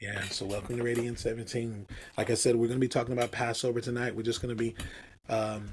Yeah, 0.00 0.22
so 0.24 0.46
welcome 0.46 0.76
to 0.78 0.84
Radiant 0.84 1.18
17. 1.18 1.88
Like 2.18 2.30
I 2.30 2.34
said, 2.34 2.56
we're 2.56 2.68
going 2.68 2.78
to 2.78 2.86
be 2.86 2.88
talking 2.88 3.14
about 3.14 3.32
Passover 3.32 3.82
tonight. 3.82 4.14
We're 4.14 4.22
just 4.22 4.42
going 4.42 4.56
to 4.56 4.62
be 4.64 4.76
um, 5.28 5.72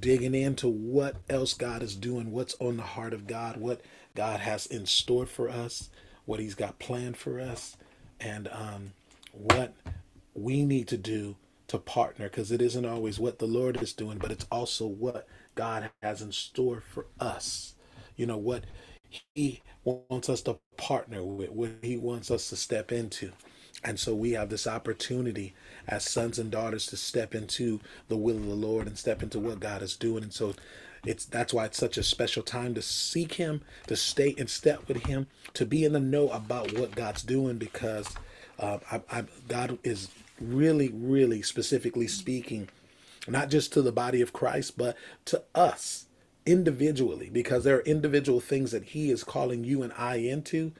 digging 0.00 0.34
into 0.34 0.70
what 0.70 1.16
else 1.28 1.54
God 1.54 1.84
is 1.84 1.96
doing, 1.96 2.32
what's 2.32 2.56
on 2.62 2.78
the 2.78 2.84
heart 2.84 3.12
of 3.12 3.26
God, 3.26 3.58
what 3.58 3.82
God 4.16 4.40
has 4.40 4.66
in 4.66 4.86
store 4.86 5.26
for 5.26 5.50
us, 5.50 5.90
what 6.24 6.40
He's 6.40 6.54
got 6.54 6.78
planned 6.78 7.18
for 7.18 7.40
us, 7.40 7.76
and 8.20 8.48
um, 8.48 8.92
what 9.32 9.74
we 10.34 10.64
need 10.64 10.88
to 10.88 10.96
do 10.98 11.36
to 11.68 11.78
partner 11.78 12.30
because 12.30 12.52
it 12.52 12.62
isn't 12.62 12.86
always 12.86 13.20
what 13.20 13.40
the 13.40 13.46
Lord 13.46 13.82
is 13.82 13.92
doing, 13.92 14.18
but 14.18 14.32
it's 14.32 14.46
also 14.52 14.86
what 14.86 15.28
God 15.56 15.90
has 16.02 16.22
in 16.22 16.32
store 16.32 16.80
for 16.80 17.08
us. 17.20 17.74
You 18.16 18.26
know, 18.26 18.38
what 18.38 18.64
He 19.34 19.62
wants 19.84 20.30
us 20.30 20.42
to 20.44 20.60
partner 20.78 21.24
with, 21.24 21.50
what 21.50 21.72
He 21.82 21.98
wants 21.98 22.30
us 22.30 22.48
to 22.50 22.56
step 22.56 22.92
into. 22.92 23.32
And 23.84 23.98
so 23.98 24.14
we 24.14 24.32
have 24.32 24.48
this 24.48 24.66
opportunity 24.66 25.54
as 25.88 26.04
sons 26.04 26.38
and 26.38 26.50
daughters 26.50 26.86
to 26.86 26.96
step 26.96 27.34
into 27.34 27.80
the 28.08 28.16
will 28.16 28.36
of 28.36 28.46
the 28.46 28.54
Lord 28.54 28.86
and 28.86 28.96
step 28.96 29.22
into 29.22 29.40
what 29.40 29.60
God 29.60 29.82
is 29.82 29.96
doing. 29.96 30.22
And 30.22 30.32
so 30.32 30.54
it's 31.04 31.24
that's 31.24 31.52
why 31.52 31.64
it's 31.64 31.78
such 31.78 31.98
a 31.98 32.02
special 32.02 32.42
time 32.44 32.74
to 32.74 32.82
seek 32.82 33.34
him, 33.34 33.62
to 33.88 33.96
stay 33.96 34.30
in 34.30 34.46
step 34.46 34.86
with 34.86 35.06
him, 35.06 35.26
to 35.54 35.66
be 35.66 35.84
in 35.84 35.92
the 35.92 36.00
know 36.00 36.28
about 36.28 36.78
what 36.78 36.94
God's 36.94 37.22
doing 37.22 37.58
because 37.58 38.14
uh, 38.58 38.78
I, 38.90 39.00
I, 39.10 39.24
God 39.48 39.78
is 39.82 40.08
really, 40.40 40.88
really 40.88 41.42
specifically 41.42 42.06
speaking, 42.06 42.68
not 43.26 43.50
just 43.50 43.72
to 43.72 43.82
the 43.82 43.92
body 43.92 44.20
of 44.20 44.32
Christ, 44.32 44.78
but 44.78 44.96
to 45.26 45.42
us 45.54 46.06
individually, 46.46 47.30
because 47.32 47.64
there 47.64 47.76
are 47.76 47.82
individual 47.82 48.40
things 48.40 48.70
that 48.70 48.84
He 48.84 49.10
is 49.10 49.24
calling 49.24 49.64
you 49.64 49.82
and 49.82 49.92
I 49.96 50.16
into. 50.16 50.72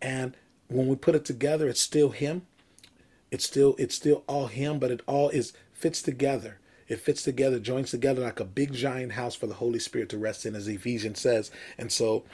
And 0.00 0.36
when 0.68 0.86
we 0.88 0.96
put 0.96 1.14
it 1.14 1.24
together, 1.24 1.68
it's 1.68 1.80
still 1.80 2.10
Him. 2.10 2.42
It's 3.30 3.44
still 3.44 3.74
it's 3.78 3.94
still 3.94 4.24
all 4.26 4.46
Him, 4.46 4.78
but 4.78 4.90
it 4.90 5.02
all 5.06 5.28
is 5.30 5.52
fits 5.72 6.02
together. 6.02 6.58
It 6.88 7.00
fits 7.00 7.22
together, 7.22 7.58
joins 7.58 7.90
together 7.90 8.22
like 8.22 8.38
a 8.38 8.44
big 8.44 8.72
giant 8.72 9.12
house 9.12 9.34
for 9.34 9.46
the 9.46 9.54
Holy 9.54 9.80
Spirit 9.80 10.08
to 10.10 10.18
rest 10.18 10.46
in, 10.46 10.54
as 10.54 10.68
Ephesians 10.68 11.20
says. 11.20 11.50
And 11.76 11.90
so, 11.90 12.24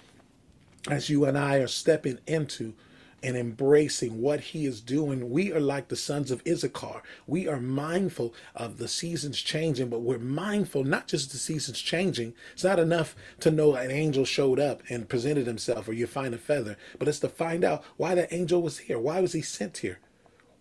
as 0.91 1.09
you 1.09 1.25
and 1.25 1.39
I 1.39 1.57
are 1.57 1.69
stepping 1.69 2.19
into 2.27 2.75
and 3.23 3.37
embracing 3.37 4.21
what 4.21 4.41
he 4.41 4.67
is 4.67 4.81
doing, 4.81 5.31
we 5.31 5.53
are 5.53 5.61
like 5.61 5.89
the 5.89 5.97
sons 5.97 6.31
of 6.31 6.43
Issachar. 6.47 7.03
We 7.27 7.47
are 7.49 7.61
mindful 7.61 8.35
of 8.55 8.79
the 8.79 8.89
seasons 8.89 9.41
changing, 9.41 9.89
but 9.89 10.03
we're 10.03 10.19
mindful 10.19 10.85
not 10.85 11.09
just 11.09 11.33
the 11.33 11.39
seasons 11.39 11.81
changing. 11.81 12.35
It's 12.53 12.65
not 12.65 12.79
enough 12.79 13.15
to 13.41 13.51
know 13.51 13.75
an 13.75 13.91
angel 13.91 14.25
showed 14.25 14.59
up 14.59 14.83
and 14.89 15.09
presented 15.09 15.47
himself 15.47 15.89
or 15.89 15.93
you 15.93 16.07
find 16.07 16.35
a 16.35 16.39
feather, 16.39 16.77
but 16.99 17.09
it's 17.09 17.21
to 17.21 17.29
find 17.29 17.65
out 17.65 17.85
why 17.97 18.15
that 18.15 18.33
angel 18.33 18.63
was 18.63 18.79
here. 18.79 18.99
Why 18.99 19.21
was 19.21 19.33
he 19.33 19.43
sent 19.43 19.79
here? 19.79 20.01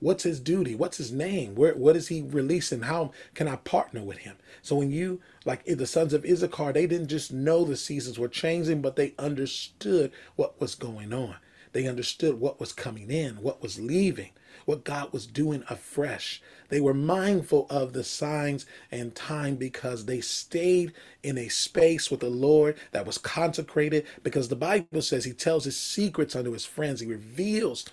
What's 0.01 0.23
his 0.23 0.39
duty? 0.39 0.73
What's 0.73 0.97
his 0.97 1.11
name? 1.11 1.53
Where 1.53 1.75
what 1.75 1.95
is 1.95 2.07
he 2.07 2.23
releasing? 2.23 2.81
How 2.81 3.11
can 3.35 3.47
I 3.47 3.57
partner 3.57 4.01
with 4.01 4.17
him? 4.19 4.35
So 4.63 4.75
when 4.75 4.89
you 4.89 5.21
like 5.45 5.63
the 5.65 5.85
sons 5.85 6.11
of 6.13 6.25
Issachar, 6.25 6.73
they 6.73 6.87
didn't 6.87 7.09
just 7.09 7.31
know 7.31 7.63
the 7.63 7.77
seasons 7.77 8.17
were 8.17 8.27
changing, 8.27 8.81
but 8.81 8.95
they 8.95 9.13
understood 9.19 10.11
what 10.35 10.59
was 10.59 10.73
going 10.73 11.13
on. 11.13 11.35
They 11.73 11.87
understood 11.87 12.39
what 12.39 12.59
was 12.59 12.73
coming 12.73 13.11
in, 13.11 13.35
what 13.41 13.61
was 13.61 13.79
leaving, 13.79 14.31
what 14.65 14.83
God 14.83 15.13
was 15.13 15.27
doing 15.27 15.63
afresh. 15.69 16.41
They 16.69 16.81
were 16.81 16.93
mindful 16.93 17.67
of 17.69 17.93
the 17.93 18.03
signs 18.03 18.65
and 18.91 19.15
time 19.15 19.55
because 19.55 20.05
they 20.05 20.21
stayed 20.21 20.93
in 21.23 21.37
a 21.37 21.49
space 21.49 22.11
with 22.11 22.21
the 22.21 22.29
Lord 22.29 22.77
that 22.91 23.05
was 23.05 23.17
consecrated 23.17 24.05
because 24.23 24.49
the 24.49 24.55
Bible 24.55 25.01
says 25.01 25.25
he 25.25 25.33
tells 25.33 25.65
his 25.65 25.77
secrets 25.77 26.35
unto 26.35 26.51
his 26.51 26.65
friends. 26.65 27.01
He 27.01 27.07
reveals 27.07 27.85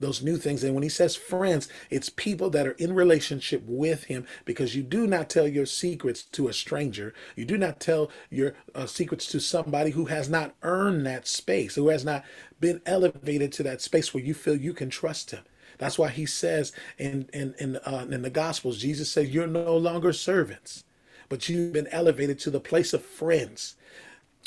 those 0.00 0.22
new 0.22 0.36
things. 0.38 0.64
And 0.64 0.74
when 0.74 0.82
he 0.82 0.88
says 0.88 1.14
friends, 1.14 1.68
it's 1.90 2.08
people 2.08 2.50
that 2.50 2.66
are 2.66 2.72
in 2.72 2.94
relationship 2.94 3.62
with 3.66 4.04
him 4.04 4.26
because 4.44 4.74
you 4.74 4.82
do 4.82 5.06
not 5.06 5.30
tell 5.30 5.46
your 5.46 5.66
secrets 5.66 6.22
to 6.22 6.48
a 6.48 6.52
stranger. 6.52 7.14
You 7.36 7.44
do 7.44 7.56
not 7.56 7.80
tell 7.80 8.10
your 8.30 8.54
uh, 8.74 8.86
secrets 8.86 9.26
to 9.28 9.40
somebody 9.40 9.90
who 9.90 10.06
has 10.06 10.28
not 10.28 10.54
earned 10.62 11.06
that 11.06 11.28
space, 11.28 11.74
who 11.74 11.88
has 11.88 12.04
not 12.04 12.24
been 12.58 12.80
elevated 12.86 13.52
to 13.52 13.62
that 13.64 13.82
space 13.82 14.12
where 14.12 14.24
you 14.24 14.34
feel 14.34 14.56
you 14.56 14.72
can 14.72 14.90
trust 14.90 15.30
him. 15.30 15.44
That's 15.78 15.98
why 15.98 16.08
he 16.08 16.26
says 16.26 16.72
in 16.98 17.28
in 17.32 17.54
in, 17.58 17.76
uh, 17.76 18.06
in 18.10 18.22
the 18.22 18.30
Gospels, 18.30 18.78
Jesus 18.78 19.10
says, 19.10 19.30
"You're 19.30 19.46
no 19.46 19.76
longer 19.76 20.12
servants, 20.12 20.84
but 21.28 21.48
you've 21.48 21.72
been 21.72 21.86
elevated 21.88 22.38
to 22.40 22.50
the 22.50 22.60
place 22.60 22.92
of 22.92 23.02
friends." 23.02 23.76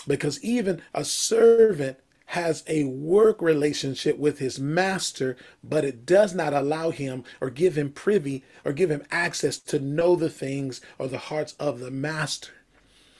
Because 0.07 0.43
even 0.43 0.81
a 0.93 1.05
servant 1.05 1.97
has 2.33 2.63
a 2.65 2.83
work 2.85 3.43
relationship 3.43 4.17
with 4.17 4.39
his 4.39 4.59
master, 4.59 5.37
but 5.63 5.85
it 5.85 6.03
does 6.03 6.33
not 6.33 6.51
allow 6.51 6.89
him 6.89 7.23
or 7.39 7.51
give 7.51 7.77
him 7.77 7.91
privy 7.91 8.43
or 8.65 8.73
give 8.73 8.89
him 8.89 9.03
access 9.11 9.59
to 9.59 9.77
know 9.77 10.15
the 10.15 10.31
things 10.31 10.81
or 10.97 11.07
the 11.07 11.19
hearts 11.19 11.53
of 11.59 11.79
the 11.79 11.91
master. 11.91 12.49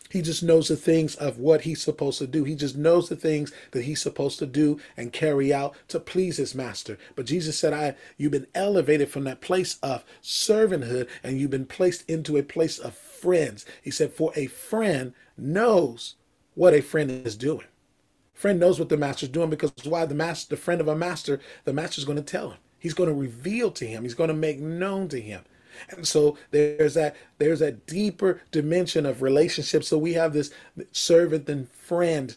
He 0.10 0.24
just 0.24 0.42
knows 0.42 0.68
the 0.68 0.76
things 0.76 1.14
of 1.14 1.38
what 1.38 1.62
he's 1.62 1.84
supposed 1.84 2.18
to 2.20 2.28
do. 2.28 2.44
He 2.44 2.56
just 2.56 2.76
knows 2.76 3.08
the 3.08 3.16
things 3.16 3.52
that 3.70 3.84
he's 3.84 4.02
supposed 4.02 4.40
to 4.40 4.48
do 4.48 4.80
and 4.98 5.14
carry 5.14 5.54
out 5.54 5.76
to 5.90 6.00
please 6.00 6.38
his 6.38 6.56
master. 6.56 6.98
But 7.16 7.28
Jesus 7.28 7.58
said, 7.58 7.72
I 7.72 7.96
you've 8.18 8.32
been 8.32 8.48
elevated 8.56 9.10
from 9.10 9.26
that 9.26 9.42
place 9.42 9.78
of 9.84 10.04
servanthood 10.24 11.08
and 11.22 11.40
you've 11.40 11.52
been 11.52 11.68
placed 11.68 12.10
into 12.10 12.38
a 12.38 12.42
place 12.42 12.80
of 12.80 12.96
friends. 12.96 13.64
He 13.84 13.92
said, 13.92 14.12
For 14.12 14.34
a 14.36 14.48
friend 14.48 15.14
knows 15.38 16.16
what 16.56 16.74
a 16.74 16.82
friend 16.82 17.12
is 17.12 17.36
doing. 17.36 17.68
Friend 18.34 18.60
knows 18.60 18.80
what 18.80 18.90
the 18.90 18.98
master's 18.98 19.30
doing 19.30 19.50
because 19.50 19.72
why 19.84 20.06
the 20.06 20.16
master, 20.16 20.56
the 20.56 20.62
friend 20.62 20.82
of 20.82 20.88
a 20.88 20.96
master, 20.96 21.40
the 21.66 21.74
master's 21.74 22.06
going 22.06 22.18
to 22.18 22.24
tell 22.24 22.50
him. 22.50 22.58
He's 22.80 22.94
going 22.94 23.10
to 23.10 23.16
reveal 23.16 23.72
to 23.72 23.86
him. 23.86 24.04
He's 24.04 24.16
going 24.16 24.28
to 24.28 24.34
make 24.34 24.60
known 24.60 25.08
to 25.10 25.22
him. 25.22 25.44
And 25.90 26.08
so 26.08 26.38
there's 26.52 26.94
that 26.96 27.16
there's 27.38 27.62
a 27.62 27.72
deeper 27.72 28.42
dimension 28.52 29.06
of 29.06 29.22
relationship. 29.22 29.84
So 29.84 29.98
we 29.98 30.14
have 30.14 30.34
this 30.34 30.52
servant 30.92 31.48
and 31.50 31.70
friend, 31.72 32.36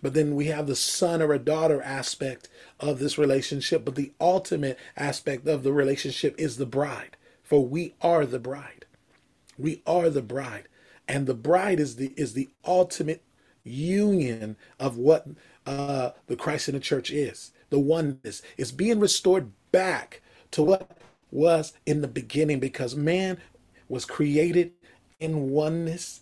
but 0.00 0.14
then 0.14 0.34
we 0.34 0.46
have 0.46 0.66
the 0.66 0.76
son 0.76 1.20
or 1.20 1.32
a 1.32 1.38
daughter 1.38 1.82
aspect 1.82 2.48
of 2.80 2.98
this 2.98 3.18
relationship. 3.18 3.84
But 3.84 3.94
the 3.94 4.12
ultimate 4.20 4.78
aspect 4.96 5.46
of 5.46 5.62
the 5.62 5.72
relationship 5.72 6.34
is 6.38 6.56
the 6.56 6.66
bride. 6.66 7.16
For 7.42 7.64
we 7.64 7.94
are 8.00 8.26
the 8.26 8.38
bride. 8.38 8.84
We 9.56 9.82
are 9.86 10.10
the 10.10 10.22
bride. 10.22 10.68
And 11.08 11.26
the 11.26 11.34
bride 11.34 11.80
is 11.80 11.96
the 11.96 12.12
is 12.16 12.34
the 12.34 12.50
ultimate 12.64 13.22
union 13.68 14.56
of 14.80 14.96
what 14.96 15.26
uh, 15.66 16.10
the 16.26 16.36
Christ 16.36 16.68
in 16.68 16.74
the 16.74 16.80
church 16.80 17.10
is. 17.10 17.52
The 17.70 17.78
oneness 17.78 18.42
is 18.56 18.72
being 18.72 19.00
restored 19.00 19.52
back 19.72 20.22
to 20.52 20.62
what 20.62 20.98
was 21.30 21.74
in 21.86 22.00
the 22.00 22.08
beginning 22.08 22.58
because 22.60 22.96
man 22.96 23.38
was 23.88 24.04
created 24.04 24.72
in 25.20 25.50
oneness. 25.50 26.20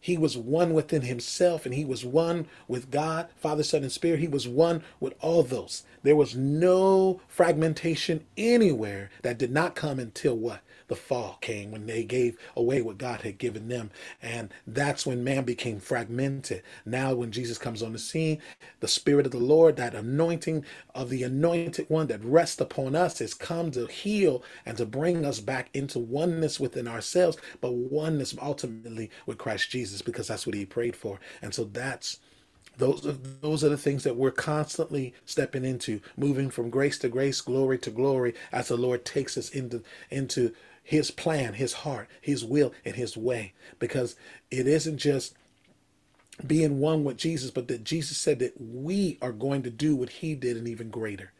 He 0.00 0.16
was 0.16 0.36
one 0.36 0.72
within 0.72 1.02
himself 1.02 1.66
and 1.66 1.74
he 1.74 1.84
was 1.84 2.04
one 2.04 2.46
with 2.68 2.90
God, 2.90 3.28
Father, 3.36 3.62
Son, 3.62 3.82
and 3.82 3.92
Spirit. 3.92 4.20
He 4.20 4.28
was 4.28 4.46
one 4.46 4.82
with 5.00 5.14
all 5.20 5.42
those. 5.42 5.82
There 6.02 6.16
was 6.16 6.36
no 6.36 7.20
fragmentation 7.28 8.24
anywhere 8.36 9.10
that 9.22 9.38
did 9.38 9.50
not 9.50 9.74
come 9.74 9.98
until 9.98 10.36
what? 10.36 10.60
The 10.88 10.96
fall 10.96 11.38
came 11.40 11.70
when 11.70 11.86
they 11.86 12.04
gave 12.04 12.38
away 12.54 12.82
what 12.82 12.98
God 12.98 13.22
had 13.22 13.38
given 13.38 13.68
them. 13.68 13.90
And 14.22 14.52
that's 14.66 15.06
when 15.06 15.24
man 15.24 15.44
became 15.44 15.80
fragmented. 15.80 16.62
Now, 16.84 17.14
when 17.14 17.32
Jesus 17.32 17.58
comes 17.58 17.82
on 17.82 17.92
the 17.92 17.98
scene, 17.98 18.40
the 18.80 18.88
Spirit 18.88 19.26
of 19.26 19.32
the 19.32 19.38
Lord, 19.38 19.76
that 19.76 19.94
anointing 19.94 20.64
of 20.94 21.10
the 21.10 21.22
anointed 21.22 21.86
one 21.88 22.06
that 22.08 22.24
rests 22.24 22.60
upon 22.60 22.94
us, 22.94 23.18
has 23.18 23.34
come 23.34 23.70
to 23.72 23.86
heal 23.86 24.42
and 24.64 24.76
to 24.76 24.86
bring 24.86 25.24
us 25.24 25.40
back 25.40 25.70
into 25.74 25.98
oneness 25.98 26.60
within 26.60 26.88
ourselves, 26.88 27.36
but 27.60 27.72
oneness 27.74 28.34
ultimately 28.40 29.10
with 29.26 29.38
Christ 29.38 29.70
Jesus, 29.70 30.02
because 30.02 30.28
that's 30.28 30.46
what 30.46 30.54
he 30.54 30.66
prayed 30.66 30.96
for. 30.96 31.18
And 31.42 31.54
so 31.54 31.64
that's 31.64 32.20
those 32.78 33.06
are, 33.06 33.12
those 33.40 33.64
are 33.64 33.70
the 33.70 33.78
things 33.78 34.04
that 34.04 34.16
we're 34.16 34.30
constantly 34.30 35.14
stepping 35.24 35.64
into, 35.64 36.00
moving 36.16 36.50
from 36.50 36.70
grace 36.70 36.98
to 36.98 37.08
grace, 37.08 37.40
glory 37.40 37.78
to 37.78 37.90
glory, 37.90 38.34
as 38.52 38.68
the 38.68 38.76
Lord 38.76 39.04
takes 39.04 39.38
us 39.38 39.48
into 39.50 39.82
into 40.10 40.52
his 40.86 41.10
plan, 41.10 41.54
his 41.54 41.72
heart, 41.72 42.08
his 42.20 42.44
will, 42.44 42.72
and 42.84 42.94
his 42.94 43.16
way. 43.16 43.52
Because 43.80 44.14
it 44.52 44.68
isn't 44.68 44.98
just 44.98 45.34
being 46.46 46.78
one 46.78 47.02
with 47.02 47.16
Jesus, 47.16 47.50
but 47.50 47.66
that 47.66 47.82
Jesus 47.82 48.16
said 48.16 48.38
that 48.38 48.54
we 48.60 49.18
are 49.20 49.32
going 49.32 49.64
to 49.64 49.70
do 49.70 49.96
what 49.96 50.10
he 50.10 50.36
did 50.36 50.56
and 50.56 50.68
even 50.68 50.88
greater. 50.88 51.32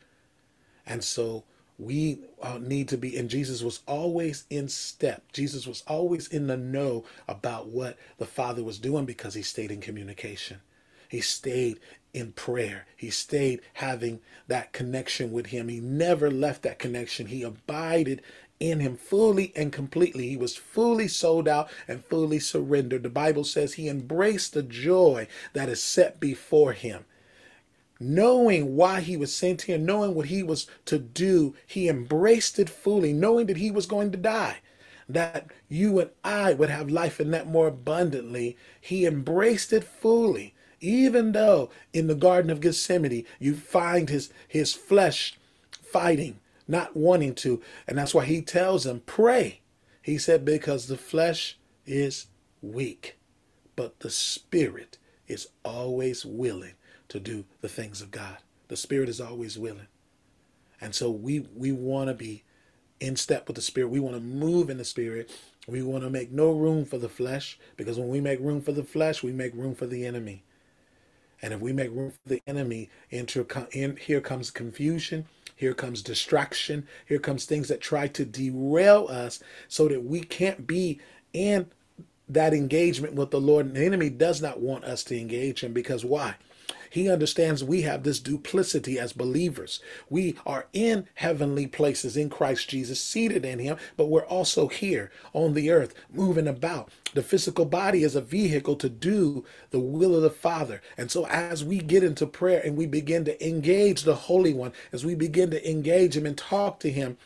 And 0.85 1.05
so 1.05 1.45
we 1.79 2.19
uh, 2.43 2.59
need 2.61 2.89
to 2.89 2.97
be, 2.97 3.17
and 3.17 3.31
Jesus 3.31 3.63
was 3.63 3.81
always 3.87 4.45
in 4.51 4.69
step. 4.69 5.23
Jesus 5.33 5.65
was 5.65 5.85
always 5.87 6.27
in 6.27 6.49
the 6.49 6.57
know 6.57 7.05
about 7.29 7.69
what 7.69 7.97
the 8.19 8.27
Father 8.27 8.65
was 8.65 8.81
doing 8.81 9.05
because 9.05 9.35
he 9.35 9.43
stayed 9.43 9.71
in 9.71 9.81
communication. 9.81 10.59
He 11.09 11.21
stayed 11.21 11.79
in 12.13 12.33
prayer. 12.33 12.87
He 12.97 13.11
stayed 13.11 13.61
having 13.75 14.21
that 14.49 14.73
connection 14.73 15.31
with 15.31 15.47
him. 15.47 15.69
He 15.69 15.81
never 15.81 16.31
left 16.31 16.63
that 16.63 16.79
connection. 16.79 17.27
He 17.27 17.43
abided 17.43 18.23
in 18.61 18.81
him 18.81 18.97
fully 18.97 19.53
and 19.57 19.73
completely. 19.73 20.29
He 20.29 20.37
was 20.37 20.57
fully 20.57 21.09
sold 21.09 21.49
out 21.49 21.71
and 21.89 22.05
fully 22.05 22.41
surrendered. 22.41 23.03
The 23.05 23.11
Bible 23.11 23.45
says 23.45 23.75
he 23.75 23.89
embraced 23.89 24.55
the 24.55 24.63
joy 24.63 25.29
that 25.55 25.69
is 25.69 25.83
set 25.83 26.21
before 26.21 26.73
him. 26.73 27.05
knowing 28.01 28.77
why 28.77 29.01
he 29.01 29.17
was 29.17 29.35
sent 29.35 29.63
here, 29.63 29.79
knowing 29.79 30.15
what 30.15 30.27
he 30.27 30.43
was 30.43 30.67
to 30.87 30.99
do, 30.99 31.55
he 31.67 31.89
embraced 31.89 32.59
it 32.59 32.69
fully, 32.71 33.13
knowing 33.13 33.47
that 33.47 33.57
he 33.57 33.71
was 33.71 33.87
going 33.87 34.11
to 34.13 34.19
die, 34.19 34.59
that 35.09 35.49
you 35.69 35.99
and 36.01 36.11
I 36.25 36.55
would 36.55 36.71
have 36.71 36.91
life 36.91 37.21
in 37.21 37.31
that 37.33 37.47
more 37.47 37.69
abundantly. 37.69 38.57
He 38.81 39.07
embraced 39.07 39.73
it 39.73 39.85
fully. 39.85 40.55
Even 40.81 41.33
though 41.33 41.71
in 41.95 42.07
the 42.07 42.15
Garden 42.15 42.51
of 42.51 42.61
Gethsemane 42.61 43.25
you 43.41 43.55
find 43.57 44.11
his 44.11 44.31
his 44.47 44.75
flesh 44.75 45.39
fighting, 45.83 46.39
not 46.69 46.97
wanting 46.97 47.35
to, 47.37 47.63
and 47.87 47.99
that's 47.99 48.15
why 48.15 48.25
he 48.27 48.43
tells 48.43 48.85
them, 48.85 49.03
pray. 49.07 49.61
He 50.03 50.19
said, 50.19 50.45
because 50.45 50.89
the 50.89 50.97
flesh 50.99 51.59
is 51.87 52.27
weak, 52.63 53.19
but 53.77 54.01
the 54.01 54.11
spirit 54.11 54.99
is 55.29 55.49
always 55.65 56.25
willing 56.25 56.75
to 57.09 57.21
do 57.21 57.45
the 57.61 57.69
things 57.69 58.01
of 58.03 58.11
God. 58.11 58.39
The 58.69 58.77
Spirit 58.77 59.09
is 59.09 59.21
always 59.21 59.59
willing. 59.59 59.89
And 60.81 60.95
so 60.95 61.11
we 61.11 61.47
we 61.57 61.73
want 61.73 62.09
to 62.09 62.15
be 62.15 62.45
in 63.01 63.17
step 63.17 63.49
with 63.49 63.57
the 63.57 63.63
Spirit. 63.63 63.89
We 63.91 64.01
want 64.01 64.17
to 64.17 64.23
move 64.23 64.71
in 64.71 64.79
the 64.79 64.85
Spirit. 64.85 65.31
We 65.69 65.83
want 65.83 66.05
to 66.05 66.11
make 66.11 66.33
no 66.33 66.53
room 66.53 66.85
for 66.85 66.99
the 66.99 67.09
flesh 67.09 67.59
because 67.77 67.99
when 67.99 68.09
we 68.09 68.21
make 68.21 68.41
room 68.41 68.61
for 68.63 68.73
the 68.73 68.85
flesh, 68.85 69.23
we 69.23 69.33
make 69.33 69.55
room 69.55 69.75
for 69.75 69.87
the 69.87 70.07
enemy. 70.07 70.45
And 71.43 71.55
if 71.55 71.61
we 71.61 71.73
make 71.73 71.91
room 71.91 72.13
for 72.13 72.29
the 72.29 72.43
enemy, 72.47 72.91
enter, 73.13 73.47
in, 73.73 73.97
here 73.97 74.21
comes 74.21 74.51
confusion, 74.51 75.27
here 75.57 75.75
comes 75.75 76.03
distraction, 76.03 76.87
here 77.07 77.19
comes 77.19 77.47
things 77.47 77.69
that 77.69 77.81
try 77.81 78.07
to 78.09 78.25
derail 78.25 79.09
us 79.11 79.41
so 79.69 79.89
that 79.89 80.05
we 80.05 80.21
can't 80.21 80.67
be 80.67 81.01
in 81.33 81.67
that 82.29 82.53
engagement 82.55 83.15
with 83.15 83.31
the 83.31 83.41
Lord. 83.41 83.67
And 83.67 83.77
the 83.77 83.85
enemy 83.85 84.11
does 84.11 84.43
not 84.43 84.61
want 84.61 84.85
us 84.85 85.03
to 85.05 85.19
engage 85.19 85.65
him 85.65 85.73
because 85.73 86.05
why? 86.05 86.37
He 86.97 87.11
understands 87.11 87.63
we 87.63 87.83
have 87.83 88.05
this 88.05 88.21
duplicity 88.21 88.99
as 88.99 89.13
believers. 89.13 89.81
We 90.09 90.35
are 90.47 90.67
in 90.73 91.07
heavenly 91.17 91.67
places 91.67 92.17
in 92.17 92.31
Christ 92.31 92.71
Jesus, 92.71 92.99
seated 93.03 93.45
in 93.45 93.59
Him, 93.59 93.77
but 93.99 94.07
we're 94.07 94.25
also 94.25 94.69
here 94.69 95.11
on 95.35 95.53
the 95.53 95.71
earth, 95.71 95.95
moving 96.11 96.49
about. 96.49 96.89
The 97.13 97.21
physical 97.21 97.67
body 97.67 98.03
is 98.03 98.17
a 98.17 98.23
vehicle 98.23 98.77
to 98.77 98.89
do 98.89 99.45
the 99.73 99.79
will 99.79 100.17
of 100.17 100.23
the 100.23 100.31
Father. 100.31 100.81
And 100.97 101.11
so, 101.11 101.27
as 101.27 101.63
we 101.63 101.81
get 101.81 102.03
into 102.03 102.27
prayer 102.27 102.63
and 102.65 102.79
we 102.79 102.87
begin 102.87 103.27
to 103.27 103.47
engage 103.47 104.05
the 104.05 104.15
Holy 104.15 104.55
One, 104.55 104.73
as 104.91 105.05
we 105.05 105.15
begin 105.15 105.51
to 105.51 105.71
engage 105.71 106.17
Him 106.17 106.25
and 106.25 106.39
talk 106.39 106.81
to 106.81 106.91
Him, 106.91 107.19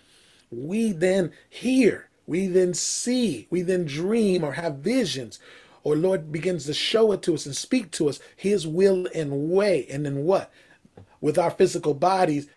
we 0.50 0.90
then 0.90 1.30
hear, 1.48 2.08
we 2.26 2.48
then 2.48 2.74
see, 2.74 3.46
we 3.50 3.62
then 3.62 3.84
dream 3.84 4.42
or 4.42 4.54
have 4.54 4.78
visions 4.78 5.38
or 5.82 5.96
Lord 5.96 6.32
begins 6.32 6.66
to 6.66 6.74
show 6.74 7.12
it 7.12 7.22
to 7.22 7.34
us 7.34 7.46
and 7.46 7.56
speak 7.56 7.90
to 7.92 8.08
us 8.08 8.20
his 8.36 8.66
will 8.66 9.06
and 9.14 9.50
way. 9.50 9.86
And 9.90 10.04
then 10.04 10.24
what? 10.24 10.50
With 11.20 11.38
our 11.38 11.50
physical 11.50 11.94
bodies 11.94 12.48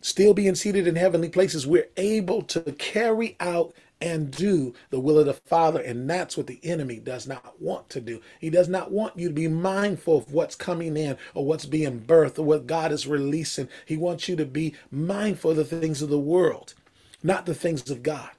still 0.00 0.34
being 0.34 0.54
seated 0.54 0.86
in 0.86 0.96
heavenly 0.96 1.28
places, 1.28 1.66
we're 1.66 1.88
able 1.96 2.42
to 2.42 2.60
carry 2.72 3.36
out 3.40 3.74
and 4.00 4.30
do 4.30 4.72
the 4.88 4.98
will 5.00 5.18
of 5.18 5.26
the 5.26 5.34
Father. 5.34 5.80
And 5.80 6.08
that's 6.08 6.36
what 6.36 6.46
the 6.46 6.60
enemy 6.64 6.96
does 6.98 7.26
not 7.26 7.60
want 7.60 7.90
to 7.90 8.00
do. 8.00 8.20
He 8.40 8.48
does 8.48 8.68
not 8.68 8.90
want 8.90 9.18
you 9.18 9.28
to 9.28 9.34
be 9.34 9.48
mindful 9.48 10.18
of 10.18 10.32
what's 10.32 10.54
coming 10.54 10.96
in 10.96 11.18
or 11.34 11.44
what's 11.44 11.66
being 11.66 12.00
birthed 12.00 12.38
or 12.38 12.44
what 12.44 12.66
God 12.66 12.92
is 12.92 13.06
releasing. 13.06 13.68
He 13.84 13.96
wants 13.96 14.28
you 14.28 14.36
to 14.36 14.46
be 14.46 14.74
mindful 14.90 15.50
of 15.50 15.58
the 15.58 15.64
things 15.64 16.00
of 16.00 16.08
the 16.08 16.18
world, 16.18 16.74
not 17.22 17.44
the 17.46 17.54
things 17.54 17.90
of 17.90 18.02
God. 18.02 18.30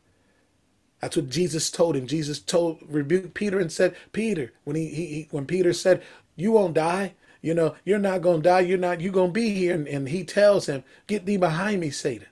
That's 1.01 1.17
what 1.17 1.29
Jesus 1.29 1.71
told 1.71 1.95
him. 1.95 2.07
Jesus 2.07 2.39
told 2.39 2.79
rebuked 2.87 3.33
Peter 3.33 3.59
and 3.59 3.71
said, 3.71 3.95
Peter, 4.13 4.53
when 4.63 4.75
he, 4.75 4.87
he 4.89 5.27
when 5.31 5.45
Peter 5.47 5.73
said, 5.73 6.03
You 6.35 6.51
won't 6.53 6.75
die, 6.75 7.15
you 7.41 7.53
know, 7.55 7.75
you're 7.83 7.99
not 7.99 8.21
gonna 8.21 8.43
die, 8.43 8.61
you're 8.61 8.77
not 8.77 9.01
you're 9.01 9.11
gonna 9.11 9.31
be 9.31 9.49
here. 9.51 9.73
And, 9.73 9.87
and 9.87 10.09
he 10.09 10.23
tells 10.23 10.67
him, 10.67 10.83
Get 11.07 11.25
thee 11.25 11.37
behind 11.37 11.81
me, 11.81 11.89
Satan. 11.89 12.27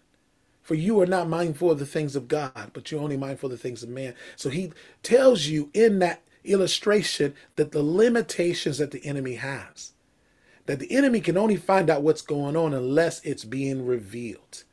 For 0.61 0.75
you 0.75 1.01
are 1.01 1.07
not 1.07 1.27
mindful 1.27 1.71
of 1.71 1.79
the 1.79 1.85
things 1.87 2.15
of 2.15 2.27
God, 2.27 2.71
but 2.73 2.91
you're 2.91 3.01
only 3.01 3.17
mindful 3.17 3.47
of 3.47 3.57
the 3.57 3.61
things 3.61 3.81
of 3.81 3.89
man. 3.89 4.13
So 4.35 4.49
he 4.49 4.71
tells 5.01 5.47
you 5.47 5.71
in 5.73 5.97
that 5.99 6.21
illustration 6.45 7.33
that 7.55 7.71
the 7.71 7.81
limitations 7.81 8.77
that 8.77 8.91
the 8.91 9.03
enemy 9.03 9.35
has. 9.35 9.93
That 10.67 10.79
the 10.79 10.91
enemy 10.91 11.21
can 11.21 11.37
only 11.37 11.55
find 11.57 11.89
out 11.89 12.03
what's 12.03 12.21
going 12.21 12.55
on 12.55 12.73
unless 12.75 13.23
it's 13.25 13.45
being 13.45 13.85
revealed 13.85 14.63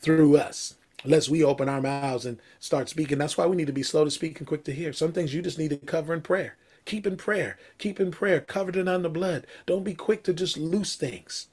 through 0.00 0.36
us 0.36 0.74
unless 1.06 1.28
we 1.28 1.44
open 1.44 1.68
our 1.68 1.80
mouths 1.80 2.26
and 2.26 2.40
start 2.58 2.88
speaking. 2.88 3.16
That's 3.16 3.38
why 3.38 3.46
we 3.46 3.56
need 3.56 3.68
to 3.68 3.72
be 3.72 3.84
slow 3.84 4.04
to 4.04 4.10
speak 4.10 4.38
and 4.38 4.46
quick 4.46 4.64
to 4.64 4.72
hear. 4.72 4.92
Some 4.92 5.12
things 5.12 5.32
you 5.32 5.40
just 5.40 5.58
need 5.58 5.70
to 5.70 5.76
cover 5.76 6.12
in 6.12 6.20
prayer. 6.20 6.56
Keep 6.84 7.06
in 7.06 7.16
prayer. 7.16 7.58
Keep 7.78 8.00
in 8.00 8.10
prayer. 8.10 8.40
Covered 8.40 8.76
it 8.76 8.88
under 8.88 9.08
blood. 9.08 9.46
Don't 9.66 9.84
be 9.84 9.94
quick 9.94 10.24
to 10.24 10.34
just 10.34 10.58
loose 10.58 10.96
things. 10.96 11.46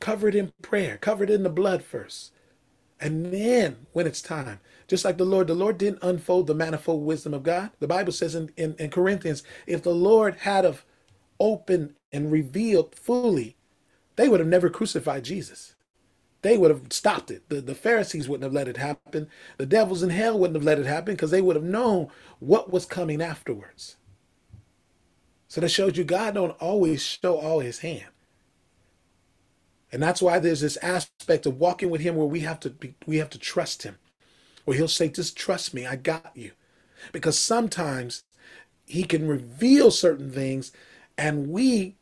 Cover 0.00 0.28
it 0.28 0.34
in 0.34 0.52
prayer. 0.62 0.96
Cover 0.96 1.24
it 1.24 1.30
in 1.30 1.42
the 1.42 1.50
blood 1.50 1.82
first. 1.84 2.32
And 3.00 3.26
then 3.26 3.86
when 3.92 4.06
it's 4.06 4.22
time, 4.22 4.60
just 4.88 5.04
like 5.04 5.18
the 5.18 5.24
Lord, 5.24 5.46
the 5.46 5.54
Lord 5.54 5.78
didn't 5.78 6.02
unfold 6.02 6.46
the 6.46 6.54
manifold 6.54 7.04
wisdom 7.04 7.34
of 7.34 7.42
God. 7.42 7.70
The 7.78 7.86
Bible 7.86 8.12
says 8.12 8.34
in, 8.34 8.50
in, 8.56 8.74
in 8.78 8.90
Corinthians, 8.90 9.42
if 9.66 9.82
the 9.82 9.94
Lord 9.94 10.36
had 10.36 10.64
of 10.64 10.84
opened 11.38 11.94
and 12.10 12.32
revealed 12.32 12.94
fully, 12.94 13.56
they 14.16 14.28
would 14.28 14.40
have 14.40 14.48
never 14.48 14.70
crucified 14.70 15.24
Jesus 15.24 15.74
they 16.42 16.56
would 16.56 16.70
have 16.70 16.92
stopped 16.92 17.30
it. 17.30 17.48
The, 17.48 17.60
the 17.60 17.74
Pharisees 17.74 18.28
wouldn't 18.28 18.44
have 18.44 18.52
let 18.52 18.68
it 18.68 18.76
happen. 18.76 19.28
The 19.56 19.66
devils 19.66 20.02
in 20.02 20.10
hell 20.10 20.38
wouldn't 20.38 20.56
have 20.56 20.64
let 20.64 20.78
it 20.78 20.86
happen 20.86 21.14
because 21.14 21.30
they 21.30 21.42
would 21.42 21.56
have 21.56 21.64
known 21.64 22.08
what 22.38 22.72
was 22.72 22.86
coming 22.86 23.20
afterwards. 23.20 23.96
So 25.48 25.60
that 25.60 25.70
shows 25.70 25.96
you 25.96 26.04
God 26.04 26.34
don't 26.34 26.56
always 26.60 27.02
show 27.02 27.38
all 27.38 27.60
his 27.60 27.80
hand. 27.80 28.06
And 29.90 30.02
that's 30.02 30.22
why 30.22 30.38
there's 30.38 30.60
this 30.60 30.76
aspect 30.78 31.46
of 31.46 31.58
walking 31.58 31.90
with 31.90 32.02
him 32.02 32.14
where 32.16 32.26
we 32.26 32.40
have 32.40 32.60
to 32.60 32.70
be, 32.70 32.94
we 33.06 33.16
have 33.16 33.30
to 33.30 33.38
trust 33.38 33.82
him. 33.82 33.96
Where 34.64 34.76
he'll 34.76 34.88
say, 34.88 35.08
just 35.08 35.36
trust 35.36 35.72
me, 35.72 35.86
I 35.86 35.96
got 35.96 36.32
you. 36.34 36.52
Because 37.12 37.38
sometimes 37.38 38.24
he 38.84 39.04
can 39.04 39.26
reveal 39.26 39.90
certain 39.90 40.30
things 40.30 40.72
and 41.16 41.48
we 41.48 41.96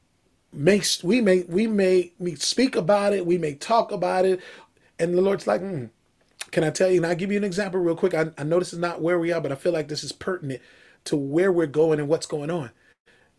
may 0.57 0.83
we 1.03 1.21
may 1.21 1.45
we 1.49 1.67
may 1.67 2.13
speak 2.37 2.75
about 2.77 3.13
it, 3.13 3.27
we 3.27 3.39
may 3.39 3.55
talk 3.55 3.93
about 3.93 4.25
it, 4.25 4.41
and 4.99 5.17
the 5.17 5.23
Lord's 5.23 5.47
like, 5.47 5.61
mm, 5.61 5.91
can 6.51 6.65
I 6.65 6.71
tell 6.71 6.91
you? 6.91 6.97
And 6.97 7.07
I'll 7.07 7.15
give 7.15 7.31
you 7.31 7.39
an 7.39 7.45
example 7.45 7.81
real 7.81 7.97
quick. 7.97 8.15
I, 8.15 8.31
I 8.39 8.45
know 8.45 8.59
this 8.59 8.73
is 8.73 8.79
not 8.79 9.03
where 9.03 9.19
we 9.19 9.33
are, 9.33 9.41
but 9.41 9.53
I 9.53 9.57
feel 9.57 9.73
like 9.73 9.89
this 9.89 10.05
is 10.05 10.13
pertinent 10.13 10.61
to 11.05 11.17
where 11.17 11.53
we're 11.53 11.67
going 11.67 12.01
and 12.01 12.09
what's 12.09 12.27
going 12.27 12.51
on. 12.51 12.71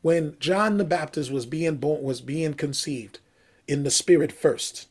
When 0.02 0.38
John 0.40 0.78
the 0.78 0.86
Baptist 0.86 1.32
was 1.32 1.46
being 1.46 1.78
born, 1.78 2.04
was 2.04 2.22
being 2.22 2.54
conceived 2.54 3.20
in 3.68 3.84
the 3.84 3.92
spirit 3.92 4.32
first. 4.32 4.88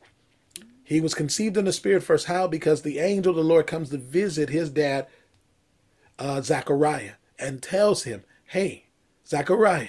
He 0.85 1.01
was 1.01 1.15
conceived 1.15 1.57
in 1.57 1.65
the 1.65 1.73
spirit 1.73 2.03
first. 2.03 2.27
How? 2.27 2.47
Because 2.47 2.83
the 2.83 2.99
angel 2.99 3.31
of 3.31 3.37
the 3.37 3.43
Lord 3.43 3.67
comes 3.67 3.91
to 3.91 3.99
visit 3.99 4.51
his 4.51 4.71
dad, 4.71 5.07
uh, 6.19 6.41
Zachariah, 6.43 7.15
and 7.39 7.63
tells 7.63 8.05
him, 8.05 8.25
Hey, 8.47 8.87
Zachariah, 9.27 9.89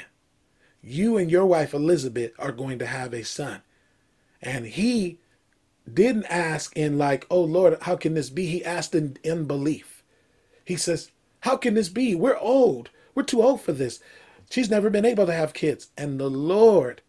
you 0.88 1.17
and 1.17 1.29
your 1.29 1.46
wife 1.46 1.74
Elizabeth 1.74 2.32
are 2.39 2.51
going 2.51 2.79
to 2.79 2.86
have 2.86 3.13
a 3.13 3.24
son. 3.24 3.62
And 4.41 4.65
he 4.65 5.20
didn't 5.91 6.25
ask 6.25 6.75
in 6.77 6.98
like, 6.98 7.25
oh 7.29 7.41
Lord, 7.41 7.77
how 7.82 7.96
can 7.96 8.13
this 8.13 8.29
be? 8.29 8.46
He 8.48 8.63
asked 8.63 8.96
in, 8.96 9.17
in 9.24 9.46
belief. 9.46 10.03
He 10.63 10.75
says, 10.75 11.12
how 11.41 11.58
can 11.58 11.74
this 11.74 11.89
be? 11.89 12.15
We're 12.15 12.38
old. 12.38 12.89
We're 13.15 13.24
too 13.24 13.41
old 13.41 13.62
for 13.62 13.74
this. 13.74 14.00
She's 14.50 14.70
never 14.70 14.89
been 14.89 15.06
able 15.06 15.25
to 15.25 15.34
have 15.34 15.53
kids. 15.53 15.89
And 15.98 16.20
the 16.20 16.29
Lord, 16.29 17.01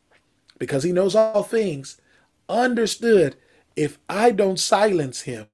because 0.59 0.83
he 0.83 0.93
knows 0.93 1.15
all 1.15 1.43
things, 1.43 2.01
understood 2.49 3.37
if 3.77 3.99
I 4.09 4.31
don't 4.33 4.59
silence 4.59 5.23
him, 5.23 5.47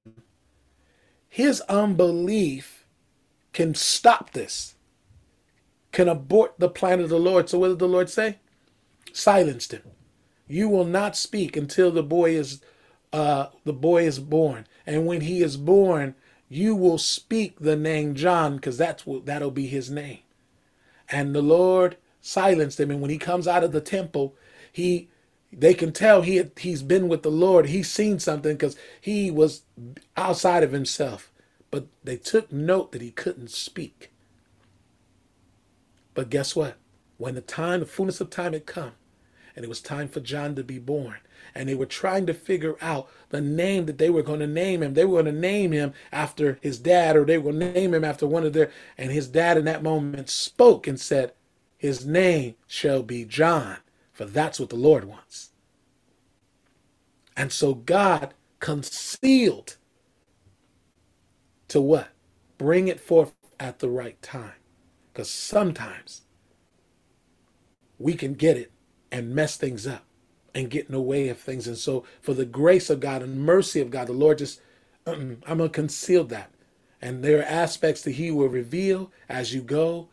his 1.29 1.61
unbelief 1.61 2.85
can 3.53 3.75
stop 3.75 4.31
this 4.31 4.74
can 5.95 6.09
abort 6.09 6.55
the 6.57 6.67
plan 6.67 6.99
of 6.99 7.07
the 7.07 7.17
Lord. 7.17 7.47
So 7.49 7.57
what 7.57 7.69
did 7.69 7.79
the 7.79 7.87
Lord 7.87 8.09
say? 8.09 8.39
Silenced 9.13 9.71
him. 9.71 9.83
You 10.45 10.67
will 10.67 10.83
not 10.83 11.15
speak 11.15 11.55
until 11.55 11.89
the 11.89 12.03
boy 12.03 12.35
is 12.35 12.61
uh, 13.13 13.47
the 13.63 13.71
boy 13.71 14.05
is 14.05 14.19
born. 14.19 14.67
And 14.85 15.05
when 15.05 15.21
he 15.21 15.41
is 15.41 15.55
born, 15.55 16.15
you 16.49 16.75
will 16.75 16.97
speak 16.97 17.59
the 17.61 17.77
name 17.77 18.13
John, 18.13 18.57
because 18.57 18.77
that's 18.77 19.05
what 19.05 19.25
that'll 19.25 19.51
be 19.51 19.67
his 19.67 19.89
name. 19.89 20.19
And 21.09 21.33
the 21.33 21.41
Lord 21.41 21.95
silenced 22.19 22.77
him. 22.77 22.91
And 22.91 22.99
when 22.99 23.09
he 23.09 23.17
comes 23.17 23.47
out 23.47 23.63
of 23.63 23.71
the 23.71 23.79
temple, 23.79 24.35
he 24.69 25.07
they 25.49 25.73
can 25.73 25.93
tell 25.93 26.23
he 26.23 26.35
had, 26.35 26.51
he's 26.57 26.83
been 26.83 27.07
with 27.07 27.23
the 27.23 27.31
Lord. 27.31 27.67
He's 27.67 27.89
seen 27.89 28.19
something 28.19 28.57
because 28.57 28.75
he 28.99 29.31
was 29.31 29.61
outside 30.17 30.61
of 30.61 30.73
himself. 30.73 31.31
But 31.71 31.87
they 32.03 32.17
took 32.17 32.51
note 32.51 32.91
that 32.91 33.01
he 33.01 33.11
couldn't 33.11 33.51
speak. 33.51 34.11
But 36.15 36.31
guess 36.31 36.55
what? 36.55 36.77
When 37.17 37.35
the 37.35 37.41
time, 37.41 37.81
the 37.81 37.85
fullness 37.85 38.19
of 38.19 38.31
time 38.31 38.53
had 38.53 38.65
come, 38.65 38.93
and 39.55 39.63
it 39.63 39.69
was 39.69 39.81
time 39.81 40.07
for 40.07 40.19
John 40.21 40.55
to 40.55 40.63
be 40.63 40.79
born, 40.79 41.17
and 41.53 41.69
they 41.69 41.75
were 41.75 41.85
trying 41.85 42.25
to 42.25 42.33
figure 42.33 42.75
out 42.81 43.09
the 43.29 43.41
name 43.41 43.85
that 43.85 43.99
they 43.99 44.09
were 44.09 44.23
going 44.23 44.39
to 44.39 44.47
name 44.47 44.81
him. 44.81 44.95
They 44.95 45.05
were 45.05 45.21
going 45.21 45.33
to 45.33 45.39
name 45.39 45.71
him 45.71 45.93
after 46.11 46.57
his 46.61 46.79
dad, 46.79 47.15
or 47.15 47.25
they 47.25 47.37
were 47.37 47.51
going 47.51 47.59
to 47.59 47.73
name 47.73 47.93
him 47.93 48.03
after 48.03 48.25
one 48.25 48.45
of 48.45 48.53
their. 48.53 48.71
And 48.97 49.11
his 49.11 49.27
dad 49.27 49.57
in 49.57 49.65
that 49.65 49.83
moment 49.83 50.29
spoke 50.29 50.87
and 50.87 50.99
said, 50.99 51.33
His 51.77 52.05
name 52.05 52.55
shall 52.67 53.03
be 53.03 53.25
John, 53.25 53.77
for 54.11 54.25
that's 54.25 54.59
what 54.59 54.69
the 54.69 54.75
Lord 54.75 55.05
wants. 55.05 55.51
And 57.37 57.51
so 57.51 57.73
God 57.73 58.33
concealed 58.59 59.77
to 61.67 61.81
what? 61.81 62.09
Bring 62.57 62.87
it 62.87 62.99
forth 63.01 63.33
at 63.59 63.79
the 63.79 63.89
right 63.89 64.21
time. 64.21 64.53
Because 65.15 65.31
sometimes 65.31 66.23
we 67.97 68.15
can 68.15 68.33
get 68.33 68.57
it 68.57 68.73
and 69.13 69.33
mess 69.33 69.55
things 69.55 69.87
up 69.87 70.03
and 70.53 70.69
get 70.69 70.87
in 70.87 70.91
the 70.91 70.99
way 70.99 71.29
of 71.29 71.39
things. 71.39 71.67
And 71.67 71.77
so, 71.77 72.03
for 72.21 72.33
the 72.33 72.43
grace 72.43 72.89
of 72.89 72.99
God 72.99 73.23
and 73.23 73.39
mercy 73.39 73.79
of 73.79 73.89
God, 73.89 74.07
the 74.07 74.13
Lord 74.13 74.39
just, 74.39 74.59
I'm 75.07 75.39
going 75.41 75.59
to 75.59 75.69
conceal 75.69 76.25
that. 76.25 76.51
And 77.01 77.23
there 77.23 77.39
are 77.39 77.43
aspects 77.43 78.01
that 78.01 78.11
He 78.11 78.29
will 78.29 78.49
reveal 78.49 79.09
as 79.29 79.53
you 79.53 79.61
go. 79.61 80.09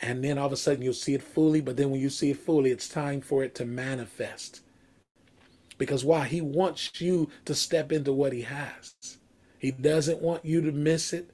And 0.00 0.22
then 0.22 0.38
all 0.38 0.46
of 0.46 0.52
a 0.52 0.56
sudden 0.56 0.82
you'll 0.82 0.92
see 0.94 1.14
it 1.14 1.22
fully. 1.22 1.60
But 1.60 1.76
then 1.76 1.90
when 1.90 2.00
you 2.00 2.08
see 2.08 2.30
it 2.30 2.36
fully, 2.36 2.70
it's 2.70 2.88
time 2.88 3.20
for 3.20 3.42
it 3.42 3.56
to 3.56 3.64
manifest. 3.64 4.60
Because 5.78 6.04
why? 6.04 6.26
He 6.28 6.40
wants 6.40 7.00
you 7.00 7.28
to 7.44 7.56
step 7.56 7.90
into 7.90 8.12
what 8.12 8.32
He 8.32 8.42
has. 8.42 8.94
He 9.58 9.72
doesn't 9.72 10.22
want 10.22 10.44
you 10.44 10.60
to 10.60 10.70
miss 10.70 11.12
it, 11.12 11.30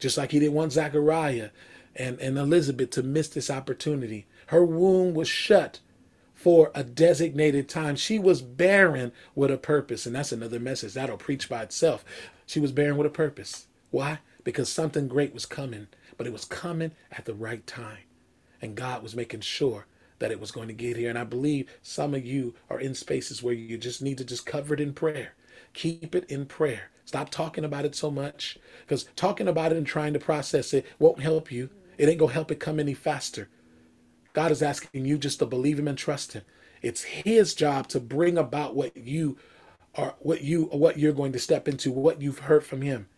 just 0.00 0.16
like 0.16 0.32
He 0.32 0.38
didn't 0.38 0.54
want 0.54 0.72
Zachariah 0.72 1.50
and, 1.96 2.18
and 2.20 2.38
Elizabeth 2.38 2.90
to 2.90 3.02
miss 3.02 3.28
this 3.28 3.50
opportunity. 3.50 4.26
Her 4.46 4.64
womb 4.64 5.14
was 5.14 5.28
shut 5.28 5.80
for 6.34 6.70
a 6.74 6.84
designated 6.84 7.68
time. 7.68 7.96
She 7.96 8.18
was 8.18 8.42
barren 8.42 9.12
with 9.34 9.50
a 9.50 9.56
purpose. 9.56 10.06
And 10.06 10.14
that's 10.14 10.32
another 10.32 10.60
message 10.60 10.94
that'll 10.94 11.16
preach 11.16 11.48
by 11.48 11.62
itself. 11.62 12.04
She 12.46 12.60
was 12.60 12.72
barren 12.72 12.96
with 12.96 13.06
a 13.06 13.10
purpose. 13.10 13.66
Why? 13.90 14.20
Because 14.44 14.68
something 14.68 15.08
great 15.08 15.34
was 15.34 15.46
coming, 15.46 15.88
but 16.16 16.26
it 16.26 16.32
was 16.32 16.44
coming 16.44 16.92
at 17.10 17.24
the 17.24 17.34
right 17.34 17.66
time. 17.66 17.98
And 18.62 18.76
God 18.76 19.02
was 19.02 19.16
making 19.16 19.40
sure 19.40 19.86
that 20.18 20.30
it 20.30 20.40
was 20.40 20.50
going 20.50 20.68
to 20.68 20.74
get 20.74 20.96
here. 20.96 21.10
And 21.10 21.18
I 21.18 21.24
believe 21.24 21.68
some 21.82 22.14
of 22.14 22.24
you 22.24 22.54
are 22.70 22.80
in 22.80 22.94
spaces 22.94 23.42
where 23.42 23.54
you 23.54 23.76
just 23.76 24.02
need 24.02 24.18
to 24.18 24.24
just 24.24 24.46
cover 24.46 24.74
it 24.74 24.80
in 24.80 24.92
prayer. 24.92 25.34
Keep 25.74 26.14
it 26.14 26.24
in 26.30 26.46
prayer. 26.46 26.90
Stop 27.04 27.30
talking 27.30 27.64
about 27.64 27.84
it 27.84 27.94
so 27.94 28.10
much 28.10 28.58
because 28.82 29.04
talking 29.16 29.48
about 29.48 29.72
it 29.72 29.78
and 29.78 29.86
trying 29.86 30.12
to 30.12 30.18
process 30.18 30.74
it 30.74 30.86
won't 30.98 31.20
help 31.20 31.50
you. 31.50 31.70
It 31.98 32.08
ain't 32.08 32.18
going 32.18 32.30
to 32.30 32.34
help 32.34 32.50
it 32.50 32.60
come 32.60 32.80
any 32.80 32.94
faster. 32.94 33.48
God 34.32 34.52
is 34.52 34.62
asking 34.62 35.04
you 35.04 35.18
just 35.18 35.40
to 35.40 35.46
believe 35.46 35.78
him 35.78 35.88
and 35.88 35.98
trust 35.98 36.32
him. 36.32 36.42
It's 36.80 37.02
his 37.02 37.54
job 37.54 37.88
to 37.88 38.00
bring 38.00 38.38
about 38.38 38.76
what 38.76 38.96
you 38.96 39.36
are 39.96 40.14
what 40.20 40.42
you 40.42 40.64
what 40.66 40.98
you're 40.98 41.12
going 41.12 41.32
to 41.32 41.38
step 41.40 41.66
into, 41.66 41.90
what 41.90 42.22
you've 42.22 42.40
heard 42.40 42.64
from 42.64 42.82
him. 42.82 43.08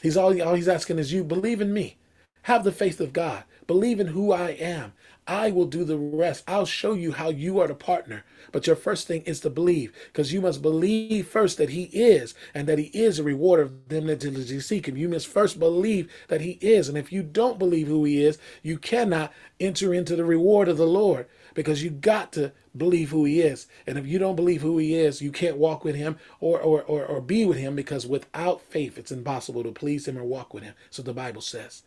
He's 0.00 0.16
all, 0.16 0.40
all 0.42 0.54
he's 0.54 0.68
asking 0.68 0.98
is 0.98 1.12
you 1.12 1.22
believe 1.22 1.60
in 1.60 1.72
me. 1.72 1.98
Have 2.44 2.64
the 2.64 2.72
faith 2.72 3.00
of 3.00 3.14
God. 3.14 3.44
Believe 3.66 3.98
in 3.98 4.08
who 4.08 4.30
I 4.30 4.50
am. 4.50 4.92
I 5.26 5.50
will 5.50 5.64
do 5.64 5.82
the 5.82 5.96
rest. 5.96 6.44
I'll 6.46 6.66
show 6.66 6.92
you 6.92 7.12
how 7.12 7.30
you 7.30 7.58
are 7.58 7.66
the 7.66 7.74
partner. 7.74 8.22
But 8.52 8.66
your 8.66 8.76
first 8.76 9.06
thing 9.06 9.22
is 9.22 9.40
to 9.40 9.48
believe, 9.48 9.94
because 10.12 10.34
you 10.34 10.42
must 10.42 10.60
believe 10.60 11.26
first 11.26 11.56
that 11.56 11.70
He 11.70 11.84
is, 11.84 12.34
and 12.52 12.68
that 12.68 12.78
He 12.78 12.90
is 12.92 13.18
a 13.18 13.22
rewarder 13.22 13.62
of 13.62 13.88
them 13.88 14.08
that 14.08 14.20
diligently 14.20 14.60
seek 14.60 14.86
Him. 14.86 14.98
You 14.98 15.08
must 15.08 15.26
first 15.26 15.58
believe 15.58 16.12
that 16.28 16.42
He 16.42 16.58
is. 16.60 16.90
And 16.90 16.98
if 16.98 17.10
you 17.10 17.22
don't 17.22 17.58
believe 17.58 17.86
who 17.86 18.04
He 18.04 18.22
is, 18.22 18.36
you 18.62 18.76
cannot 18.76 19.32
enter 19.58 19.94
into 19.94 20.14
the 20.14 20.26
reward 20.26 20.68
of 20.68 20.76
the 20.76 20.86
Lord, 20.86 21.26
because 21.54 21.82
you 21.82 21.88
got 21.88 22.30
to 22.34 22.52
believe 22.76 23.08
who 23.08 23.24
He 23.24 23.40
is. 23.40 23.66
And 23.86 23.96
if 23.96 24.06
you 24.06 24.18
don't 24.18 24.36
believe 24.36 24.60
who 24.60 24.76
He 24.76 24.94
is, 24.94 25.22
you 25.22 25.32
can't 25.32 25.56
walk 25.56 25.82
with 25.82 25.94
Him 25.94 26.18
or, 26.40 26.60
or, 26.60 26.82
or, 26.82 27.06
or 27.06 27.22
be 27.22 27.46
with 27.46 27.56
Him, 27.56 27.74
because 27.74 28.06
without 28.06 28.60
faith, 28.60 28.98
it's 28.98 29.10
impossible 29.10 29.62
to 29.62 29.72
please 29.72 30.06
Him 30.06 30.18
or 30.18 30.24
walk 30.24 30.52
with 30.52 30.64
Him. 30.64 30.74
So 30.90 31.02
the 31.02 31.14
Bible 31.14 31.40
says. 31.40 31.82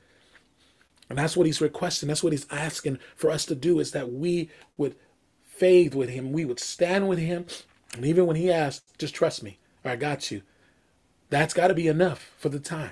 And 1.09 1.17
that's 1.17 1.37
what 1.37 1.45
he's 1.45 1.61
requesting. 1.61 2.07
That's 2.07 2.23
what 2.23 2.33
he's 2.33 2.47
asking 2.51 2.99
for 3.15 3.29
us 3.29 3.45
to 3.45 3.55
do 3.55 3.79
is 3.79 3.91
that 3.91 4.11
we 4.11 4.49
would 4.77 4.95
faith 5.43 5.95
with 5.95 6.09
him. 6.09 6.31
We 6.31 6.45
would 6.45 6.59
stand 6.59 7.07
with 7.07 7.19
him. 7.19 7.45
And 7.95 8.05
even 8.05 8.25
when 8.25 8.35
he 8.35 8.51
asks, 8.51 8.83
just 8.97 9.15
trust 9.15 9.41
me, 9.41 9.57
I 9.83 9.95
got 9.95 10.31
you. 10.31 10.41
That's 11.29 11.53
got 11.53 11.67
to 11.67 11.73
be 11.73 11.87
enough 11.87 12.31
for 12.37 12.49
the 12.49 12.59
time. 12.59 12.91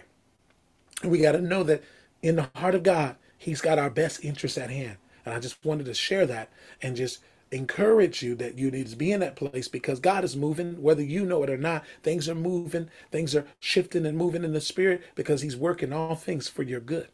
And 1.01 1.12
we 1.12 1.19
got 1.19 1.34
to 1.34 1.41
know 1.41 1.63
that 1.63 1.84
in 2.22 2.38
the 2.38 2.50
heart 2.55 2.75
of 2.75 2.84
God, 2.84 3.17
he's 3.38 3.62
got 3.62 3.79
our 3.79 3.89
best 3.89 4.24
interests 4.24 4.57
at 4.57 4.69
hand. 4.69 4.98
And 5.25 5.34
I 5.34 5.39
just 5.39 5.63
wanted 5.65 5.86
to 5.86 5.93
share 5.93 6.25
that 6.25 6.50
and 6.81 6.95
just 6.95 7.19
encourage 7.51 8.24
you 8.24 8.36
that 8.36 8.57
you 8.57 8.72
need 8.72 8.88
to 8.88 8.95
be 8.95 9.12
in 9.12 9.19
that 9.19 9.36
place 9.36 9.67
because 9.67 10.00
God 10.00 10.24
is 10.24 10.36
moving, 10.36 10.81
whether 10.81 11.03
you 11.03 11.25
know 11.25 11.43
it 11.43 11.50
or 11.50 11.57
not. 11.57 11.84
Things 12.03 12.27
are 12.27 12.36
moving, 12.36 12.89
things 13.12 13.36
are 13.36 13.45
shifting 13.60 14.05
and 14.05 14.17
moving 14.17 14.43
in 14.43 14.53
the 14.53 14.62
spirit 14.62 15.03
because 15.15 15.41
he's 15.41 15.55
working 15.55 15.93
all 15.93 16.15
things 16.15 16.48
for 16.48 16.63
your 16.63 16.79
good. 16.79 17.07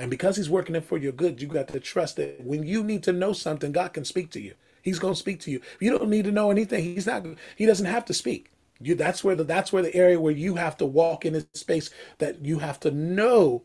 And 0.00 0.10
because 0.10 0.36
he's 0.36 0.48
working 0.48 0.74
it 0.76 0.86
for 0.86 0.96
your 0.96 1.12
good, 1.12 1.42
you 1.42 1.46
got 1.46 1.68
to 1.68 1.78
trust 1.78 2.16
that 2.16 2.42
when 2.42 2.62
you 2.62 2.82
need 2.82 3.02
to 3.02 3.12
know 3.12 3.34
something, 3.34 3.70
God 3.70 3.92
can 3.92 4.06
speak 4.06 4.30
to 4.30 4.40
you. 4.40 4.54
He's 4.80 4.98
going 4.98 5.12
to 5.12 5.20
speak 5.20 5.40
to 5.40 5.50
you. 5.50 5.60
You 5.78 5.90
don't 5.90 6.08
need 6.08 6.24
to 6.24 6.32
know 6.32 6.50
anything. 6.50 6.82
He's 6.82 7.04
not. 7.04 7.26
He 7.54 7.66
doesn't 7.66 7.84
have 7.84 8.06
to 8.06 8.14
speak. 8.14 8.50
You. 8.80 8.94
That's 8.94 9.22
where 9.22 9.36
the. 9.36 9.44
That's 9.44 9.74
where 9.74 9.82
the 9.82 9.94
area 9.94 10.18
where 10.18 10.32
you 10.32 10.54
have 10.54 10.78
to 10.78 10.86
walk 10.86 11.26
in 11.26 11.34
a 11.34 11.44
space 11.52 11.90
that 12.16 12.42
you 12.42 12.60
have 12.60 12.80
to 12.80 12.90
know 12.90 13.62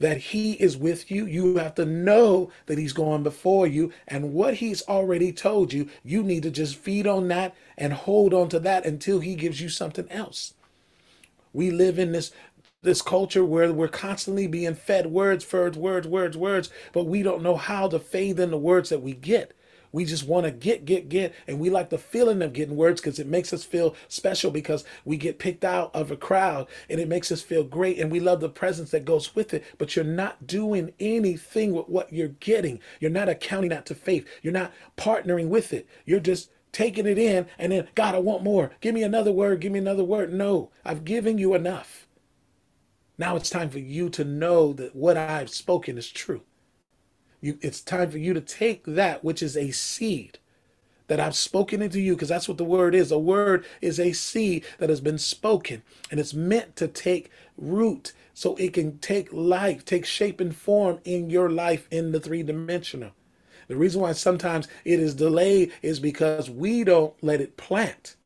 that 0.00 0.16
he 0.16 0.54
is 0.54 0.76
with 0.76 1.08
you. 1.08 1.24
You 1.24 1.58
have 1.58 1.76
to 1.76 1.86
know 1.86 2.50
that 2.66 2.76
he's 2.76 2.92
going 2.92 3.22
before 3.22 3.68
you. 3.68 3.92
And 4.08 4.32
what 4.32 4.54
he's 4.54 4.82
already 4.88 5.32
told 5.32 5.72
you, 5.72 5.88
you 6.02 6.24
need 6.24 6.42
to 6.42 6.50
just 6.50 6.74
feed 6.74 7.06
on 7.06 7.28
that 7.28 7.54
and 7.78 7.92
hold 7.92 8.34
on 8.34 8.48
to 8.48 8.58
that 8.58 8.84
until 8.84 9.20
he 9.20 9.36
gives 9.36 9.60
you 9.60 9.68
something 9.68 10.10
else. 10.10 10.54
We 11.52 11.70
live 11.70 11.98
in 11.98 12.12
this 12.12 12.32
this 12.82 13.02
culture 13.02 13.44
where 13.44 13.70
we're 13.72 13.88
constantly 13.88 14.46
being 14.46 14.74
fed 14.74 15.06
words, 15.06 15.52
words, 15.52 15.76
words, 15.76 16.06
words, 16.06 16.36
words, 16.36 16.70
but 16.94 17.04
we 17.04 17.22
don't 17.22 17.42
know 17.42 17.56
how 17.56 17.86
to 17.86 17.98
faith 17.98 18.38
in 18.38 18.50
the 18.50 18.56
words 18.56 18.88
that 18.88 19.02
we 19.02 19.12
get. 19.12 19.52
We 19.92 20.06
just 20.06 20.26
want 20.26 20.46
to 20.46 20.52
get, 20.52 20.86
get, 20.86 21.10
get, 21.10 21.34
and 21.46 21.58
we 21.60 21.68
like 21.68 21.90
the 21.90 21.98
feeling 21.98 22.40
of 22.40 22.54
getting 22.54 22.76
words 22.76 23.00
because 23.00 23.18
it 23.18 23.26
makes 23.26 23.52
us 23.52 23.64
feel 23.64 23.96
special 24.08 24.50
because 24.50 24.84
we 25.04 25.18
get 25.18 25.38
picked 25.38 25.64
out 25.64 25.94
of 25.94 26.10
a 26.10 26.16
crowd 26.16 26.68
and 26.88 27.00
it 27.00 27.08
makes 27.08 27.30
us 27.30 27.42
feel 27.42 27.64
great 27.64 27.98
and 27.98 28.10
we 28.10 28.20
love 28.20 28.40
the 28.40 28.48
presence 28.48 28.92
that 28.92 29.04
goes 29.04 29.34
with 29.34 29.52
it. 29.52 29.64
But 29.76 29.94
you're 29.94 30.04
not 30.04 30.46
doing 30.46 30.92
anything 31.00 31.74
with 31.74 31.88
what 31.88 32.12
you're 32.12 32.28
getting. 32.28 32.80
You're 33.00 33.10
not 33.10 33.28
accounting 33.28 33.70
that 33.70 33.84
to 33.86 33.94
faith. 33.94 34.26
You're 34.42 34.54
not 34.54 34.72
partnering 34.96 35.48
with 35.48 35.74
it. 35.74 35.86
You're 36.06 36.20
just 36.20 36.50
taking 36.72 37.06
it 37.06 37.18
in 37.18 37.46
and 37.58 37.72
then, 37.72 37.88
God, 37.94 38.14
I 38.14 38.20
want 38.20 38.44
more. 38.44 38.70
Give 38.80 38.94
me 38.94 39.02
another 39.02 39.32
word. 39.32 39.60
Give 39.60 39.72
me 39.72 39.80
another 39.80 40.04
word. 40.04 40.32
No, 40.32 40.70
I've 40.82 41.04
given 41.04 41.36
you 41.36 41.54
enough. 41.54 42.06
Now 43.20 43.36
it's 43.36 43.50
time 43.50 43.68
for 43.68 43.78
you 43.78 44.08
to 44.08 44.24
know 44.24 44.72
that 44.72 44.96
what 44.96 45.18
I've 45.18 45.50
spoken 45.50 45.98
is 45.98 46.10
true. 46.10 46.40
You, 47.42 47.58
it's 47.60 47.82
time 47.82 48.10
for 48.10 48.16
you 48.16 48.32
to 48.32 48.40
take 48.40 48.86
that 48.86 49.22
which 49.22 49.42
is 49.42 49.58
a 49.58 49.72
seed 49.72 50.38
that 51.06 51.20
I've 51.20 51.36
spoken 51.36 51.82
into 51.82 52.00
you, 52.00 52.14
because 52.14 52.30
that's 52.30 52.48
what 52.48 52.56
the 52.56 52.64
word 52.64 52.94
is. 52.94 53.12
A 53.12 53.18
word 53.18 53.66
is 53.82 54.00
a 54.00 54.12
seed 54.12 54.64
that 54.78 54.88
has 54.88 55.02
been 55.02 55.18
spoken, 55.18 55.82
and 56.10 56.18
it's 56.18 56.32
meant 56.32 56.76
to 56.76 56.88
take 56.88 57.30
root 57.58 58.14
so 58.32 58.54
it 58.56 58.72
can 58.72 58.98
take 59.00 59.30
life, 59.34 59.84
take 59.84 60.06
shape 60.06 60.40
and 60.40 60.56
form 60.56 61.00
in 61.04 61.28
your 61.28 61.50
life 61.50 61.86
in 61.90 62.12
the 62.12 62.20
three 62.20 62.42
dimensional. 62.42 63.10
The 63.68 63.76
reason 63.76 64.00
why 64.00 64.12
sometimes 64.12 64.66
it 64.86 64.98
is 64.98 65.14
delayed 65.14 65.72
is 65.82 66.00
because 66.00 66.48
we 66.48 66.84
don't 66.84 67.12
let 67.22 67.42
it 67.42 67.58
plant. 67.58 68.16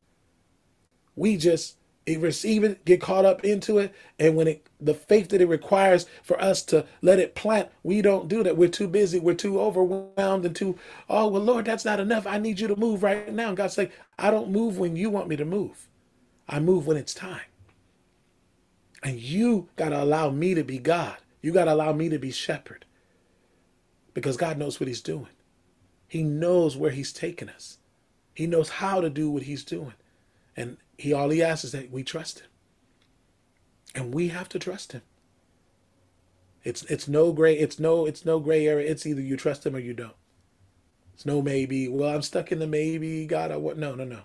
We 1.17 1.35
just 1.35 1.75
receive 2.13 2.63
it, 2.63 2.85
get 2.85 3.01
caught 3.01 3.25
up 3.25 3.43
into 3.43 3.79
it, 3.79 3.93
and 4.19 4.35
when 4.35 4.47
it 4.47 4.67
the 4.79 4.93
faith 4.93 5.29
that 5.29 5.41
it 5.41 5.47
requires 5.47 6.05
for 6.21 6.39
us 6.39 6.61
to 6.61 6.85
let 7.01 7.17
it 7.17 7.33
plant, 7.33 7.69
we 7.81 8.01
don't 8.01 8.27
do 8.27 8.43
that. 8.43 8.57
We're 8.57 8.69
too 8.69 8.87
busy, 8.87 9.19
we're 9.19 9.33
too 9.33 9.59
overwhelmed, 9.59 10.45
and 10.45 10.55
too, 10.55 10.77
oh 11.09 11.27
well, 11.27 11.41
Lord, 11.41 11.65
that's 11.65 11.85
not 11.85 11.99
enough. 11.99 12.27
I 12.27 12.37
need 12.37 12.59
you 12.59 12.67
to 12.67 12.75
move 12.75 13.01
right 13.01 13.33
now. 13.33 13.47
And 13.47 13.57
God's 13.57 13.77
like, 13.77 13.91
I 14.19 14.29
don't 14.29 14.51
move 14.51 14.77
when 14.77 14.95
you 14.95 15.09
want 15.09 15.27
me 15.27 15.35
to 15.35 15.45
move. 15.45 15.87
I 16.47 16.59
move 16.59 16.85
when 16.85 16.97
it's 16.97 17.13
time. 17.13 17.41
And 19.01 19.19
you 19.19 19.69
gotta 19.75 20.01
allow 20.01 20.29
me 20.29 20.53
to 20.53 20.63
be 20.63 20.77
God. 20.77 21.17
You 21.41 21.51
gotta 21.51 21.73
allow 21.73 21.93
me 21.93 22.09
to 22.09 22.19
be 22.19 22.31
shepherd. 22.31 22.85
Because 24.13 24.37
God 24.37 24.57
knows 24.57 24.79
what 24.79 24.87
He's 24.87 25.01
doing. 25.01 25.27
He 26.07 26.23
knows 26.23 26.77
where 26.77 26.91
He's 26.91 27.11
taking 27.11 27.49
us. 27.49 27.79
He 28.33 28.47
knows 28.47 28.69
how 28.69 29.01
to 29.01 29.09
do 29.09 29.29
what 29.29 29.43
He's 29.43 29.63
doing. 29.63 29.93
And 30.55 30.77
he 30.97 31.13
all 31.13 31.29
he 31.29 31.43
asks 31.43 31.65
is 31.65 31.71
that 31.71 31.91
we 31.91 32.03
trust 32.03 32.39
him. 32.39 32.47
And 33.93 34.13
we 34.13 34.29
have 34.29 34.49
to 34.49 34.59
trust 34.59 34.91
him. 34.91 35.01
It's 36.63 36.83
it's 36.83 37.07
no 37.07 37.31
gray 37.31 37.57
it's 37.57 37.79
no 37.79 38.05
it's 38.05 38.25
no 38.25 38.39
gray 38.39 38.67
area. 38.67 38.89
It's 38.89 39.05
either 39.05 39.21
you 39.21 39.37
trust 39.37 39.65
him 39.65 39.75
or 39.75 39.79
you 39.79 39.93
don't. 39.93 40.15
It's 41.13 41.25
no 41.25 41.41
maybe. 41.41 41.87
Well, 41.87 42.13
I'm 42.13 42.21
stuck 42.21 42.51
in 42.51 42.59
the 42.59 42.67
maybe. 42.67 43.25
God, 43.25 43.51
I 43.51 43.57
what? 43.57 43.77
No, 43.77 43.95
no, 43.95 44.03
no. 44.03 44.21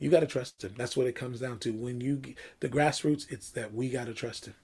You 0.00 0.10
got 0.10 0.20
to 0.20 0.26
trust 0.26 0.64
him. 0.64 0.74
That's 0.76 0.96
what 0.96 1.06
it 1.06 1.14
comes 1.14 1.40
down 1.40 1.58
to. 1.60 1.72
When 1.72 2.00
you 2.00 2.22
the 2.60 2.68
grassroots, 2.68 3.30
it's 3.30 3.50
that 3.50 3.74
we 3.74 3.88
got 3.88 4.06
to 4.06 4.14
trust 4.14 4.46
him. 4.46 4.54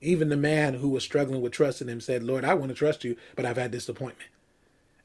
Even 0.00 0.28
the 0.28 0.36
man 0.36 0.74
who 0.74 0.88
was 0.88 1.04
struggling 1.04 1.40
with 1.40 1.52
trusting 1.52 1.88
him 1.88 2.00
said, 2.00 2.22
"Lord, 2.22 2.44
I 2.44 2.54
want 2.54 2.70
to 2.70 2.74
trust 2.74 3.04
you, 3.04 3.16
but 3.34 3.44
I've 3.44 3.56
had 3.56 3.70
disappointment." 3.70 4.30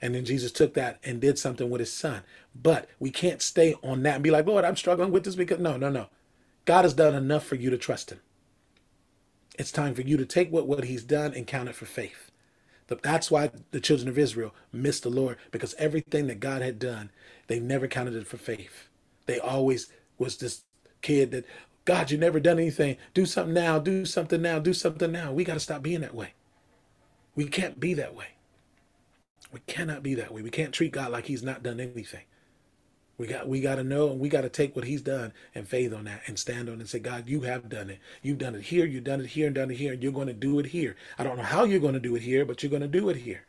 And 0.01 0.15
then 0.15 0.25
Jesus 0.25 0.51
took 0.51 0.73
that 0.73 0.99
and 1.03 1.21
did 1.21 1.37
something 1.37 1.69
with 1.69 1.79
his 1.79 1.93
son. 1.93 2.23
But 2.55 2.89
we 2.99 3.11
can't 3.11 3.41
stay 3.41 3.75
on 3.83 4.03
that 4.03 4.15
and 4.15 4.23
be 4.23 4.31
like, 4.31 4.47
Lord, 4.47 4.65
I'm 4.65 4.75
struggling 4.75 5.11
with 5.11 5.23
this 5.23 5.35
because 5.35 5.59
no, 5.59 5.77
no, 5.77 5.89
no. 5.89 6.07
God 6.65 6.83
has 6.85 6.93
done 6.93 7.15
enough 7.15 7.45
for 7.45 7.55
you 7.55 7.69
to 7.69 7.77
trust 7.77 8.11
him. 8.11 8.19
It's 9.59 9.71
time 9.71 9.93
for 9.93 10.01
you 10.01 10.17
to 10.17 10.25
take 10.25 10.51
what, 10.51 10.67
what 10.67 10.83
he's 10.85 11.03
done 11.03 11.33
and 11.33 11.45
count 11.45 11.69
it 11.69 11.75
for 11.75 11.85
faith. 11.85 12.31
That's 12.87 13.31
why 13.31 13.51
the 13.71 13.79
children 13.79 14.09
of 14.09 14.17
Israel 14.17 14.53
missed 14.73 15.03
the 15.03 15.09
Lord 15.09 15.37
because 15.51 15.73
everything 15.75 16.27
that 16.27 16.41
God 16.41 16.61
had 16.61 16.77
done, 16.77 17.09
they 17.47 17.59
never 17.59 17.87
counted 17.87 18.15
it 18.15 18.27
for 18.27 18.37
faith. 18.37 18.89
They 19.27 19.39
always 19.39 19.87
was 20.17 20.37
this 20.37 20.63
kid 21.01 21.31
that, 21.31 21.45
God, 21.85 22.11
you 22.11 22.17
never 22.17 22.39
done 22.39 22.59
anything. 22.59 22.97
Do 23.13 23.25
something 23.25 23.53
now. 23.53 23.79
Do 23.79 24.05
something 24.05 24.41
now. 24.41 24.59
Do 24.59 24.73
something 24.73 25.11
now. 25.11 25.31
We 25.31 25.45
got 25.45 25.53
to 25.53 25.59
stop 25.61 25.83
being 25.83 26.01
that 26.01 26.15
way. 26.15 26.33
We 27.33 27.45
can't 27.45 27.79
be 27.79 27.93
that 27.93 28.13
way. 28.13 28.27
We 29.51 29.59
cannot 29.67 30.03
be 30.03 30.15
that 30.15 30.33
way. 30.33 30.41
We 30.41 30.49
can't 30.49 30.73
treat 30.73 30.93
God 30.93 31.11
like 31.11 31.25
He's 31.25 31.43
not 31.43 31.63
done 31.63 31.79
anything. 31.79 32.23
We 33.21 33.27
got 33.27 33.47
we 33.47 33.61
got 33.61 33.75
to 33.75 33.83
know 33.83 34.09
and 34.09 34.19
we 34.19 34.29
got 34.29 34.41
to 34.41 34.49
take 34.49 34.75
what 34.75 34.85
he's 34.85 35.03
done 35.03 35.31
and 35.53 35.67
faith 35.67 35.93
on 35.93 36.05
that 36.05 36.23
and 36.25 36.39
stand 36.39 36.69
on 36.69 36.77
it 36.77 36.79
and 36.79 36.89
say, 36.89 36.97
God, 36.97 37.29
you 37.29 37.41
have 37.41 37.69
done 37.69 37.91
it. 37.91 37.99
You've 38.23 38.39
done 38.39 38.55
it 38.55 38.63
here, 38.63 38.83
you've 38.83 39.03
done 39.03 39.21
it 39.21 39.27
here 39.27 39.45
and 39.45 39.53
done 39.53 39.69
it 39.69 39.77
here, 39.77 39.93
and 39.93 40.01
you're 40.01 40.11
going 40.11 40.25
to 40.25 40.33
do 40.33 40.57
it 40.57 40.65
here. 40.65 40.95
I 41.19 41.23
don't 41.23 41.37
know 41.37 41.43
how 41.43 41.63
you're 41.63 41.79
going 41.79 41.93
to 41.93 41.99
do 41.99 42.15
it 42.15 42.23
here, 42.23 42.45
but 42.45 42.63
you're 42.63 42.71
going 42.71 42.81
to 42.81 42.87
do 42.87 43.09
it 43.09 43.17
here. 43.17 43.45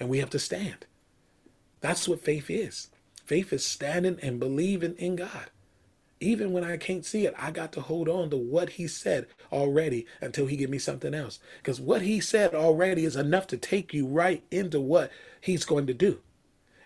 And 0.00 0.08
we 0.08 0.20
have 0.20 0.30
to 0.30 0.38
stand. 0.38 0.86
That's 1.82 2.08
what 2.08 2.24
faith 2.24 2.48
is. 2.48 2.88
Faith 3.26 3.52
is 3.52 3.62
standing 3.62 4.18
and 4.22 4.40
believing 4.40 4.94
in 4.94 5.16
God. 5.16 5.50
Even 6.24 6.52
when 6.52 6.64
I 6.64 6.78
can't 6.78 7.04
see 7.04 7.26
it, 7.26 7.34
I 7.38 7.50
got 7.50 7.70
to 7.72 7.82
hold 7.82 8.08
on 8.08 8.30
to 8.30 8.36
what 8.36 8.70
he 8.70 8.88
said 8.88 9.26
already 9.52 10.06
until 10.22 10.46
he 10.46 10.56
give 10.56 10.70
me 10.70 10.78
something 10.78 11.12
else. 11.12 11.38
Because 11.58 11.82
what 11.82 12.00
he 12.00 12.18
said 12.18 12.54
already 12.54 13.04
is 13.04 13.14
enough 13.14 13.46
to 13.48 13.58
take 13.58 13.92
you 13.92 14.06
right 14.06 14.42
into 14.50 14.80
what 14.80 15.12
he's 15.40 15.66
going 15.66 15.86
to 15.86 15.94
do. 15.94 16.20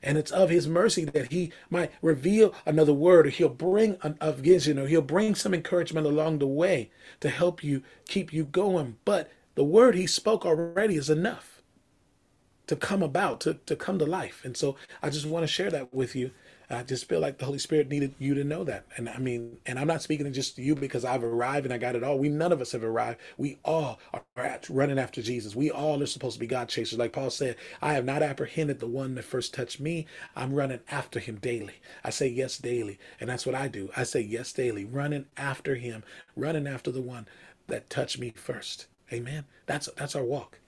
And 0.02 0.18
it's 0.18 0.32
of 0.32 0.50
his 0.50 0.66
mercy 0.66 1.04
that 1.04 1.30
he 1.30 1.52
might 1.70 1.92
reveal 2.02 2.52
another 2.66 2.92
word, 2.92 3.26
or 3.26 3.30
he'll 3.30 3.48
bring 3.48 3.96
a 4.02 4.32
vision, 4.32 4.76
or 4.76 4.88
he'll 4.88 5.02
bring 5.02 5.36
some 5.36 5.54
encouragement 5.54 6.06
along 6.06 6.38
the 6.38 6.46
way 6.46 6.90
to 7.20 7.30
help 7.30 7.62
you 7.62 7.82
keep 8.08 8.32
you 8.32 8.44
going. 8.44 8.96
But 9.04 9.30
the 9.54 9.64
word 9.64 9.94
he 9.94 10.08
spoke 10.08 10.44
already 10.44 10.96
is 10.96 11.10
enough 11.10 11.62
to 12.66 12.76
come 12.76 13.02
about, 13.02 13.40
to, 13.42 13.54
to 13.66 13.76
come 13.76 13.98
to 13.98 14.04
life. 14.04 14.42
And 14.44 14.56
so 14.56 14.76
I 15.00 15.10
just 15.10 15.26
want 15.26 15.44
to 15.44 15.52
share 15.52 15.70
that 15.70 15.94
with 15.94 16.14
you 16.14 16.32
I 16.70 16.82
just 16.82 17.08
feel 17.08 17.20
like 17.20 17.38
the 17.38 17.46
Holy 17.46 17.58
Spirit 17.58 17.88
needed 17.88 18.14
you 18.18 18.34
to 18.34 18.44
know 18.44 18.64
that. 18.64 18.84
And 18.96 19.08
I 19.08 19.18
mean, 19.18 19.58
and 19.66 19.78
I'm 19.78 19.86
not 19.86 20.02
speaking 20.02 20.26
to 20.26 20.30
just 20.30 20.58
you 20.58 20.74
because 20.74 21.04
I've 21.04 21.24
arrived 21.24 21.64
and 21.64 21.72
I 21.72 21.78
got 21.78 21.96
it 21.96 22.04
all. 22.04 22.18
We 22.18 22.28
none 22.28 22.52
of 22.52 22.60
us 22.60 22.72
have 22.72 22.84
arrived. 22.84 23.20
We 23.38 23.58
all 23.64 23.98
are 24.12 24.22
running 24.68 24.98
after 24.98 25.22
Jesus. 25.22 25.56
We 25.56 25.70
all 25.70 26.02
are 26.02 26.06
supposed 26.06 26.34
to 26.34 26.40
be 26.40 26.46
God 26.46 26.68
chasers. 26.68 26.98
Like 26.98 27.12
Paul 27.12 27.30
said, 27.30 27.56
I 27.80 27.94
have 27.94 28.04
not 28.04 28.22
apprehended 28.22 28.80
the 28.80 28.86
one 28.86 29.14
that 29.14 29.24
first 29.24 29.54
touched 29.54 29.80
me. 29.80 30.06
I'm 30.36 30.52
running 30.54 30.80
after 30.90 31.20
him 31.20 31.36
daily. 31.36 31.74
I 32.04 32.10
say 32.10 32.28
yes 32.28 32.58
daily. 32.58 32.98
And 33.20 33.30
that's 33.30 33.46
what 33.46 33.54
I 33.54 33.68
do. 33.68 33.90
I 33.96 34.02
say 34.04 34.20
yes 34.20 34.52
daily, 34.52 34.84
running 34.84 35.26
after 35.36 35.76
him, 35.76 36.04
running 36.36 36.66
after 36.66 36.90
the 36.90 37.02
one 37.02 37.26
that 37.68 37.88
touched 37.90 38.18
me 38.18 38.32
first. 38.36 38.86
Amen. 39.12 39.44
That's 39.66 39.88
that's 39.96 40.14
our 40.14 40.24
walk. 40.24 40.58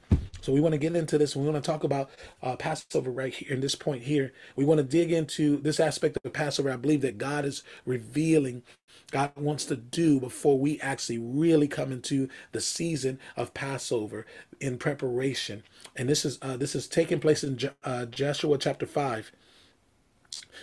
So 0.40 0.52
we 0.52 0.60
want 0.60 0.72
to 0.72 0.78
get 0.78 0.96
into 0.96 1.18
this. 1.18 1.36
We 1.36 1.48
want 1.48 1.62
to 1.62 1.70
talk 1.70 1.84
about 1.84 2.10
uh, 2.42 2.56
Passover 2.56 3.10
right 3.10 3.32
here 3.32 3.52
in 3.52 3.60
this 3.60 3.74
point 3.74 4.02
here. 4.02 4.32
We 4.56 4.64
want 4.64 4.78
to 4.78 4.84
dig 4.84 5.12
into 5.12 5.58
this 5.58 5.80
aspect 5.80 6.18
of 6.24 6.32
Passover. 6.32 6.70
I 6.70 6.76
believe 6.76 7.02
that 7.02 7.18
God 7.18 7.44
is 7.44 7.62
revealing, 7.86 8.62
God 9.10 9.32
wants 9.36 9.64
to 9.66 9.76
do 9.76 10.20
before 10.20 10.58
we 10.58 10.80
actually 10.80 11.18
really 11.18 11.68
come 11.68 11.92
into 11.92 12.28
the 12.52 12.60
season 12.60 13.18
of 13.36 13.54
Passover 13.54 14.26
in 14.60 14.78
preparation. 14.78 15.62
And 15.96 16.08
this 16.08 16.24
is 16.24 16.38
uh, 16.42 16.56
this 16.56 16.74
is 16.74 16.88
taking 16.88 17.20
place 17.20 17.44
in 17.44 17.58
uh, 17.84 18.06
Joshua 18.06 18.58
chapter 18.58 18.86
five. 18.86 19.32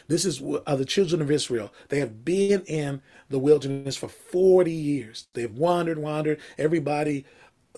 This 0.07 0.25
is 0.25 0.41
uh, 0.65 0.75
the 0.75 0.86
children 0.86 1.22
of 1.22 1.31
Israel. 1.31 1.74
They 1.89 2.00
have 2.00 2.24
been 2.24 2.62
in 2.63 3.01
the 3.29 3.39
wilderness 3.39 3.98
for 3.98 4.07
40 4.07 4.72
years. 4.72 5.27
They've 5.34 5.51
wandered, 5.51 5.98
wandered. 6.00 6.39
Everybody 6.57 7.25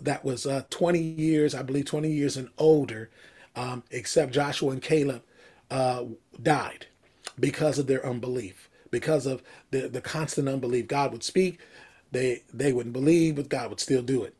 that 0.04 0.26
was 0.26 0.46
uh, 0.46 0.64
20 0.70 1.00
years, 1.00 1.56
I 1.56 1.64
believe 1.64 1.86
20 1.86 2.10
years 2.10 2.38
and 2.38 2.50
older, 2.58 3.10
um, 3.56 3.84
except 3.92 4.34
Joshua 4.34 4.72
and 4.72 4.82
Caleb, 4.82 5.24
uh, 5.72 6.06
died 6.42 6.88
because 7.40 7.80
of 7.80 7.88
their 7.88 8.06
unbelief, 8.06 8.70
because 8.92 9.26
of 9.26 9.44
the, 9.72 9.88
the 9.88 10.02
constant 10.02 10.48
unbelief. 10.50 10.88
God 10.88 11.12
would 11.12 11.24
speak, 11.24 11.60
they 12.12 12.44
they 12.54 12.74
wouldn't 12.74 12.94
believe, 12.94 13.36
but 13.36 13.50
God 13.50 13.70
would 13.70 13.80
still 13.80 14.02
do 14.02 14.24
it. 14.24 14.36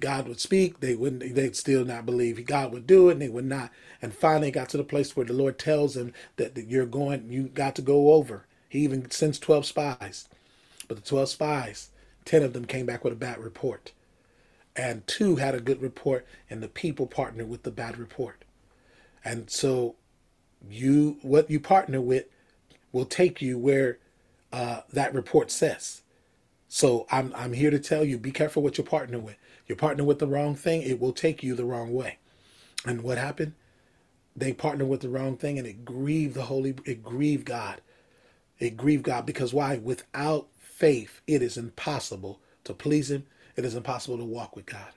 God 0.00 0.28
would 0.28 0.40
speak, 0.40 0.80
they 0.80 0.94
wouldn't, 0.94 1.34
they'd 1.34 1.56
still 1.56 1.84
not 1.84 2.06
believe. 2.06 2.44
God 2.46 2.72
would 2.72 2.86
do 2.86 3.10
it, 3.10 3.12
and 3.12 3.22
they 3.22 3.28
would 3.28 3.44
not. 3.44 3.70
And 4.00 4.14
finally, 4.14 4.50
got 4.50 4.70
to 4.70 4.78
the 4.78 4.84
place 4.84 5.14
where 5.14 5.26
the 5.26 5.34
Lord 5.34 5.58
tells 5.58 5.94
them 5.94 6.14
that, 6.36 6.54
that 6.54 6.68
you're 6.68 6.86
going, 6.86 7.30
you 7.30 7.44
got 7.48 7.76
to 7.76 7.82
go 7.82 8.12
over. 8.14 8.46
He 8.68 8.80
even 8.80 9.10
sends 9.10 9.38
12 9.38 9.66
spies, 9.66 10.26
but 10.88 10.96
the 10.96 11.02
12 11.02 11.28
spies, 11.28 11.90
10 12.24 12.42
of 12.42 12.54
them 12.54 12.64
came 12.64 12.86
back 12.86 13.04
with 13.04 13.12
a 13.12 13.16
bad 13.16 13.38
report 13.38 13.92
and 14.76 15.06
two 15.06 15.36
had 15.36 15.54
a 15.54 15.60
good 15.60 15.80
report 15.80 16.26
and 16.50 16.62
the 16.62 16.68
people 16.68 17.06
partnered 17.06 17.48
with 17.48 17.62
the 17.62 17.70
bad 17.70 17.98
report. 17.98 18.44
And 19.24 19.50
so 19.50 19.96
you 20.68 21.18
what 21.22 21.50
you 21.50 21.60
partner 21.60 22.00
with 22.00 22.26
will 22.92 23.04
take 23.04 23.40
you 23.40 23.58
where 23.58 23.98
uh, 24.52 24.82
that 24.92 25.14
report 25.14 25.50
says. 25.50 26.02
So 26.68 27.06
I'm, 27.10 27.32
I'm 27.36 27.52
here 27.52 27.70
to 27.70 27.78
tell 27.78 28.04
you 28.04 28.18
be 28.18 28.32
careful 28.32 28.62
what 28.62 28.78
you're 28.78 28.86
partnering 28.86 29.22
with. 29.22 29.36
You're 29.66 29.76
partnering 29.76 30.06
with 30.06 30.18
the 30.18 30.26
wrong 30.26 30.54
thing 30.54 30.82
it 30.82 31.00
will 31.00 31.12
take 31.12 31.42
you 31.42 31.54
the 31.54 31.64
wrong 31.64 31.92
way. 31.92 32.18
And 32.84 33.02
what 33.02 33.18
happened? 33.18 33.54
They 34.36 34.52
partnered 34.52 34.88
with 34.88 35.00
the 35.00 35.08
wrong 35.08 35.36
thing 35.36 35.58
and 35.58 35.66
it 35.66 35.84
grieved 35.84 36.34
the 36.34 36.42
holy 36.42 36.74
it 36.84 37.02
grieved 37.02 37.46
god. 37.46 37.80
It 38.58 38.76
grieved 38.76 39.04
god 39.04 39.24
because 39.24 39.54
why? 39.54 39.76
Without 39.78 40.48
faith 40.58 41.20
it 41.26 41.42
is 41.42 41.56
impossible 41.56 42.40
to 42.64 42.74
please 42.74 43.10
him 43.10 43.26
it 43.56 43.64
is 43.64 43.74
impossible 43.74 44.18
to 44.18 44.24
walk 44.24 44.56
with 44.56 44.66
God. 44.66 44.92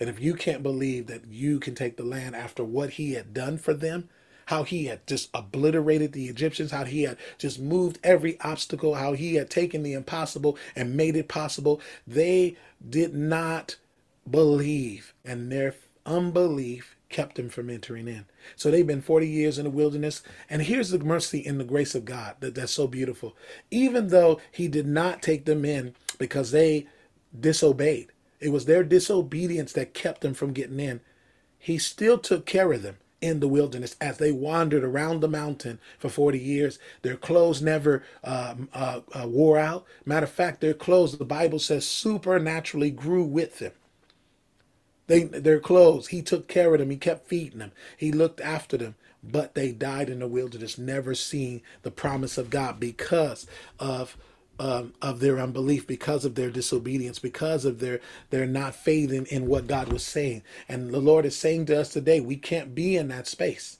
And 0.00 0.08
if 0.10 0.20
you 0.20 0.34
can't 0.34 0.62
believe 0.62 1.06
that 1.06 1.26
you 1.28 1.60
can 1.60 1.74
take 1.74 1.96
the 1.96 2.04
land 2.04 2.34
after 2.34 2.64
what 2.64 2.90
he 2.90 3.12
had 3.12 3.32
done 3.32 3.58
for 3.58 3.72
them, 3.72 4.08
how 4.46 4.64
he 4.64 4.86
had 4.86 5.06
just 5.06 5.30
obliterated 5.32 6.12
the 6.12 6.26
Egyptians, 6.26 6.72
how 6.72 6.84
he 6.84 7.04
had 7.04 7.16
just 7.38 7.60
moved 7.60 7.98
every 8.02 8.38
obstacle, 8.40 8.96
how 8.96 9.12
he 9.12 9.36
had 9.36 9.48
taken 9.48 9.82
the 9.82 9.92
impossible 9.92 10.58
and 10.74 10.96
made 10.96 11.16
it 11.16 11.28
possible, 11.28 11.80
they 12.06 12.56
did 12.88 13.14
not 13.14 13.76
believe. 14.28 15.14
And 15.24 15.50
their 15.52 15.74
unbelief 16.04 16.96
kept 17.08 17.36
them 17.36 17.48
from 17.48 17.70
entering 17.70 18.08
in. 18.08 18.24
So 18.56 18.70
they've 18.70 18.86
been 18.86 19.02
40 19.02 19.28
years 19.28 19.58
in 19.58 19.64
the 19.64 19.70
wilderness. 19.70 20.22
And 20.50 20.62
here's 20.62 20.90
the 20.90 20.98
mercy 20.98 21.46
and 21.46 21.60
the 21.60 21.64
grace 21.64 21.94
of 21.94 22.04
God 22.04 22.36
that, 22.40 22.54
that's 22.54 22.72
so 22.72 22.86
beautiful. 22.86 23.36
Even 23.70 24.08
though 24.08 24.40
he 24.50 24.66
did 24.66 24.86
not 24.86 25.22
take 25.22 25.44
them 25.44 25.64
in 25.64 25.94
because 26.18 26.50
they 26.50 26.86
disobeyed. 27.38 28.08
It 28.40 28.50
was 28.50 28.64
their 28.64 28.82
disobedience 28.82 29.72
that 29.72 29.94
kept 29.94 30.20
them 30.20 30.34
from 30.34 30.52
getting 30.52 30.80
in. 30.80 31.00
He 31.58 31.78
still 31.78 32.18
took 32.18 32.44
care 32.44 32.72
of 32.72 32.82
them 32.82 32.96
in 33.20 33.38
the 33.38 33.48
wilderness 33.48 33.96
as 34.00 34.18
they 34.18 34.32
wandered 34.32 34.82
around 34.82 35.20
the 35.20 35.28
mountain 35.28 35.78
for 35.98 36.08
40 36.08 36.38
years. 36.38 36.78
Their 37.02 37.16
clothes 37.16 37.62
never 37.62 38.02
uh, 38.24 38.56
uh, 38.74 39.00
uh, 39.12 39.28
wore 39.28 39.58
out. 39.58 39.86
Matter 40.04 40.24
of 40.24 40.32
fact, 40.32 40.60
their 40.60 40.74
clothes, 40.74 41.16
the 41.16 41.24
Bible 41.24 41.60
says, 41.60 41.86
supernaturally 41.86 42.90
grew 42.90 43.22
with 43.22 43.60
them. 43.60 43.72
They, 45.06 45.24
their 45.24 45.60
clothes, 45.60 46.08
he 46.08 46.20
took 46.20 46.48
care 46.48 46.74
of 46.74 46.80
them. 46.80 46.90
He 46.90 46.96
kept 46.96 47.28
feeding 47.28 47.60
them. 47.60 47.72
He 47.96 48.10
looked 48.10 48.40
after 48.40 48.76
them. 48.76 48.96
But 49.22 49.54
they 49.54 49.70
died 49.70 50.10
in 50.10 50.18
the 50.18 50.26
wilderness, 50.26 50.76
never 50.76 51.14
seeing 51.14 51.62
the 51.82 51.92
promise 51.92 52.36
of 52.38 52.50
God 52.50 52.80
because 52.80 53.46
of 53.78 54.16
um, 54.58 54.94
of 55.02 55.20
their 55.20 55.38
unbelief, 55.38 55.86
because 55.86 56.24
of 56.24 56.34
their 56.34 56.50
disobedience, 56.50 57.18
because 57.18 57.64
of 57.64 57.80
their 57.80 58.00
their 58.30 58.46
not 58.46 58.74
faithing 58.74 59.26
in 59.26 59.46
what 59.46 59.66
God 59.66 59.92
was 59.92 60.04
saying. 60.04 60.42
And 60.68 60.92
the 60.92 61.00
Lord 61.00 61.26
is 61.26 61.36
saying 61.36 61.66
to 61.66 61.80
us 61.80 61.90
today, 61.90 62.20
we 62.20 62.36
can't 62.36 62.74
be 62.74 62.96
in 62.96 63.08
that 63.08 63.26
space. 63.26 63.78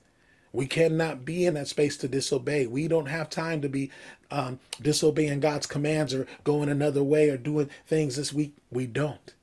We 0.52 0.66
cannot 0.66 1.24
be 1.24 1.46
in 1.46 1.54
that 1.54 1.68
space 1.68 1.96
to 1.98 2.08
disobey. 2.08 2.66
We 2.66 2.88
don't 2.88 3.06
have 3.06 3.30
time 3.30 3.62
to 3.62 3.68
be 3.68 3.90
um, 4.30 4.61
disobeying 4.80 5.40
God's 5.40 5.66
commands 5.66 6.12
or 6.12 6.26
going 6.44 6.68
another 6.68 7.02
way 7.02 7.30
or 7.30 7.38
doing 7.38 7.70
things 7.87 8.16
this 8.16 8.32
week. 8.32 8.54
We 8.70 8.87
don't. 8.87 9.35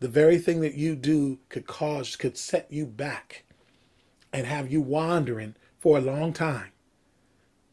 The 0.00 0.08
very 0.08 0.38
thing 0.38 0.60
that 0.60 0.74
you 0.74 0.94
do 0.94 1.38
could 1.48 1.66
cause, 1.66 2.16
could 2.16 2.36
set 2.36 2.70
you 2.70 2.84
back 2.84 3.44
and 4.32 4.46
have 4.46 4.70
you 4.70 4.82
wandering 4.82 5.54
for 5.78 5.96
a 5.96 6.02
long 6.02 6.34
time 6.34 6.72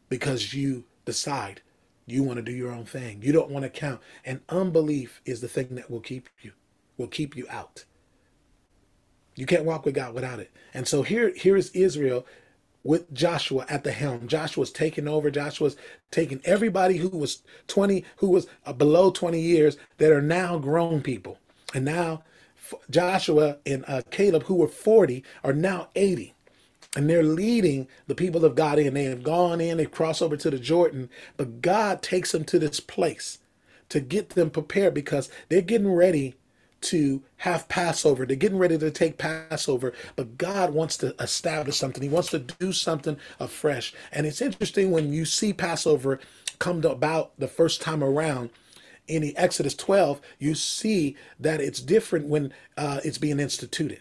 because 0.08 0.54
you 0.54 0.84
decide 1.04 1.60
you 2.06 2.22
want 2.22 2.36
to 2.36 2.42
do 2.42 2.52
your 2.52 2.72
own 2.72 2.84
thing. 2.84 3.22
You 3.22 3.32
don't 3.32 3.50
want 3.50 3.64
to 3.64 3.70
count. 3.70 4.00
And 4.24 4.40
unbelief 4.48 5.20
is 5.24 5.40
the 5.40 5.48
thing 5.48 5.74
that 5.76 5.90
will 5.90 6.00
keep 6.00 6.28
you, 6.42 6.52
will 6.96 7.08
keep 7.08 7.36
you 7.36 7.46
out. 7.48 7.84
You 9.36 9.46
can't 9.46 9.64
walk 9.64 9.84
with 9.84 9.94
God 9.94 10.14
without 10.14 10.38
it. 10.38 10.52
And 10.72 10.86
so 10.86 11.02
here, 11.02 11.32
here 11.34 11.56
is 11.56 11.70
Israel 11.70 12.26
with 12.84 13.12
Joshua 13.12 13.64
at 13.68 13.82
the 13.82 13.92
helm. 13.92 14.28
Joshua's 14.28 14.70
taking 14.70 15.08
over. 15.08 15.30
Joshua's 15.30 15.76
taking 16.10 16.40
everybody 16.44 16.98
who 16.98 17.08
was 17.08 17.42
20, 17.66 18.04
who 18.16 18.28
was 18.28 18.46
uh, 18.66 18.72
below 18.72 19.10
20 19.10 19.40
years 19.40 19.76
that 19.98 20.12
are 20.12 20.22
now 20.22 20.58
grown 20.58 21.00
people. 21.00 21.38
And 21.72 21.84
now 21.84 22.22
Joshua 22.90 23.58
and 23.66 23.84
uh, 23.88 24.02
Caleb, 24.10 24.44
who 24.44 24.56
were 24.56 24.68
40, 24.68 25.24
are 25.42 25.52
now 25.52 25.88
80 25.96 26.33
and 26.96 27.08
they're 27.08 27.22
leading 27.22 27.88
the 28.06 28.14
people 28.14 28.44
of 28.44 28.54
God 28.54 28.78
in. 28.78 28.94
They 28.94 29.04
have 29.04 29.22
gone 29.22 29.60
in, 29.60 29.78
they 29.78 29.86
cross 29.86 30.22
over 30.22 30.36
to 30.36 30.50
the 30.50 30.58
Jordan, 30.58 31.10
but 31.36 31.60
God 31.60 32.02
takes 32.02 32.32
them 32.32 32.44
to 32.44 32.58
this 32.58 32.80
place 32.80 33.38
to 33.88 34.00
get 34.00 34.30
them 34.30 34.50
prepared 34.50 34.94
because 34.94 35.28
they're 35.48 35.60
getting 35.60 35.92
ready 35.92 36.34
to 36.82 37.22
have 37.38 37.68
Passover. 37.68 38.26
They're 38.26 38.36
getting 38.36 38.58
ready 38.58 38.76
to 38.76 38.90
take 38.90 39.18
Passover, 39.18 39.94
but 40.16 40.36
God 40.38 40.74
wants 40.74 40.96
to 40.98 41.14
establish 41.20 41.76
something. 41.76 42.02
He 42.02 42.08
wants 42.08 42.30
to 42.30 42.40
do 42.40 42.72
something 42.72 43.16
afresh. 43.40 43.94
And 44.12 44.26
it's 44.26 44.42
interesting 44.42 44.90
when 44.90 45.12
you 45.12 45.24
see 45.24 45.52
Passover 45.52 46.20
come 46.58 46.82
to 46.82 46.90
about 46.90 47.32
the 47.38 47.48
first 47.48 47.80
time 47.80 48.04
around 48.04 48.50
in 49.06 49.22
the 49.22 49.36
Exodus 49.36 49.74
12, 49.74 50.20
you 50.38 50.54
see 50.54 51.16
that 51.38 51.60
it's 51.60 51.80
different 51.80 52.26
when 52.26 52.52
uh, 52.76 53.00
it's 53.04 53.18
being 53.18 53.40
instituted. 53.40 54.00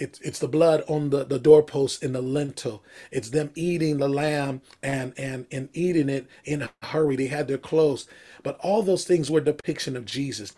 It's, 0.00 0.20
it's 0.20 0.38
the 0.38 0.48
blood 0.48 0.84
on 0.88 1.10
the, 1.10 1.24
the 1.24 1.38
doorpost 1.38 2.02
in 2.02 2.12
the 2.12 2.22
lintel. 2.22 2.82
It's 3.10 3.30
them 3.30 3.50
eating 3.54 3.98
the 3.98 4.08
lamb 4.08 4.62
and, 4.82 5.12
and, 5.18 5.46
and 5.52 5.68
eating 5.72 6.08
it 6.08 6.26
in 6.44 6.62
a 6.62 6.70
hurry. 6.82 7.16
They 7.16 7.28
had 7.28 7.48
their 7.48 7.58
clothes. 7.58 8.06
But 8.42 8.58
all 8.60 8.82
those 8.82 9.04
things 9.04 9.30
were 9.30 9.40
depiction 9.40 9.96
of 9.96 10.04
Jesus. 10.04 10.54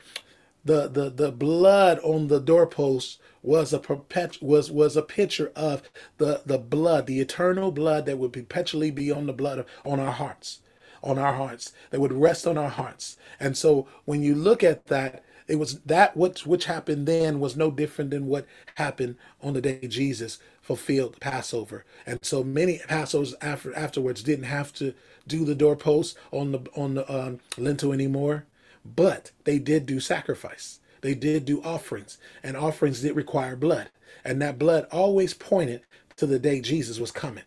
The, 0.64 0.88
the, 0.88 1.10
the 1.10 1.32
blood 1.32 2.00
on 2.00 2.28
the 2.28 2.40
doorpost 2.40 3.20
was 3.42 3.72
a 3.72 3.78
perpet 3.78 4.42
was 4.42 4.72
was 4.72 4.96
a 4.96 5.02
picture 5.02 5.52
of 5.54 5.82
the 6.18 6.42
the 6.44 6.58
blood, 6.58 7.06
the 7.06 7.20
eternal 7.20 7.70
blood 7.70 8.04
that 8.06 8.18
would 8.18 8.32
perpetually 8.32 8.90
be 8.90 9.12
on 9.12 9.26
the 9.26 9.32
blood 9.32 9.60
of, 9.60 9.66
on 9.84 10.00
our 10.00 10.10
hearts 10.10 10.58
on 11.02 11.18
our 11.18 11.34
hearts, 11.34 11.72
that 11.90 12.00
would 12.00 12.12
rest 12.12 12.46
on 12.46 12.58
our 12.58 12.68
hearts. 12.68 13.16
And 13.38 13.56
so 13.56 13.86
when 14.04 14.22
you 14.22 14.34
look 14.34 14.64
at 14.64 14.86
that, 14.86 15.22
it 15.48 15.56
was 15.56 15.80
that 15.80 16.16
which 16.16 16.46
which 16.46 16.64
happened 16.64 17.06
then 17.06 17.40
was 17.40 17.56
no 17.56 17.70
different 17.70 18.10
than 18.10 18.26
what 18.26 18.46
happened 18.76 19.16
on 19.40 19.54
the 19.54 19.60
day 19.60 19.86
Jesus 19.86 20.38
fulfilled 20.60 21.20
Passover. 21.20 21.84
And 22.04 22.18
so 22.22 22.42
many 22.42 22.78
Passovers 22.78 23.34
after 23.40 23.74
afterwards 23.76 24.22
didn't 24.22 24.46
have 24.46 24.72
to 24.74 24.94
do 25.26 25.44
the 25.44 25.54
doorpost 25.54 26.16
on 26.32 26.52
the 26.52 26.60
on 26.74 26.94
the 26.94 27.12
um, 27.12 27.40
lintel 27.56 27.92
anymore, 27.92 28.46
but 28.84 29.30
they 29.44 29.58
did 29.58 29.86
do 29.86 30.00
sacrifice. 30.00 30.80
They 31.02 31.14
did 31.14 31.44
do 31.44 31.62
offerings, 31.62 32.18
and 32.42 32.56
offerings 32.56 33.02
did 33.02 33.14
require 33.14 33.54
blood, 33.54 33.90
and 34.24 34.42
that 34.42 34.58
blood 34.58 34.88
always 34.90 35.34
pointed 35.34 35.82
to 36.16 36.26
the 36.26 36.38
day 36.38 36.60
Jesus 36.60 36.98
was 36.98 37.12
coming, 37.12 37.44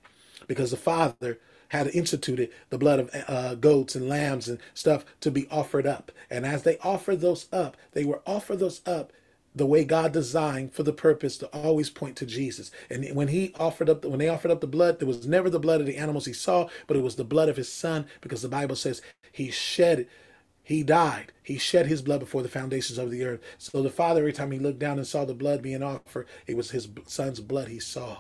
because 0.48 0.72
the 0.72 0.78
Father 0.78 1.40
had 1.70 1.88
instituted 1.88 2.52
the 2.70 2.78
blood 2.78 3.00
of 3.00 3.10
uh, 3.28 3.56
goats 3.56 3.96
and 3.96 4.08
lambs 4.08 4.48
and 4.48 4.60
stuff 4.74 5.06
to 5.22 5.32
be 5.32 5.48
offered 5.50 5.88
up. 5.88 6.12
And 6.30 6.46
as 6.46 6.64
they 6.64 6.78
offered 6.80 7.22
those 7.22 7.48
up, 7.52 7.78
they 7.94 8.06
were 8.06 8.22
offered 8.26 8.60
those 8.60 8.82
up 8.86 9.12
the 9.56 9.66
way 9.66 9.84
God 9.84 10.12
designed 10.12 10.74
for 10.74 10.84
the 10.84 10.94
purpose 10.94 11.38
to 11.38 11.48
always 11.48 11.90
point 11.90 12.16
to 12.18 12.26
Jesus. 12.26 12.72
And 12.90 13.16
when 13.16 13.30
he 13.30 13.54
offered 13.60 13.90
up, 13.90 14.06
when 14.06 14.20
they 14.20 14.30
offered 14.30 14.52
up 14.52 14.62
the 14.62 14.68
blood, 14.68 15.00
there 15.00 15.08
was 15.08 15.26
never 15.28 15.50
the 15.50 15.60
blood 15.60 15.82
of 15.82 15.88
the 15.88 15.98
animals 15.98 16.26
he 16.26 16.34
saw, 16.34 16.70
but 16.88 16.98
it 16.98 17.04
was 17.04 17.16
the 17.16 17.24
blood 17.24 17.50
of 17.50 17.58
his 17.58 17.72
son, 17.72 18.06
because 18.22 18.42
the 18.42 18.50
Bible 18.50 18.76
says 18.76 19.02
he 19.32 19.50
shed 19.50 20.02
it. 20.02 20.10
He 20.64 20.84
died. 20.84 21.32
He 21.42 21.58
shed 21.58 21.88
his 21.88 22.04
blood 22.04 22.20
before 22.20 22.44
the 22.44 22.48
foundations 22.48 23.00
of 23.00 23.10
the 23.10 23.26
earth. 23.26 23.42
So 23.58 23.82
the 23.82 23.90
Father, 23.90 24.20
every 24.22 24.34
time 24.34 24.52
he 24.52 24.60
looked 24.60 24.78
down 24.78 25.00
and 25.00 25.08
saw 25.08 25.26
the 25.26 25.34
blood 25.34 25.64
being 25.64 25.82
offered, 25.82 26.28
it 26.46 26.56
was 26.56 26.70
his 26.70 26.88
son's 27.08 27.40
blood 27.40 27.70
he 27.70 27.80
saw. 27.80 28.20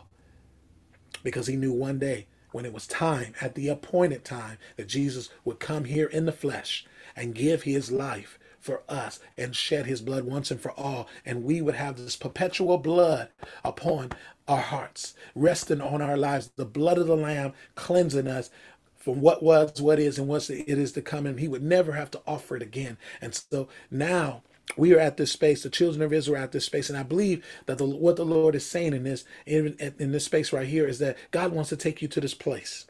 Because 1.23 1.45
he 1.45 1.55
knew 1.55 1.71
one 1.71 1.99
day 1.99 2.25
when 2.51 2.65
it 2.65 2.73
was 2.73 2.87
time, 2.87 3.33
at 3.41 3.55
the 3.55 3.67
appointed 3.67 4.25
time, 4.25 4.57
that 4.77 4.87
Jesus 4.87 5.29
would 5.45 5.59
come 5.59 5.85
here 5.85 6.07
in 6.07 6.25
the 6.25 6.31
flesh 6.31 6.85
and 7.15 7.35
give 7.35 7.63
his 7.63 7.91
life 7.91 8.39
for 8.59 8.83
us 8.89 9.19
and 9.37 9.55
shed 9.55 9.85
his 9.85 10.01
blood 10.01 10.25
once 10.25 10.51
and 10.51 10.59
for 10.59 10.71
all. 10.71 11.07
And 11.25 11.43
we 11.43 11.61
would 11.61 11.75
have 11.75 11.97
this 11.97 12.15
perpetual 12.15 12.77
blood 12.77 13.29
upon 13.63 14.11
our 14.47 14.61
hearts, 14.61 15.13
resting 15.35 15.81
on 15.81 16.01
our 16.01 16.17
lives, 16.17 16.51
the 16.55 16.65
blood 16.65 16.97
of 16.97 17.07
the 17.07 17.15
Lamb 17.15 17.53
cleansing 17.75 18.27
us 18.27 18.49
from 18.97 19.21
what 19.21 19.41
was, 19.41 19.81
what 19.81 19.99
is, 19.99 20.19
and 20.19 20.27
what 20.27 20.49
it 20.49 20.67
is 20.67 20.91
to 20.93 21.01
come. 21.01 21.25
And 21.25 21.39
he 21.39 21.47
would 21.47 21.63
never 21.63 21.93
have 21.93 22.11
to 22.11 22.21
offer 22.27 22.57
it 22.57 22.61
again. 22.61 22.97
And 23.21 23.33
so 23.33 23.69
now 23.89 24.43
we 24.77 24.93
are 24.93 24.99
at 24.99 25.17
this 25.17 25.31
space 25.31 25.63
the 25.63 25.69
children 25.69 26.01
of 26.01 26.13
israel 26.13 26.39
are 26.39 26.43
at 26.43 26.51
this 26.51 26.65
space 26.65 26.89
and 26.89 26.97
i 26.97 27.03
believe 27.03 27.45
that 27.65 27.77
the, 27.77 27.85
what 27.85 28.15
the 28.15 28.25
lord 28.25 28.55
is 28.55 28.65
saying 28.65 28.93
in 28.93 29.03
this 29.03 29.25
in, 29.45 29.75
in 29.99 30.11
this 30.11 30.25
space 30.25 30.53
right 30.53 30.67
here 30.67 30.87
is 30.87 30.99
that 30.99 31.17
god 31.31 31.51
wants 31.51 31.69
to 31.69 31.77
take 31.77 32.01
you 32.01 32.07
to 32.07 32.21
this 32.21 32.33
place 32.33 32.85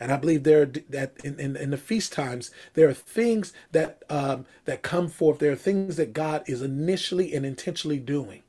and 0.00 0.12
I 0.12 0.16
believe 0.18 0.42
there 0.42 0.66
that 0.66 1.12
in, 1.24 1.38
in, 1.40 1.56
in, 1.56 1.70
the 1.70 1.78
feast 1.78 2.12
times 2.12 2.50
there 2.74 2.88
are 2.88 2.94
things 2.94 3.52
that 3.72 4.02
um, 4.10 4.44
that 4.64 4.82
come 4.82 5.08
forth. 5.08 5.38
There 5.38 5.52
are 5.52 5.56
things 5.56 5.96
that 5.96 6.12
God 6.12 6.44
is 6.46 6.62
initially 6.62 7.34
and 7.34 7.46
intentionally 7.46 8.00
doing 8.00 8.43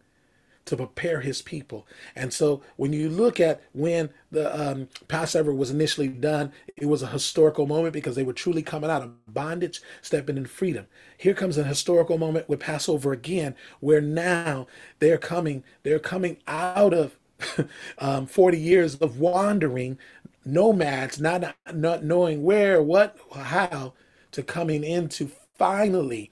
to 0.65 0.75
prepare 0.75 1.21
his 1.21 1.41
people. 1.41 1.87
And 2.15 2.33
so 2.33 2.61
when 2.75 2.91
you 2.91 3.09
look 3.09 3.39
at 3.39 3.61
when 3.73 4.09
the 4.31 4.71
um, 4.71 4.89
Passover 5.07 5.53
was 5.53 5.69
initially 5.69 6.07
done, 6.07 6.51
it 6.75 6.87
was 6.87 7.01
a 7.01 7.07
historical 7.07 7.67
moment 7.67 7.93
because 7.93 8.15
they 8.15 8.23
were 8.23 8.33
truly 8.33 8.63
coming 8.63 8.89
out 8.89 9.03
of 9.03 9.33
bondage, 9.33 9.81
stepping 10.01 10.37
in 10.37 10.45
freedom. 10.45 10.87
Here 11.17 11.33
comes 11.33 11.57
a 11.57 11.63
historical 11.63 12.17
moment 12.17 12.49
with 12.49 12.59
Passover 12.59 13.13
again, 13.13 13.55
where 13.79 14.01
now 14.01 14.67
they're 14.99 15.17
coming, 15.17 15.63
they're 15.83 15.99
coming 15.99 16.37
out 16.47 16.93
of 16.93 17.17
um, 17.99 18.25
40 18.25 18.57
years 18.57 18.95
of 18.95 19.19
wandering, 19.19 19.99
nomads, 20.45 21.19
not, 21.19 21.55
not 21.73 22.03
knowing 22.03 22.43
where, 22.43 22.81
what, 22.81 23.17
how, 23.33 23.93
to 24.31 24.43
coming 24.43 24.83
into 24.83 25.29
finally 25.57 26.31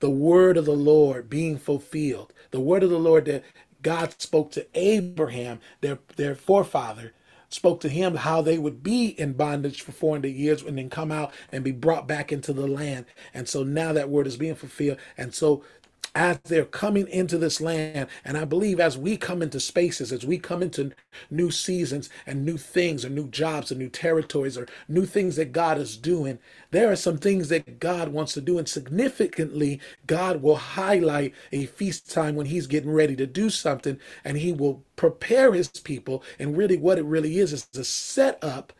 the 0.00 0.10
word 0.10 0.56
of 0.56 0.64
the 0.64 0.72
Lord 0.72 1.30
being 1.30 1.58
fulfilled. 1.58 2.32
The 2.50 2.60
word 2.60 2.82
of 2.82 2.90
the 2.90 2.98
Lord 2.98 3.26
that 3.26 3.44
God 3.82 4.14
spoke 4.20 4.50
to 4.52 4.66
Abraham, 4.74 5.60
their, 5.80 5.98
their 6.16 6.34
forefather, 6.34 7.12
spoke 7.48 7.80
to 7.80 7.88
him 7.88 8.16
how 8.16 8.40
they 8.40 8.58
would 8.58 8.82
be 8.82 9.08
in 9.08 9.32
bondage 9.32 9.82
for 9.82 9.92
400 9.92 10.28
years 10.28 10.62
and 10.62 10.78
then 10.78 10.88
come 10.88 11.10
out 11.10 11.32
and 11.50 11.64
be 11.64 11.72
brought 11.72 12.06
back 12.06 12.32
into 12.32 12.52
the 12.52 12.66
land. 12.66 13.06
And 13.34 13.48
so 13.48 13.62
now 13.62 13.92
that 13.92 14.08
word 14.08 14.26
is 14.26 14.36
being 14.36 14.54
fulfilled. 14.54 14.98
And 15.18 15.34
so 15.34 15.64
as 16.14 16.38
they're 16.44 16.64
coming 16.64 17.06
into 17.08 17.38
this 17.38 17.60
land. 17.60 18.08
And 18.24 18.36
I 18.36 18.44
believe 18.44 18.80
as 18.80 18.98
we 18.98 19.16
come 19.16 19.42
into 19.42 19.60
spaces, 19.60 20.12
as 20.12 20.24
we 20.24 20.38
come 20.38 20.62
into 20.62 20.92
new 21.30 21.50
seasons 21.50 22.10
and 22.26 22.44
new 22.44 22.56
things 22.56 23.04
or 23.04 23.10
new 23.10 23.28
jobs 23.28 23.70
or 23.70 23.76
new 23.76 23.88
territories 23.88 24.56
or 24.56 24.66
new 24.88 25.06
things 25.06 25.36
that 25.36 25.52
God 25.52 25.78
is 25.78 25.96
doing, 25.96 26.38
there 26.70 26.90
are 26.90 26.96
some 26.96 27.18
things 27.18 27.48
that 27.48 27.80
God 27.80 28.08
wants 28.08 28.34
to 28.34 28.40
do. 28.40 28.58
And 28.58 28.68
significantly, 28.68 29.80
God 30.06 30.42
will 30.42 30.56
highlight 30.56 31.34
a 31.52 31.66
feast 31.66 32.10
time 32.10 32.36
when 32.36 32.46
he's 32.46 32.66
getting 32.66 32.92
ready 32.92 33.16
to 33.16 33.26
do 33.26 33.50
something 33.50 33.98
and 34.24 34.36
he 34.36 34.52
will 34.52 34.84
prepare 34.96 35.52
his 35.52 35.68
people. 35.68 36.22
And 36.38 36.56
really 36.56 36.76
what 36.76 36.98
it 36.98 37.04
really 37.04 37.38
is 37.38 37.52
is 37.52 37.68
a 37.76 37.84
set 37.84 38.42
up 38.42 38.72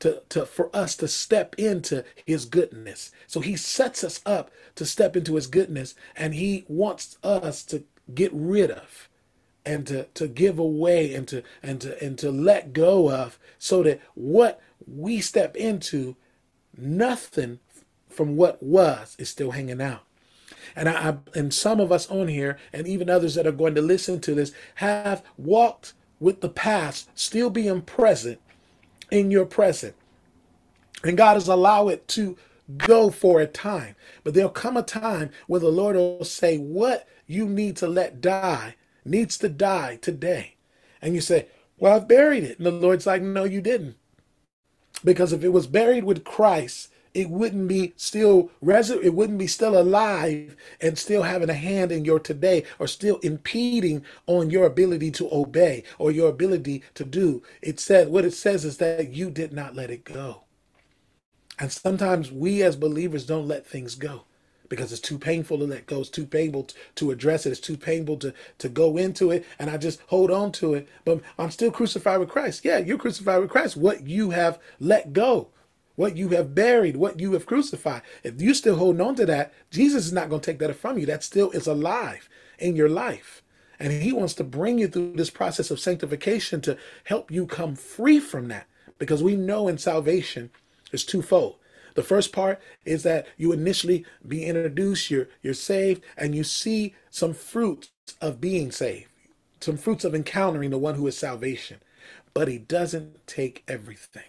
to, 0.00 0.22
to 0.28 0.46
for 0.46 0.74
us 0.74 0.96
to 0.96 1.08
step 1.08 1.54
into 1.58 2.04
his 2.24 2.44
goodness. 2.44 3.10
So 3.26 3.40
he 3.40 3.56
sets 3.56 4.04
us 4.04 4.20
up 4.24 4.50
to 4.76 4.86
step 4.86 5.16
into 5.16 5.34
his 5.34 5.46
goodness 5.46 5.94
and 6.16 6.34
he 6.34 6.64
wants 6.68 7.18
us 7.22 7.62
to 7.64 7.84
get 8.14 8.30
rid 8.32 8.70
of 8.70 9.08
and 9.66 9.86
to, 9.86 10.04
to 10.14 10.28
give 10.28 10.58
away 10.58 11.14
and 11.14 11.28
to 11.28 11.42
and 11.62 11.80
to 11.80 12.02
and 12.02 12.18
to 12.18 12.30
let 12.30 12.72
go 12.72 13.10
of 13.10 13.38
so 13.58 13.82
that 13.82 14.00
what 14.14 14.60
we 14.86 15.20
step 15.20 15.56
into 15.56 16.16
nothing 16.76 17.58
from 18.08 18.36
what 18.36 18.62
was 18.62 19.16
is 19.18 19.28
still 19.28 19.50
hanging 19.50 19.82
out 19.82 20.04
and 20.74 20.88
I, 20.88 21.10
I, 21.10 21.16
and 21.34 21.52
some 21.52 21.80
of 21.80 21.92
us 21.92 22.10
on 22.10 22.28
here 22.28 22.58
and 22.72 22.86
even 22.86 23.10
others 23.10 23.34
that 23.34 23.46
are 23.46 23.52
going 23.52 23.74
to 23.74 23.82
listen 23.82 24.20
to 24.20 24.34
this 24.34 24.52
have 24.76 25.22
walked 25.36 25.92
with 26.20 26.40
the 26.40 26.48
past 26.48 27.10
still 27.14 27.50
being 27.50 27.82
present 27.82 28.40
in 29.10 29.30
your 29.30 29.46
present. 29.46 29.94
And 31.04 31.16
God 31.16 31.34
has 31.34 31.48
allowed 31.48 31.88
it 31.88 32.08
to 32.08 32.36
go 32.76 33.10
for 33.10 33.40
a 33.40 33.46
time. 33.46 33.94
But 34.24 34.34
there'll 34.34 34.50
come 34.50 34.76
a 34.76 34.82
time 34.82 35.30
where 35.46 35.60
the 35.60 35.68
Lord 35.68 35.96
will 35.96 36.24
say, 36.24 36.58
What 36.58 37.08
you 37.26 37.46
need 37.46 37.76
to 37.78 37.86
let 37.86 38.20
die 38.20 38.76
needs 39.04 39.38
to 39.38 39.48
die 39.48 39.96
today. 39.96 40.56
And 41.00 41.14
you 41.14 41.20
say, 41.20 41.46
Well, 41.78 41.94
I've 41.94 42.08
buried 42.08 42.44
it. 42.44 42.58
And 42.58 42.66
the 42.66 42.72
Lord's 42.72 43.06
like, 43.06 43.22
No, 43.22 43.44
you 43.44 43.60
didn't. 43.60 43.96
Because 45.04 45.32
if 45.32 45.44
it 45.44 45.50
was 45.50 45.66
buried 45.66 46.04
with 46.04 46.24
Christ, 46.24 46.90
it 47.18 47.28
wouldn't 47.28 47.66
be 47.66 47.92
still 47.96 48.48
it 48.62 49.12
wouldn't 49.12 49.38
be 49.38 49.46
still 49.48 49.76
alive 49.76 50.54
and 50.80 50.96
still 50.96 51.22
having 51.24 51.50
a 51.50 51.54
hand 51.54 51.90
in 51.90 52.04
your 52.04 52.20
today 52.20 52.62
or 52.78 52.86
still 52.86 53.16
impeding 53.18 54.04
on 54.28 54.50
your 54.50 54.64
ability 54.64 55.10
to 55.10 55.28
obey 55.32 55.82
or 55.98 56.12
your 56.12 56.28
ability 56.28 56.80
to 56.94 57.04
do 57.04 57.42
it 57.60 57.80
said 57.80 58.08
what 58.08 58.24
it 58.24 58.32
says 58.32 58.64
is 58.64 58.76
that 58.76 59.12
you 59.12 59.30
did 59.30 59.52
not 59.52 59.74
let 59.74 59.90
it 59.90 60.04
go 60.04 60.44
and 61.58 61.72
sometimes 61.72 62.30
we 62.30 62.62
as 62.62 62.76
believers 62.76 63.26
don't 63.26 63.48
let 63.48 63.66
things 63.66 63.96
go 63.96 64.22
because 64.68 64.92
it's 64.92 65.00
too 65.00 65.18
painful 65.18 65.58
to 65.58 65.64
let 65.64 65.86
go. 65.86 66.00
It's 66.00 66.10
too 66.10 66.26
painful 66.26 66.68
to 66.96 67.10
address 67.10 67.46
it. 67.46 67.52
It's 67.52 67.58
too 67.60 67.78
painful 67.78 68.18
to, 68.18 68.34
to 68.58 68.68
go 68.68 68.98
into 68.98 69.30
it. 69.30 69.46
And 69.58 69.70
I 69.70 69.78
just 69.78 69.98
hold 70.08 70.30
on 70.30 70.52
to 70.52 70.74
it. 70.74 70.86
But 71.06 71.22
I'm 71.38 71.50
still 71.50 71.70
crucified 71.70 72.20
with 72.20 72.28
Christ. 72.28 72.66
Yeah, 72.66 72.76
you're 72.76 72.98
crucified 72.98 73.40
with 73.40 73.48
Christ. 73.48 73.78
What 73.78 74.06
you 74.06 74.28
have 74.28 74.58
let 74.78 75.14
go 75.14 75.48
what 75.98 76.16
you 76.16 76.28
have 76.28 76.54
buried, 76.54 76.96
what 76.96 77.18
you 77.18 77.32
have 77.32 77.44
crucified. 77.44 78.02
If 78.22 78.40
you 78.40 78.54
still 78.54 78.76
hold 78.76 79.00
on 79.00 79.16
to 79.16 79.26
that, 79.26 79.52
Jesus 79.72 80.06
is 80.06 80.12
not 80.12 80.28
going 80.28 80.40
to 80.40 80.46
take 80.48 80.60
that 80.60 80.72
from 80.76 80.96
you. 80.96 81.04
That 81.06 81.24
still 81.24 81.50
is 81.50 81.66
alive 81.66 82.28
in 82.60 82.76
your 82.76 82.88
life. 82.88 83.42
And 83.80 83.92
he 83.92 84.12
wants 84.12 84.34
to 84.34 84.44
bring 84.44 84.78
you 84.78 84.86
through 84.86 85.14
this 85.16 85.28
process 85.28 85.72
of 85.72 85.80
sanctification 85.80 86.60
to 86.60 86.78
help 87.02 87.32
you 87.32 87.46
come 87.46 87.74
free 87.74 88.20
from 88.20 88.46
that. 88.46 88.68
Because 88.98 89.24
we 89.24 89.34
know 89.34 89.66
in 89.66 89.76
salvation 89.76 90.50
it's 90.92 91.02
twofold. 91.02 91.56
The 91.96 92.04
first 92.04 92.32
part 92.32 92.60
is 92.84 93.02
that 93.02 93.26
you 93.36 93.50
initially 93.50 94.06
be 94.26 94.44
introduced, 94.44 95.10
you're 95.10 95.26
you're 95.42 95.52
saved, 95.52 96.04
and 96.16 96.32
you 96.32 96.44
see 96.44 96.94
some 97.10 97.34
fruits 97.34 97.90
of 98.20 98.40
being 98.40 98.70
saved, 98.70 99.08
some 99.58 99.76
fruits 99.76 100.04
of 100.04 100.14
encountering 100.14 100.70
the 100.70 100.78
one 100.78 100.94
who 100.94 101.08
is 101.08 101.18
salvation. 101.18 101.78
But 102.34 102.46
he 102.46 102.58
doesn't 102.58 103.26
take 103.26 103.64
everything. 103.66 104.22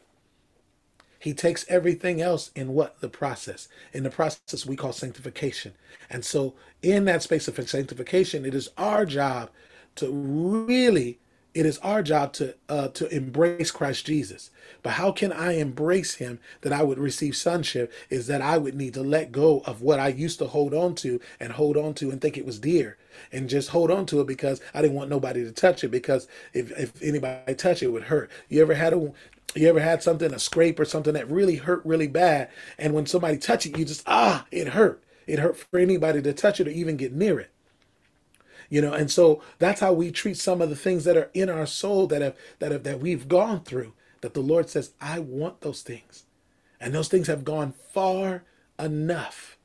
He 1.19 1.33
takes 1.33 1.65
everything 1.67 2.21
else 2.21 2.49
in 2.55 2.73
what? 2.73 2.99
The 3.01 3.09
process. 3.09 3.67
In 3.93 4.03
the 4.03 4.09
process 4.09 4.65
we 4.65 4.75
call 4.75 4.93
sanctification. 4.93 5.73
And 6.09 6.23
so 6.23 6.55
in 6.81 7.05
that 7.05 7.23
space 7.23 7.47
of 7.47 7.69
sanctification, 7.69 8.45
it 8.45 8.53
is 8.53 8.69
our 8.77 9.05
job 9.05 9.49
to 9.95 10.09
really 10.11 11.19
it 11.55 11.65
is 11.65 11.79
our 11.79 12.03
job 12.03 12.31
to 12.33 12.55
uh, 12.69 12.89
to 12.89 13.07
embrace 13.13 13.71
Christ 13.71 14.05
Jesus. 14.05 14.51
But 14.83 14.91
how 14.91 15.11
can 15.11 15.33
I 15.33 15.53
embrace 15.53 16.15
him 16.15 16.39
that 16.61 16.71
I 16.71 16.83
would 16.83 16.99
receive 16.99 17.35
sonship 17.35 17.91
is 18.09 18.27
that 18.27 18.41
I 18.41 18.57
would 18.57 18.75
need 18.75 18.93
to 18.93 19.01
let 19.01 19.31
go 19.31 19.61
of 19.65 19.81
what 19.81 19.99
I 19.99 20.09
used 20.09 20.37
to 20.39 20.47
hold 20.47 20.73
on 20.73 20.93
to 20.95 21.19
and 21.39 21.53
hold 21.53 21.75
on 21.75 21.95
to 21.95 22.11
and 22.11 22.21
think 22.21 22.37
it 22.37 22.45
was 22.45 22.59
dear 22.59 22.97
and 23.31 23.49
just 23.49 23.69
hold 23.69 23.89
on 23.89 24.05
to 24.07 24.21
it 24.21 24.27
because 24.27 24.61
I 24.73 24.81
didn't 24.81 24.95
want 24.95 25.09
nobody 25.09 25.43
to 25.43 25.51
touch 25.51 25.83
it 25.83 25.89
because 25.89 26.27
if, 26.53 26.71
if 26.77 27.01
anybody 27.01 27.55
touch 27.55 27.81
it, 27.81 27.87
it 27.87 27.91
would 27.91 28.03
hurt. 28.03 28.29
You 28.47 28.61
ever 28.61 28.75
had 28.75 28.93
a 28.93 29.11
you 29.55 29.67
ever 29.67 29.79
had 29.79 30.03
something, 30.03 30.33
a 30.33 30.39
scrape 30.39 30.79
or 30.79 30.85
something 30.85 31.13
that 31.13 31.29
really 31.29 31.55
hurt 31.55 31.85
really 31.85 32.07
bad, 32.07 32.49
and 32.77 32.93
when 32.93 33.05
somebody 33.05 33.37
touch 33.37 33.65
it, 33.65 33.77
you 33.77 33.85
just 33.85 34.03
ah, 34.05 34.45
it 34.51 34.69
hurt. 34.69 35.03
It 35.27 35.39
hurt 35.39 35.57
for 35.57 35.79
anybody 35.79 36.21
to 36.21 36.33
touch 36.33 36.59
it 36.59 36.67
or 36.67 36.71
even 36.71 36.97
get 36.97 37.13
near 37.13 37.39
it 37.39 37.51
you 38.69 38.81
know 38.81 38.93
and 38.93 39.11
so 39.11 39.41
that's 39.57 39.81
how 39.81 39.91
we 39.91 40.11
treat 40.11 40.37
some 40.37 40.61
of 40.61 40.69
the 40.69 40.75
things 40.75 41.03
that 41.03 41.17
are 41.17 41.29
in 41.33 41.49
our 41.49 41.65
soul 41.65 42.07
that 42.07 42.21
have 42.21 42.35
that 42.59 42.71
have 42.71 42.83
that 42.83 42.99
we've 42.99 43.27
gone 43.27 43.61
through 43.63 43.93
that 44.21 44.33
the 44.33 44.39
lord 44.41 44.69
says 44.69 44.93
i 45.01 45.19
want 45.19 45.61
those 45.61 45.81
things 45.81 46.25
and 46.79 46.93
those 46.93 47.07
things 47.09 47.27
have 47.27 47.43
gone 47.43 47.73
far 47.91 48.43
enough 48.77 49.57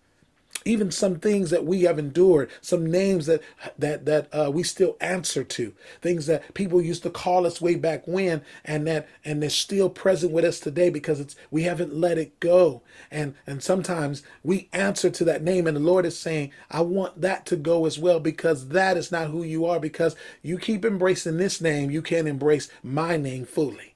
even 0.65 0.91
some 0.91 1.17
things 1.17 1.51
that 1.51 1.67
we 1.67 1.83
have 1.83 1.99
endured, 1.99 2.51
some 2.61 2.87
names 2.87 3.27
that 3.27 3.43
that 3.79 4.07
that 4.07 4.29
uh, 4.33 4.51
we 4.51 4.63
still 4.63 4.97
answer 5.01 5.45
to, 5.45 5.75
things 6.01 6.27
that 6.27 6.55
people 6.55 6.81
used 6.81 7.03
to 7.03 7.11
call 7.11 7.47
us 7.47 7.61
way 7.61 7.75
back 7.75 8.07
when, 8.07 8.43
and 8.65 8.87
that 8.87 9.09
and 9.25 9.43
they're 9.43 9.51
still 9.51 9.91
present 9.91 10.33
with 10.33 10.45
us 10.45 10.61
today 10.61 10.91
because 10.91 11.21
it's 11.21 11.37
we 11.51 11.63
haven't 11.65 11.95
let 11.95 12.19
it 12.19 12.39
go, 12.41 12.83
and 13.11 13.35
and 13.47 13.63
sometimes 13.63 14.23
we 14.43 14.69
answer 14.73 15.11
to 15.11 15.25
that 15.25 15.43
name, 15.43 15.67
and 15.67 15.77
the 15.77 15.81
Lord 15.81 16.07
is 16.07 16.19
saying, 16.19 16.53
I 16.71 16.81
want 16.81 17.21
that 17.21 17.47
to 17.47 17.57
go 17.57 17.87
as 17.87 17.99
well 17.99 18.21
because 18.21 18.69
that 18.69 18.97
is 18.97 19.13
not 19.13 19.31
who 19.31 19.43
you 19.43 19.67
are. 19.67 19.81
Because 19.81 20.17
you 20.43 20.59
keep 20.59 20.85
embracing 20.85 21.37
this 21.37 21.61
name, 21.61 21.91
you 21.91 22.03
can't 22.03 22.29
embrace 22.29 22.71
my 22.83 23.17
name 23.17 23.45
fully. 23.45 23.95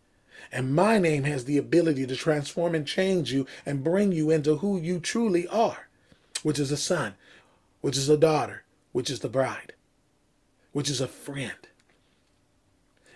And 0.51 0.75
my 0.75 0.99
name 0.99 1.25
has 1.25 1.45
the 1.45 1.59
ability 1.59 2.07
to 2.07 2.17
transform 2.17 2.75
and 2.75 2.87
change 2.87 3.33
you 3.33 3.47
and 3.67 3.85
bring 3.85 4.13
you 4.13 4.31
into 4.31 4.57
who 4.57 4.81
you 4.81 4.99
truly 4.99 5.47
are 5.49 5.88
which 6.43 6.59
is 6.59 6.71
a 6.71 6.77
son, 6.77 7.15
which 7.81 7.97
is 7.97 8.09
a 8.09 8.17
daughter, 8.17 8.65
which 8.93 9.11
is 9.11 9.21
the 9.21 9.29
bride, 9.29 9.73
which 10.73 10.91
is 10.91 11.01
a 11.01 11.09
friend. 11.09 11.53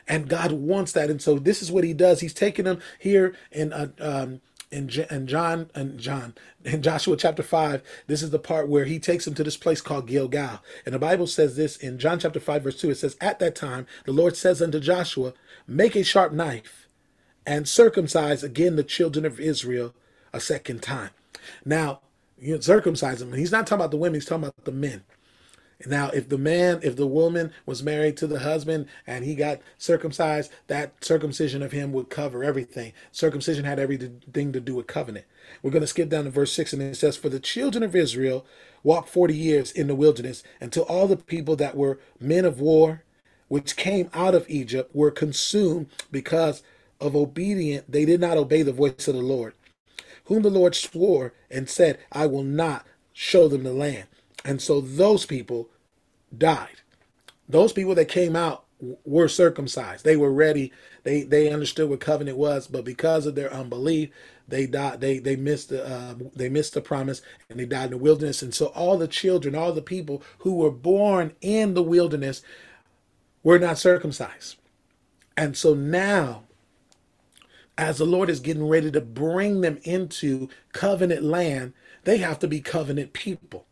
And 0.08 0.28
God 0.28 0.52
wants 0.52 0.92
that. 0.92 1.10
And 1.10 1.22
so 1.22 1.38
this 1.38 1.62
is 1.62 1.70
what 1.70 1.84
he 1.84 1.94
does. 1.94 2.20
He's 2.20 2.34
taking 2.34 2.64
them 2.64 2.80
here 2.98 3.34
in 3.50 3.72
uh, 3.72 3.88
um, 4.00 4.40
in, 4.72 4.88
in 5.10 5.26
John 5.26 5.70
and 5.74 6.00
John 6.00 6.34
in 6.64 6.82
Joshua 6.82 7.16
chapter 7.16 7.42
5 7.42 7.82
this 8.06 8.22
is 8.22 8.30
the 8.30 8.38
part 8.38 8.68
where 8.68 8.86
he 8.86 8.98
takes 8.98 9.26
them 9.26 9.34
to 9.34 9.44
this 9.44 9.56
place 9.58 9.82
called 9.82 10.08
Gilgal 10.08 10.60
and 10.86 10.94
the 10.94 10.98
Bible 10.98 11.26
says 11.26 11.56
this 11.56 11.76
in 11.76 11.98
John 11.98 12.18
chapter 12.18 12.40
5 12.40 12.62
verse 12.62 12.80
2 12.80 12.90
it 12.90 12.94
says 12.96 13.16
at 13.20 13.38
that 13.38 13.54
time 13.54 13.86
the 14.06 14.12
Lord 14.12 14.34
says 14.34 14.62
unto 14.62 14.80
Joshua 14.80 15.34
make 15.68 15.94
a 15.94 16.02
sharp 16.02 16.32
knife 16.32 16.88
and 17.46 17.68
circumcise 17.68 18.42
again 18.42 18.76
the 18.76 18.82
children 18.82 19.26
of 19.26 19.38
Israel 19.38 19.94
a 20.32 20.40
second 20.40 20.82
time 20.82 21.10
now 21.64 22.00
you 22.42 22.54
know, 22.54 22.60
circumcise 22.60 23.20
them. 23.20 23.32
He's 23.32 23.52
not 23.52 23.66
talking 23.66 23.80
about 23.80 23.92
the 23.92 23.96
women, 23.96 24.14
he's 24.14 24.26
talking 24.26 24.44
about 24.44 24.64
the 24.64 24.72
men. 24.72 25.04
Now, 25.86 26.10
if 26.10 26.28
the 26.28 26.38
man, 26.38 26.80
if 26.82 26.96
the 26.96 27.06
woman 27.06 27.52
was 27.66 27.82
married 27.82 28.16
to 28.18 28.26
the 28.26 28.40
husband 28.40 28.86
and 29.06 29.24
he 29.24 29.34
got 29.34 29.60
circumcised, 29.78 30.52
that 30.68 31.04
circumcision 31.04 31.62
of 31.62 31.72
him 31.72 31.92
would 31.92 32.08
cover 32.08 32.44
everything. 32.44 32.92
Circumcision 33.10 33.64
had 33.64 33.80
everything 33.80 34.52
to 34.52 34.60
do 34.60 34.74
with 34.76 34.86
covenant. 34.86 35.26
We're 35.62 35.72
going 35.72 35.82
to 35.82 35.88
skip 35.88 36.08
down 36.08 36.24
to 36.24 36.30
verse 36.30 36.52
6, 36.52 36.72
and 36.72 36.82
it 36.82 36.96
says, 36.96 37.16
For 37.16 37.28
the 37.28 37.40
children 37.40 37.82
of 37.82 37.96
Israel 37.96 38.46
walked 38.84 39.08
40 39.08 39.34
years 39.34 39.72
in 39.72 39.88
the 39.88 39.94
wilderness 39.96 40.44
until 40.60 40.84
all 40.84 41.08
the 41.08 41.16
people 41.16 41.56
that 41.56 41.76
were 41.76 41.98
men 42.20 42.44
of 42.44 42.60
war, 42.60 43.02
which 43.48 43.76
came 43.76 44.08
out 44.14 44.36
of 44.36 44.48
Egypt, 44.48 44.94
were 44.94 45.10
consumed 45.10 45.88
because 46.12 46.62
of 47.00 47.16
obedient. 47.16 47.90
They 47.90 48.04
did 48.04 48.20
not 48.20 48.36
obey 48.36 48.62
the 48.62 48.72
voice 48.72 49.08
of 49.08 49.14
the 49.14 49.20
Lord 49.20 49.54
whom 50.32 50.42
the 50.42 50.50
Lord 50.50 50.74
swore 50.74 51.34
and 51.50 51.68
said, 51.68 51.98
I 52.10 52.26
will 52.26 52.42
not 52.42 52.86
show 53.12 53.48
them 53.48 53.64
the 53.64 53.72
land. 53.74 54.06
And 54.46 54.62
so 54.62 54.80
those 54.80 55.26
people 55.26 55.68
died. 56.36 56.80
Those 57.46 57.74
people 57.74 57.94
that 57.96 58.08
came 58.08 58.34
out 58.34 58.64
were 59.04 59.28
circumcised. 59.28 60.06
They 60.06 60.16
were 60.16 60.32
ready. 60.32 60.72
They 61.04 61.22
they 61.22 61.52
understood 61.52 61.90
what 61.90 62.00
covenant 62.00 62.38
was, 62.38 62.66
but 62.66 62.82
because 62.84 63.26
of 63.26 63.34
their 63.34 63.52
unbelief, 63.52 64.08
they 64.48 64.66
died. 64.66 65.02
They 65.02 65.18
they 65.18 65.36
missed 65.36 65.68
the 65.68 65.86
uh, 65.86 66.14
they 66.34 66.48
missed 66.48 66.72
the 66.72 66.80
promise, 66.80 67.20
and 67.50 67.60
they 67.60 67.66
died 67.66 67.86
in 67.86 67.90
the 67.90 67.96
wilderness. 67.98 68.40
And 68.40 68.54
so 68.54 68.66
all 68.68 68.96
the 68.96 69.08
children, 69.08 69.54
all 69.54 69.74
the 69.74 69.82
people 69.82 70.22
who 70.38 70.54
were 70.54 70.70
born 70.70 71.34
in 71.42 71.74
the 71.74 71.82
wilderness, 71.82 72.40
were 73.42 73.58
not 73.58 73.76
circumcised. 73.76 74.56
And 75.36 75.58
so 75.58 75.74
now 75.74 76.44
as 77.78 77.98
the 77.98 78.04
Lord 78.04 78.28
is 78.30 78.40
getting 78.40 78.68
ready 78.68 78.90
to 78.90 79.00
bring 79.00 79.60
them 79.60 79.78
into 79.84 80.48
covenant 80.72 81.22
land, 81.22 81.72
they 82.04 82.18
have 82.18 82.38
to 82.40 82.48
be 82.48 82.60
covenant 82.60 83.12
people. 83.12 83.66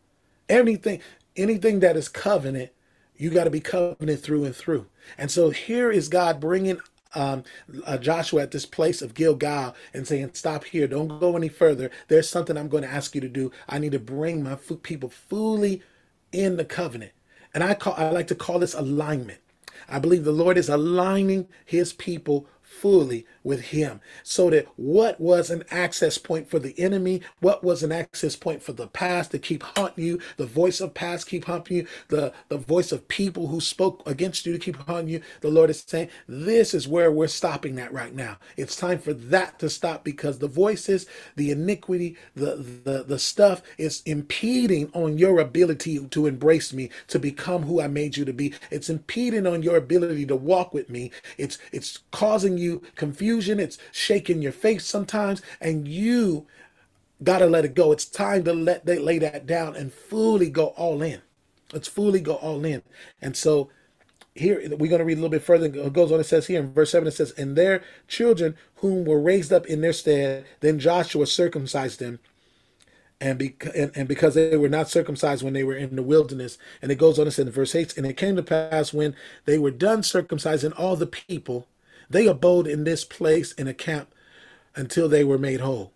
Anything, 0.49 1.01
anything 1.35 1.79
that 1.81 1.95
is 1.95 2.09
covenant, 2.09 2.71
you 3.15 3.29
got 3.29 3.43
to 3.45 3.49
be 3.49 3.59
covenant 3.59 4.21
through 4.21 4.45
and 4.45 4.55
through. 4.55 4.87
And 5.17 5.29
so 5.29 5.51
here 5.51 5.91
is 5.91 6.09
God 6.09 6.39
bringing 6.39 6.79
um, 7.13 7.43
uh, 7.85 7.97
Joshua 7.97 8.43
at 8.43 8.51
this 8.51 8.65
place 8.65 9.01
of 9.01 9.13
Gilgal 9.13 9.75
and 9.93 10.07
saying, 10.07 10.31
"Stop 10.33 10.63
here! 10.63 10.87
Don't 10.87 11.19
go 11.19 11.35
any 11.35 11.49
further. 11.49 11.91
There's 12.07 12.29
something 12.29 12.57
I'm 12.57 12.69
going 12.69 12.83
to 12.83 12.91
ask 12.91 13.13
you 13.13 13.21
to 13.21 13.29
do. 13.29 13.51
I 13.67 13.79
need 13.79 13.91
to 13.91 13.99
bring 13.99 14.43
my 14.43 14.55
people 14.81 15.09
fully 15.09 15.83
in 16.31 16.57
the 16.57 16.65
covenant." 16.65 17.11
And 17.53 17.63
I 17.63 17.73
call 17.73 17.93
I 17.97 18.09
like 18.09 18.27
to 18.27 18.35
call 18.35 18.59
this 18.59 18.73
alignment. 18.73 19.39
I 19.89 19.99
believe 19.99 20.23
the 20.23 20.31
Lord 20.31 20.57
is 20.57 20.69
aligning 20.69 21.47
His 21.65 21.93
people 21.93 22.47
fully 22.61 23.25
with 23.43 23.61
him 23.61 23.99
so 24.23 24.49
that 24.49 24.67
what 24.75 25.19
was 25.19 25.49
an 25.49 25.63
access 25.71 26.17
point 26.17 26.49
for 26.49 26.59
the 26.59 26.77
enemy 26.79 27.21
what 27.39 27.63
was 27.63 27.83
an 27.83 27.91
access 27.91 28.35
point 28.35 28.61
for 28.61 28.73
the 28.73 28.87
past 28.87 29.31
to 29.31 29.39
keep 29.39 29.63
haunting 29.63 30.05
you 30.05 30.19
the 30.37 30.45
voice 30.45 30.79
of 30.81 30.93
past 30.93 31.27
keep 31.27 31.45
haunting 31.45 31.77
you 31.77 31.87
the 32.09 32.33
the 32.49 32.57
voice 32.57 32.91
of 32.91 33.07
people 33.07 33.47
who 33.47 33.59
spoke 33.61 34.01
against 34.07 34.45
you 34.45 34.53
to 34.53 34.59
keep 34.59 34.77
haunting 34.87 35.09
you 35.09 35.21
the 35.41 35.49
lord 35.49 35.69
is 35.69 35.83
saying 35.87 36.09
this 36.27 36.73
is 36.73 36.87
where 36.87 37.11
we're 37.11 37.27
stopping 37.27 37.75
that 37.75 37.91
right 37.93 38.13
now. 38.13 38.37
It's 38.57 38.75
time 38.75 38.99
for 38.99 39.13
that 39.13 39.59
to 39.59 39.69
stop 39.69 40.03
because 40.03 40.39
the 40.39 40.47
voices 40.47 41.05
the 41.35 41.51
iniquity 41.51 42.17
the 42.35 42.55
the, 42.83 43.03
the 43.03 43.19
stuff 43.19 43.61
is 43.77 44.01
impeding 44.05 44.89
on 44.93 45.17
your 45.17 45.39
ability 45.39 46.05
to 46.07 46.27
embrace 46.27 46.73
me 46.73 46.89
to 47.07 47.19
become 47.19 47.63
who 47.63 47.81
i 47.81 47.87
made 47.87 48.17
you 48.17 48.25
to 48.25 48.33
be. 48.33 48.53
It's 48.69 48.89
impeding 48.89 49.45
on 49.47 49.63
your 49.63 49.77
ability 49.77 50.25
to 50.27 50.35
walk 50.35 50.73
with 50.73 50.89
me. 50.89 51.11
It's 51.37 51.57
it's 51.71 51.99
causing 52.11 52.57
you 52.57 52.81
confusion, 52.95 53.30
it's 53.39 53.77
shaking 53.91 54.41
your 54.41 54.51
face 54.51 54.85
sometimes, 54.85 55.41
and 55.59 55.87
you 55.87 56.47
gotta 57.23 57.45
let 57.45 57.65
it 57.65 57.75
go. 57.75 57.91
It's 57.91 58.05
time 58.05 58.43
to 58.45 58.53
let 58.53 58.85
they 58.85 58.99
lay 58.99 59.19
that 59.19 59.45
down 59.45 59.75
and 59.75 59.93
fully 59.93 60.49
go 60.49 60.67
all 60.67 61.01
in. 61.01 61.21
Let's 61.73 61.87
fully 61.87 62.19
go 62.19 62.35
all 62.35 62.65
in. 62.65 62.81
And 63.21 63.37
so 63.37 63.69
here 64.33 64.61
we're 64.61 64.89
going 64.89 64.99
to 64.99 65.05
read 65.05 65.17
a 65.17 65.21
little 65.21 65.29
bit 65.29 65.43
further. 65.43 65.65
It 65.65 65.93
goes 65.93 66.11
on. 66.11 66.19
It 66.19 66.25
says 66.25 66.47
here 66.47 66.61
in 66.61 66.73
verse 66.73 66.91
seven. 66.91 67.07
It 67.07 67.11
says, 67.11 67.31
"And 67.31 67.55
their 67.55 67.83
children, 68.07 68.55
whom 68.75 69.05
were 69.05 69.19
raised 69.19 69.51
up 69.51 69.65
in 69.65 69.81
their 69.81 69.93
stead, 69.93 70.45
then 70.61 70.79
Joshua 70.79 71.27
circumcised 71.27 71.99
them." 71.99 72.19
And, 73.19 73.37
bec- 73.37 73.69
and, 73.75 73.91
and 73.93 74.07
because 74.07 74.33
they 74.33 74.57
were 74.57 74.67
not 74.67 74.89
circumcised 74.89 75.43
when 75.43 75.53
they 75.53 75.63
were 75.63 75.75
in 75.75 75.95
the 75.95 76.01
wilderness. 76.01 76.57
And 76.81 76.91
it 76.91 76.97
goes 76.97 77.19
on 77.19 77.27
and 77.27 77.33
says 77.33 77.45
in 77.45 77.51
verse 77.51 77.75
8, 77.75 77.95
and 77.95 78.07
it 78.07 78.17
came 78.17 78.35
to 78.35 78.41
pass 78.41 78.93
when 78.93 79.15
they 79.45 79.59
were 79.59 79.69
done 79.69 80.01
circumcising 80.01 80.73
all 80.75 80.95
the 80.95 81.05
people 81.05 81.67
they 82.11 82.27
abode 82.27 82.67
in 82.67 82.83
this 82.83 83.05
place 83.05 83.53
in 83.53 83.67
a 83.67 83.73
camp 83.73 84.13
until 84.75 85.09
they 85.09 85.23
were 85.23 85.37
made 85.37 85.61
whole. 85.61 85.93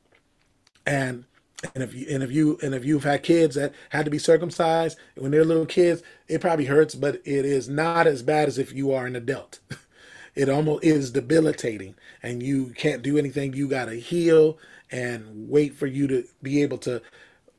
And 0.85 1.25
and 1.73 1.83
if 1.83 1.93
you 1.95 2.07
and 2.09 2.23
if 2.23 2.31
you 2.31 2.59
and 2.61 2.75
if 2.75 2.85
you've 2.85 3.03
had 3.03 3.23
kids 3.23 3.55
that 3.55 3.73
had 3.89 4.05
to 4.05 4.11
be 4.11 4.19
circumcised 4.19 4.97
when 5.15 5.31
they're 5.31 5.45
little 5.45 5.65
kids, 5.65 6.03
it 6.27 6.41
probably 6.41 6.65
hurts, 6.65 6.95
but 6.95 7.15
it 7.25 7.45
is 7.45 7.69
not 7.69 8.07
as 8.07 8.23
bad 8.23 8.47
as 8.47 8.57
if 8.57 8.73
you 8.73 8.93
are 8.93 9.05
an 9.05 9.15
adult. 9.15 9.59
it 10.35 10.49
almost 10.49 10.83
is 10.83 11.11
debilitating 11.11 11.95
and 12.23 12.43
you 12.43 12.73
can't 12.77 13.01
do 13.03 13.17
anything. 13.17 13.53
You 13.53 13.67
gotta 13.67 13.95
heal 13.95 14.57
and 14.91 15.49
wait 15.49 15.75
for 15.75 15.87
you 15.87 16.07
to 16.07 16.25
be 16.43 16.61
able 16.61 16.77
to 16.79 17.01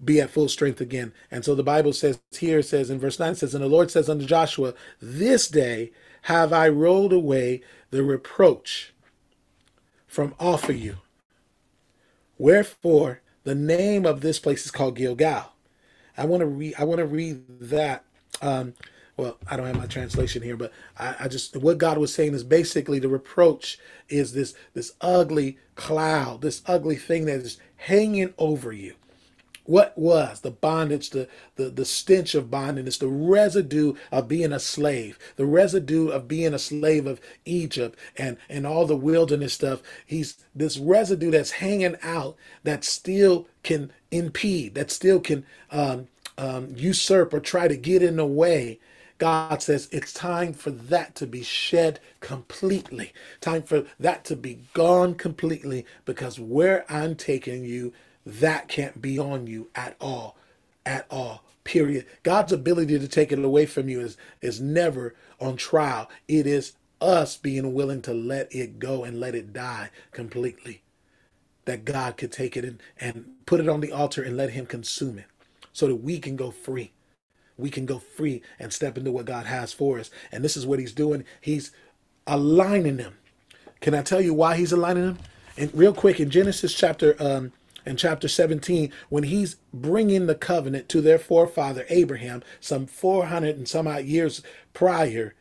be 0.04 0.20
at 0.20 0.30
full 0.30 0.48
strength 0.48 0.80
again. 0.80 1.12
And 1.30 1.44
so 1.44 1.54
the 1.54 1.62
Bible 1.64 1.92
says 1.92 2.20
here 2.32 2.62
says 2.62 2.90
in 2.90 3.00
verse 3.00 3.18
9 3.18 3.34
says, 3.36 3.54
And 3.54 3.64
the 3.64 3.68
Lord 3.68 3.90
says 3.90 4.08
unto 4.08 4.26
Joshua, 4.26 4.74
This 5.00 5.48
day 5.48 5.92
have 6.22 6.52
I 6.52 6.68
rolled 6.68 7.12
away 7.12 7.62
the 7.96 8.04
reproach 8.04 8.94
from 10.06 10.34
off 10.40 10.68
of 10.70 10.76
you. 10.78 10.98
Wherefore 12.38 13.22
The 13.44 13.54
name 13.56 14.06
of 14.06 14.22
this 14.22 14.38
place 14.38 14.66
is 14.66 14.72
called 14.72 14.96
Gilgal. 14.96 15.52
I 16.16 16.26
want 16.26 16.40
to 16.42 16.46
read. 16.46 16.74
I 16.78 16.84
want 16.84 16.98
to 17.00 17.06
read 17.06 17.44
that. 17.60 18.04
Um, 18.42 18.74
well, 19.16 19.38
I 19.48 19.56
don't 19.56 19.66
have 19.66 19.78
my 19.78 19.86
translation 19.86 20.42
here, 20.42 20.56
but 20.56 20.72
I, 20.98 21.16
I 21.20 21.28
just 21.28 21.56
what 21.56 21.78
God 21.78 21.98
was 21.98 22.14
saying 22.14 22.34
is 22.34 22.44
basically 22.44 22.98
the 23.00 23.08
reproach 23.08 23.78
is 24.08 24.34
this 24.34 24.54
this 24.74 24.92
ugly 25.00 25.58
cloud, 25.76 26.42
this 26.42 26.62
ugly 26.66 26.96
thing 26.96 27.26
that 27.26 27.40
is 27.40 27.58
hanging 27.76 28.34
over 28.38 28.72
you. 28.72 28.94
What 29.66 29.96
was 29.96 30.40
the 30.40 30.50
bondage, 30.50 31.10
the, 31.10 31.28
the, 31.56 31.70
the 31.70 31.84
stench 31.84 32.34
of 32.34 32.50
bondage, 32.50 32.98
the 32.98 33.08
residue 33.08 33.94
of 34.10 34.28
being 34.28 34.52
a 34.52 34.60
slave, 34.60 35.18
the 35.36 35.46
residue 35.46 36.08
of 36.08 36.28
being 36.28 36.54
a 36.54 36.58
slave 36.58 37.06
of 37.06 37.20
Egypt 37.44 37.98
and, 38.16 38.36
and 38.48 38.66
all 38.66 38.86
the 38.86 38.96
wilderness 38.96 39.54
stuff. 39.54 39.82
He's 40.06 40.36
this 40.54 40.78
residue 40.78 41.30
that's 41.30 41.52
hanging 41.52 41.96
out 42.02 42.36
that 42.64 42.84
still 42.84 43.48
can 43.62 43.92
impede, 44.10 44.74
that 44.74 44.90
still 44.90 45.20
can 45.20 45.44
um, 45.70 46.08
um, 46.38 46.72
usurp 46.76 47.34
or 47.34 47.40
try 47.40 47.68
to 47.68 47.76
get 47.76 48.02
in 48.02 48.16
the 48.16 48.26
way 48.26 48.78
God 49.18 49.62
says 49.62 49.88
it's 49.92 50.12
time 50.12 50.52
for 50.52 50.70
that 50.70 51.14
to 51.16 51.26
be 51.26 51.42
shed 51.42 52.00
completely. 52.20 53.12
Time 53.40 53.62
for 53.62 53.84
that 53.98 54.24
to 54.26 54.36
be 54.36 54.60
gone 54.74 55.14
completely 55.14 55.86
because 56.04 56.38
where 56.38 56.84
I'm 56.92 57.14
taking 57.14 57.64
you, 57.64 57.92
that 58.26 58.68
can't 58.68 59.02
be 59.02 59.18
on 59.18 59.46
you 59.46 59.70
at 59.76 59.96
all. 60.00 60.36
At 60.84 61.06
all. 61.10 61.44
Period. 61.64 62.06
God's 62.24 62.52
ability 62.52 62.98
to 62.98 63.08
take 63.08 63.32
it 63.32 63.44
away 63.44 63.66
from 63.66 63.88
you 63.88 64.00
is, 64.00 64.18
is 64.42 64.60
never 64.60 65.14
on 65.40 65.56
trial. 65.56 66.10
It 66.28 66.46
is 66.46 66.74
us 67.00 67.38
being 67.38 67.74
willing 67.74 68.02
to 68.02 68.14
let 68.14 68.54
it 68.54 68.80
go 68.80 69.04
and 69.04 69.20
let 69.20 69.36
it 69.36 69.52
die 69.52 69.90
completely. 70.12 70.82
That 71.66 71.84
God 71.84 72.18
could 72.18 72.32
take 72.32 72.56
it 72.56 72.64
and, 72.64 72.82
and 73.00 73.26
put 73.46 73.60
it 73.60 73.68
on 73.68 73.80
the 73.80 73.92
altar 73.92 74.22
and 74.22 74.36
let 74.36 74.50
Him 74.50 74.66
consume 74.66 75.18
it 75.18 75.26
so 75.72 75.88
that 75.88 75.96
we 75.96 76.18
can 76.20 76.36
go 76.36 76.50
free 76.52 76.92
we 77.58 77.70
can 77.70 77.86
go 77.86 77.98
free 77.98 78.42
and 78.58 78.72
step 78.72 78.98
into 78.98 79.12
what 79.12 79.26
God 79.26 79.46
has 79.46 79.72
for 79.72 79.98
us. 79.98 80.10
And 80.32 80.44
this 80.44 80.56
is 80.56 80.66
what 80.66 80.78
he's 80.78 80.92
doing. 80.92 81.24
He's 81.40 81.72
aligning 82.26 82.96
them. 82.98 83.14
Can 83.80 83.94
I 83.94 84.02
tell 84.02 84.20
you 84.20 84.34
why 84.34 84.56
he's 84.56 84.72
aligning 84.72 85.06
them? 85.06 85.18
And 85.56 85.74
real 85.74 85.94
quick 85.94 86.20
in 86.20 86.30
Genesis 86.30 86.74
chapter 86.74 87.16
um 87.20 87.52
in 87.86 87.96
chapter 87.96 88.28
17 88.28 88.92
when 89.08 89.24
he's 89.24 89.56
bringing 89.72 90.26
the 90.26 90.34
covenant 90.34 90.88
to 90.88 91.00
their 91.00 91.18
forefather 91.18 91.86
Abraham 91.88 92.42
some 92.60 92.86
400 92.86 93.56
and 93.56 93.68
some 93.68 93.86
odd 93.86 94.04
years 94.04 94.42
prior, 94.72 95.34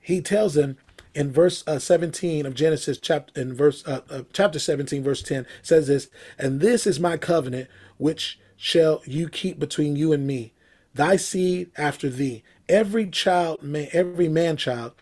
he 0.00 0.20
tells 0.20 0.54
them 0.54 0.78
in 1.14 1.30
verse 1.30 1.62
uh, 1.66 1.78
17 1.78 2.46
of 2.46 2.54
Genesis 2.54 2.98
chapter 2.98 3.40
in 3.40 3.54
verse 3.54 3.86
uh, 3.86 4.00
uh, 4.10 4.22
chapter 4.32 4.58
17 4.58 5.02
verse 5.02 5.22
10 5.22 5.46
says 5.60 5.86
this, 5.86 6.08
and 6.38 6.60
this 6.60 6.86
is 6.86 6.98
my 6.98 7.16
covenant 7.16 7.68
which 7.98 8.40
shall 8.56 9.02
you 9.04 9.28
keep 9.28 9.58
between 9.58 9.94
you 9.94 10.12
and 10.12 10.26
me 10.26 10.52
thy 10.94 11.16
seed 11.16 11.70
after 11.76 12.08
thee. 12.08 12.42
Every 12.68 13.06
child, 13.06 13.62
man, 13.62 13.88
every 13.92 14.28
man 14.28 14.56
child 14.56 14.92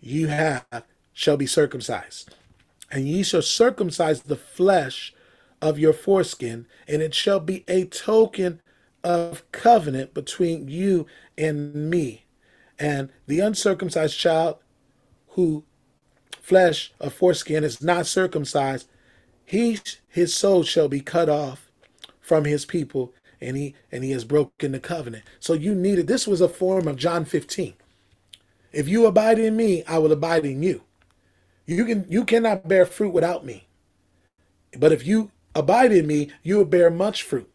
you 0.00 0.28
have 0.28 0.64
shall 1.12 1.36
be 1.36 1.46
circumcised. 1.46 2.34
And 2.90 3.08
ye 3.08 3.22
shall 3.22 3.42
circumcise 3.42 4.22
the 4.22 4.36
flesh 4.36 5.14
of 5.62 5.78
your 5.78 5.92
foreskin, 5.92 6.66
and 6.88 7.00
it 7.00 7.14
shall 7.14 7.40
be 7.40 7.64
a 7.68 7.84
token 7.86 8.60
of 9.04 9.50
covenant 9.52 10.12
between 10.12 10.68
you 10.68 11.06
and 11.38 11.74
me. 11.88 12.24
And 12.78 13.10
the 13.28 13.40
uncircumcised 13.40 14.18
child 14.18 14.56
who 15.28 15.64
flesh 16.40 16.92
of 17.00 17.14
foreskin 17.14 17.62
is 17.62 17.80
not 17.80 18.06
circumcised, 18.06 18.88
he 19.44 19.78
his 20.08 20.34
soul 20.34 20.64
shall 20.64 20.88
be 20.88 21.00
cut 21.00 21.28
off 21.28 21.70
from 22.20 22.44
his 22.44 22.64
people, 22.64 23.14
and 23.40 23.56
he 23.56 23.74
and 23.92 24.02
he 24.02 24.10
has 24.10 24.24
broken 24.24 24.72
the 24.72 24.80
covenant. 24.80 25.24
So 25.38 25.52
you 25.52 25.74
needed 25.74 26.08
this 26.08 26.26
was 26.26 26.40
a 26.40 26.48
form 26.48 26.88
of 26.88 26.96
John 26.96 27.24
15. 27.24 27.74
If 28.72 28.88
you 28.88 29.06
abide 29.06 29.38
in 29.38 29.56
me, 29.56 29.84
I 29.84 29.98
will 29.98 30.12
abide 30.12 30.44
in 30.44 30.62
you. 30.62 30.82
You 31.66 31.84
can 31.84 32.06
you 32.08 32.24
cannot 32.24 32.66
bear 32.66 32.84
fruit 32.84 33.12
without 33.12 33.44
me. 33.46 33.68
But 34.76 34.90
if 34.90 35.06
you 35.06 35.30
abide 35.54 35.92
in 35.92 36.06
me, 36.06 36.30
you 36.42 36.56
will 36.56 36.64
bear 36.64 36.90
much 36.90 37.22
fruit. 37.22 37.50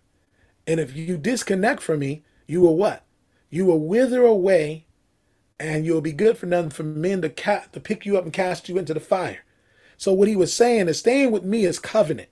And 0.65 0.79
if 0.79 0.95
you 0.95 1.17
disconnect 1.17 1.81
from 1.81 1.99
me, 1.99 2.23
you 2.47 2.61
will 2.61 2.75
what? 2.75 3.05
You 3.49 3.65
will 3.65 3.79
wither 3.79 4.23
away 4.23 4.85
and 5.59 5.85
you'll 5.85 6.01
be 6.01 6.11
good 6.11 6.37
for 6.37 6.45
nothing 6.45 6.69
for 6.69 6.83
men 6.83 7.21
to, 7.21 7.29
ca- 7.29 7.65
to 7.71 7.79
pick 7.79 8.05
you 8.05 8.17
up 8.17 8.23
and 8.23 8.33
cast 8.33 8.69
you 8.69 8.77
into 8.77 8.93
the 8.93 8.99
fire. 8.99 9.43
So 9.97 10.13
what 10.13 10.27
he 10.27 10.35
was 10.35 10.53
saying 10.53 10.87
is 10.87 10.99
staying 10.99 11.31
with 11.31 11.43
me 11.43 11.65
is 11.65 11.79
covenant. 11.79 12.29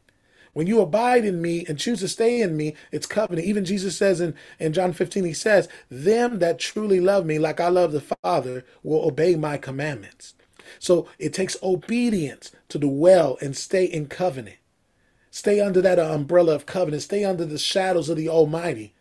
When 0.53 0.67
you 0.67 0.79
abide 0.79 1.25
in 1.25 1.41
me 1.41 1.65
and 1.67 1.77
choose 1.77 1.99
to 1.99 2.07
stay 2.07 2.41
in 2.41 2.55
me, 2.55 2.75
it's 2.91 3.07
covenant. 3.07 3.47
Even 3.47 3.65
Jesus 3.65 3.97
says 3.97 4.21
in, 4.21 4.35
in 4.59 4.71
John 4.71 4.93
15, 4.93 5.25
he 5.25 5.33
says, 5.33 5.67
Them 5.89 6.39
that 6.39 6.59
truly 6.59 7.01
love 7.01 7.25
me, 7.25 7.39
like 7.39 7.59
I 7.59 7.67
love 7.67 7.91
the 7.91 8.15
Father, 8.23 8.63
will 8.81 9.05
obey 9.05 9.35
my 9.35 9.57
commandments. 9.57 10.33
So 10.79 11.09
it 11.19 11.33
takes 11.33 11.57
obedience 11.61 12.51
to 12.69 12.79
dwell 12.79 13.37
and 13.41 13.55
stay 13.55 13.83
in 13.83 14.07
covenant. 14.07 14.57
Stay 15.35 15.59
under 15.59 15.81
that 15.81 15.99
uh, 15.99 16.13
umbrella 16.13 16.55
of 16.55 16.65
covenant. 16.65 17.03
Stay 17.03 17.25
under 17.25 17.43
the 17.43 17.57
shadows 17.57 18.07
of 18.07 18.15
the 18.15 18.29
Almighty. 18.29 18.93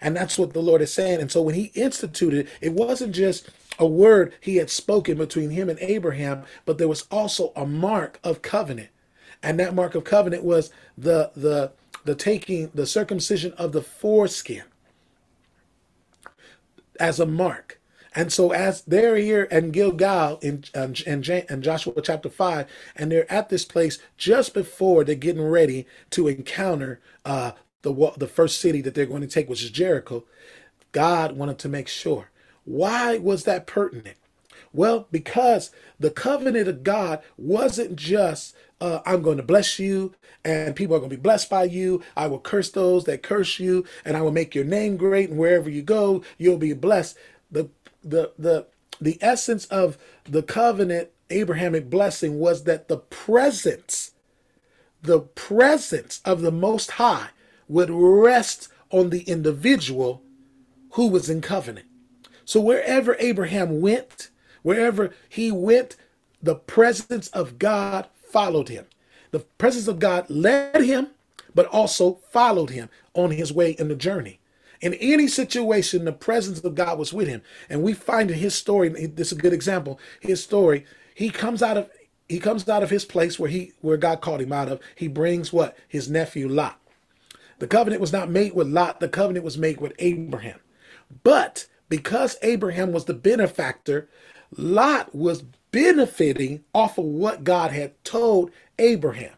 And 0.00 0.14
that's 0.14 0.38
what 0.38 0.52
the 0.52 0.62
Lord 0.62 0.82
is 0.82 0.94
saying. 0.94 1.20
And 1.20 1.32
so 1.32 1.42
when 1.42 1.56
he 1.56 1.72
instituted, 1.74 2.48
it 2.60 2.74
wasn't 2.74 3.12
just 3.12 3.50
a 3.76 3.84
word 3.84 4.32
he 4.40 4.54
had 4.54 4.70
spoken 4.70 5.18
between 5.18 5.50
him 5.50 5.68
and 5.68 5.80
Abraham, 5.80 6.44
but 6.64 6.78
there 6.78 6.86
was 6.86 7.08
also 7.10 7.52
a 7.56 7.66
mark 7.66 8.20
of 8.22 8.40
covenant. 8.40 8.90
And 9.42 9.58
that 9.58 9.74
mark 9.74 9.96
of 9.96 10.04
covenant 10.04 10.44
was 10.44 10.70
the 10.96 11.32
the 11.34 11.72
the 12.04 12.14
taking 12.14 12.70
the 12.72 12.86
circumcision 12.86 13.52
of 13.54 13.72
the 13.72 13.82
foreskin 13.82 14.62
as 17.00 17.18
a 17.18 17.26
mark. 17.26 17.79
And 18.14 18.32
so 18.32 18.50
as 18.50 18.82
they're 18.82 19.16
here 19.16 19.44
in 19.44 19.70
Gilgal 19.70 20.38
in, 20.42 20.64
in, 20.74 20.94
in, 21.06 21.62
Joshua 21.62 22.00
chapter 22.02 22.28
5, 22.28 22.66
and 22.96 23.12
they're 23.12 23.30
at 23.30 23.48
this 23.48 23.64
place 23.64 23.98
just 24.16 24.52
before 24.52 25.04
they're 25.04 25.14
getting 25.14 25.42
ready 25.42 25.86
to 26.10 26.26
encounter 26.26 27.00
uh, 27.24 27.52
the, 27.82 28.12
the 28.16 28.26
first 28.26 28.60
city 28.60 28.80
that 28.82 28.94
they're 28.94 29.06
going 29.06 29.22
to 29.22 29.28
take, 29.28 29.48
which 29.48 29.62
is 29.62 29.70
Jericho, 29.70 30.24
God 30.92 31.36
wanted 31.36 31.58
to 31.60 31.68
make 31.68 31.88
sure. 31.88 32.30
Why 32.64 33.18
was 33.18 33.44
that 33.44 33.66
pertinent? 33.66 34.16
Well, 34.72 35.08
because 35.10 35.70
the 35.98 36.10
covenant 36.10 36.68
of 36.68 36.84
God 36.84 37.22
wasn't 37.36 37.96
just 37.96 38.54
uh, 38.80 39.00
I'm 39.04 39.22
going 39.22 39.36
to 39.36 39.42
bless 39.42 39.78
you, 39.78 40.14
and 40.44 40.74
people 40.74 40.96
are 40.96 41.00
going 41.00 41.10
to 41.10 41.16
be 41.16 41.22
blessed 41.22 41.50
by 41.50 41.64
you. 41.64 42.02
I 42.16 42.26
will 42.28 42.38
curse 42.38 42.70
those 42.70 43.04
that 43.04 43.22
curse 43.22 43.58
you, 43.58 43.84
and 44.04 44.16
I 44.16 44.22
will 44.22 44.32
make 44.32 44.54
your 44.54 44.64
name 44.64 44.96
great. 44.96 45.28
And 45.28 45.38
wherever 45.38 45.68
you 45.68 45.82
go, 45.82 46.22
you'll 46.38 46.56
be 46.56 46.72
blessed. 46.72 47.16
The 47.50 47.68
the 48.02 48.32
the 48.38 48.66
the 49.00 49.18
essence 49.20 49.66
of 49.66 49.98
the 50.24 50.42
covenant 50.42 51.10
Abrahamic 51.30 51.88
blessing 51.88 52.38
was 52.38 52.64
that 52.64 52.88
the 52.88 52.98
presence, 52.98 54.12
the 55.02 55.20
presence 55.20 56.20
of 56.24 56.42
the 56.42 56.50
Most 56.50 56.92
High 56.92 57.30
would 57.68 57.90
rest 57.90 58.68
on 58.90 59.10
the 59.10 59.22
individual 59.22 60.22
who 60.92 61.06
was 61.08 61.30
in 61.30 61.40
covenant. 61.40 61.86
So 62.44 62.60
wherever 62.60 63.16
Abraham 63.20 63.80
went, 63.80 64.30
wherever 64.62 65.14
he 65.28 65.52
went, 65.52 65.96
the 66.42 66.56
presence 66.56 67.28
of 67.28 67.58
God 67.58 68.08
followed 68.16 68.68
him. 68.68 68.86
The 69.30 69.40
presence 69.40 69.86
of 69.86 70.00
God 70.00 70.28
led 70.28 70.82
him, 70.82 71.08
but 71.54 71.66
also 71.66 72.18
followed 72.30 72.70
him 72.70 72.88
on 73.14 73.30
his 73.30 73.52
way 73.52 73.70
in 73.72 73.88
the 73.88 73.94
journey. 73.94 74.39
In 74.80 74.94
any 74.94 75.28
situation, 75.28 76.04
the 76.04 76.12
presence 76.12 76.60
of 76.60 76.74
God 76.74 76.98
was 76.98 77.12
with 77.12 77.28
him. 77.28 77.42
And 77.68 77.82
we 77.82 77.92
find 77.92 78.30
in 78.30 78.38
his 78.38 78.54
story, 78.54 78.88
this 78.88 79.32
is 79.32 79.38
a 79.38 79.40
good 79.40 79.52
example, 79.52 80.00
his 80.20 80.42
story, 80.42 80.86
he 81.14 81.30
comes 81.30 81.62
out 81.62 81.76
of 81.76 81.90
he 82.28 82.38
comes 82.38 82.68
out 82.68 82.84
of 82.84 82.90
his 82.90 83.04
place 83.04 83.38
where 83.38 83.50
he 83.50 83.72
where 83.80 83.96
God 83.96 84.20
called 84.20 84.40
him 84.40 84.52
out 84.52 84.68
of. 84.68 84.80
He 84.94 85.08
brings 85.08 85.52
what? 85.52 85.76
His 85.88 86.08
nephew 86.08 86.48
Lot. 86.48 86.80
The 87.58 87.66
covenant 87.66 88.00
was 88.00 88.12
not 88.12 88.30
made 88.30 88.54
with 88.54 88.68
Lot, 88.68 89.00
the 89.00 89.08
covenant 89.08 89.44
was 89.44 89.58
made 89.58 89.80
with 89.80 89.92
Abraham. 89.98 90.60
But 91.24 91.66
because 91.88 92.38
Abraham 92.42 92.92
was 92.92 93.04
the 93.04 93.14
benefactor, 93.14 94.08
Lot 94.56 95.14
was 95.14 95.42
benefiting 95.72 96.64
off 96.74 96.98
of 96.98 97.04
what 97.04 97.44
God 97.44 97.72
had 97.72 98.02
told 98.04 98.50
Abraham. 98.78 99.34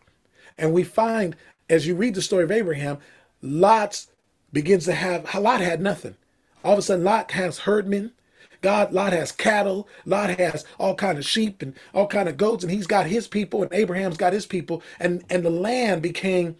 And 0.56 0.72
we 0.72 0.84
find, 0.84 1.34
as 1.68 1.86
you 1.86 1.94
read 1.94 2.14
the 2.14 2.22
story 2.22 2.44
of 2.44 2.52
Abraham, 2.52 2.98
Lot 3.40 4.06
begins 4.52 4.84
to 4.84 4.92
have, 4.92 5.34
Lot 5.34 5.60
had 5.60 5.80
nothing. 5.80 6.16
All 6.64 6.74
of 6.74 6.78
a 6.78 6.82
sudden, 6.82 7.04
Lot 7.04 7.32
has 7.32 7.60
herdmen. 7.60 8.12
God, 8.60 8.92
Lot 8.92 9.12
has 9.12 9.32
cattle. 9.32 9.88
Lot 10.06 10.38
has 10.38 10.64
all 10.78 10.94
kind 10.94 11.18
of 11.18 11.24
sheep 11.24 11.62
and 11.62 11.74
all 11.92 12.06
kind 12.06 12.28
of 12.28 12.36
goats, 12.36 12.62
and 12.62 12.72
he's 12.72 12.86
got 12.86 13.06
his 13.06 13.26
people, 13.26 13.62
and 13.62 13.72
Abraham's 13.72 14.16
got 14.16 14.32
his 14.32 14.46
people, 14.46 14.82
and 15.00 15.24
and 15.28 15.44
the 15.44 15.50
land 15.50 16.00
became, 16.00 16.56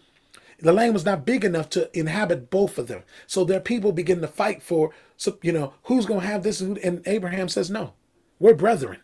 the 0.59 0.73
land 0.73 0.93
was 0.93 1.05
not 1.05 1.25
big 1.25 1.45
enough 1.45 1.69
to 1.69 1.89
inhabit 1.97 2.49
both 2.49 2.77
of 2.77 2.87
them. 2.87 3.03
So 3.25 3.45
their 3.45 3.61
people 3.61 3.93
begin 3.93 4.19
to 4.19 4.27
fight 4.27 4.61
for, 4.61 4.91
so 5.15 5.37
you 5.41 5.53
know, 5.53 5.73
who's 5.83 6.05
going 6.05 6.21
to 6.21 6.27
have 6.27 6.43
this, 6.43 6.59
and 6.59 7.01
Abraham 7.05 7.47
says, 7.47 7.69
no, 7.69 7.93
we're 8.37 8.53
brethren. 8.53 8.99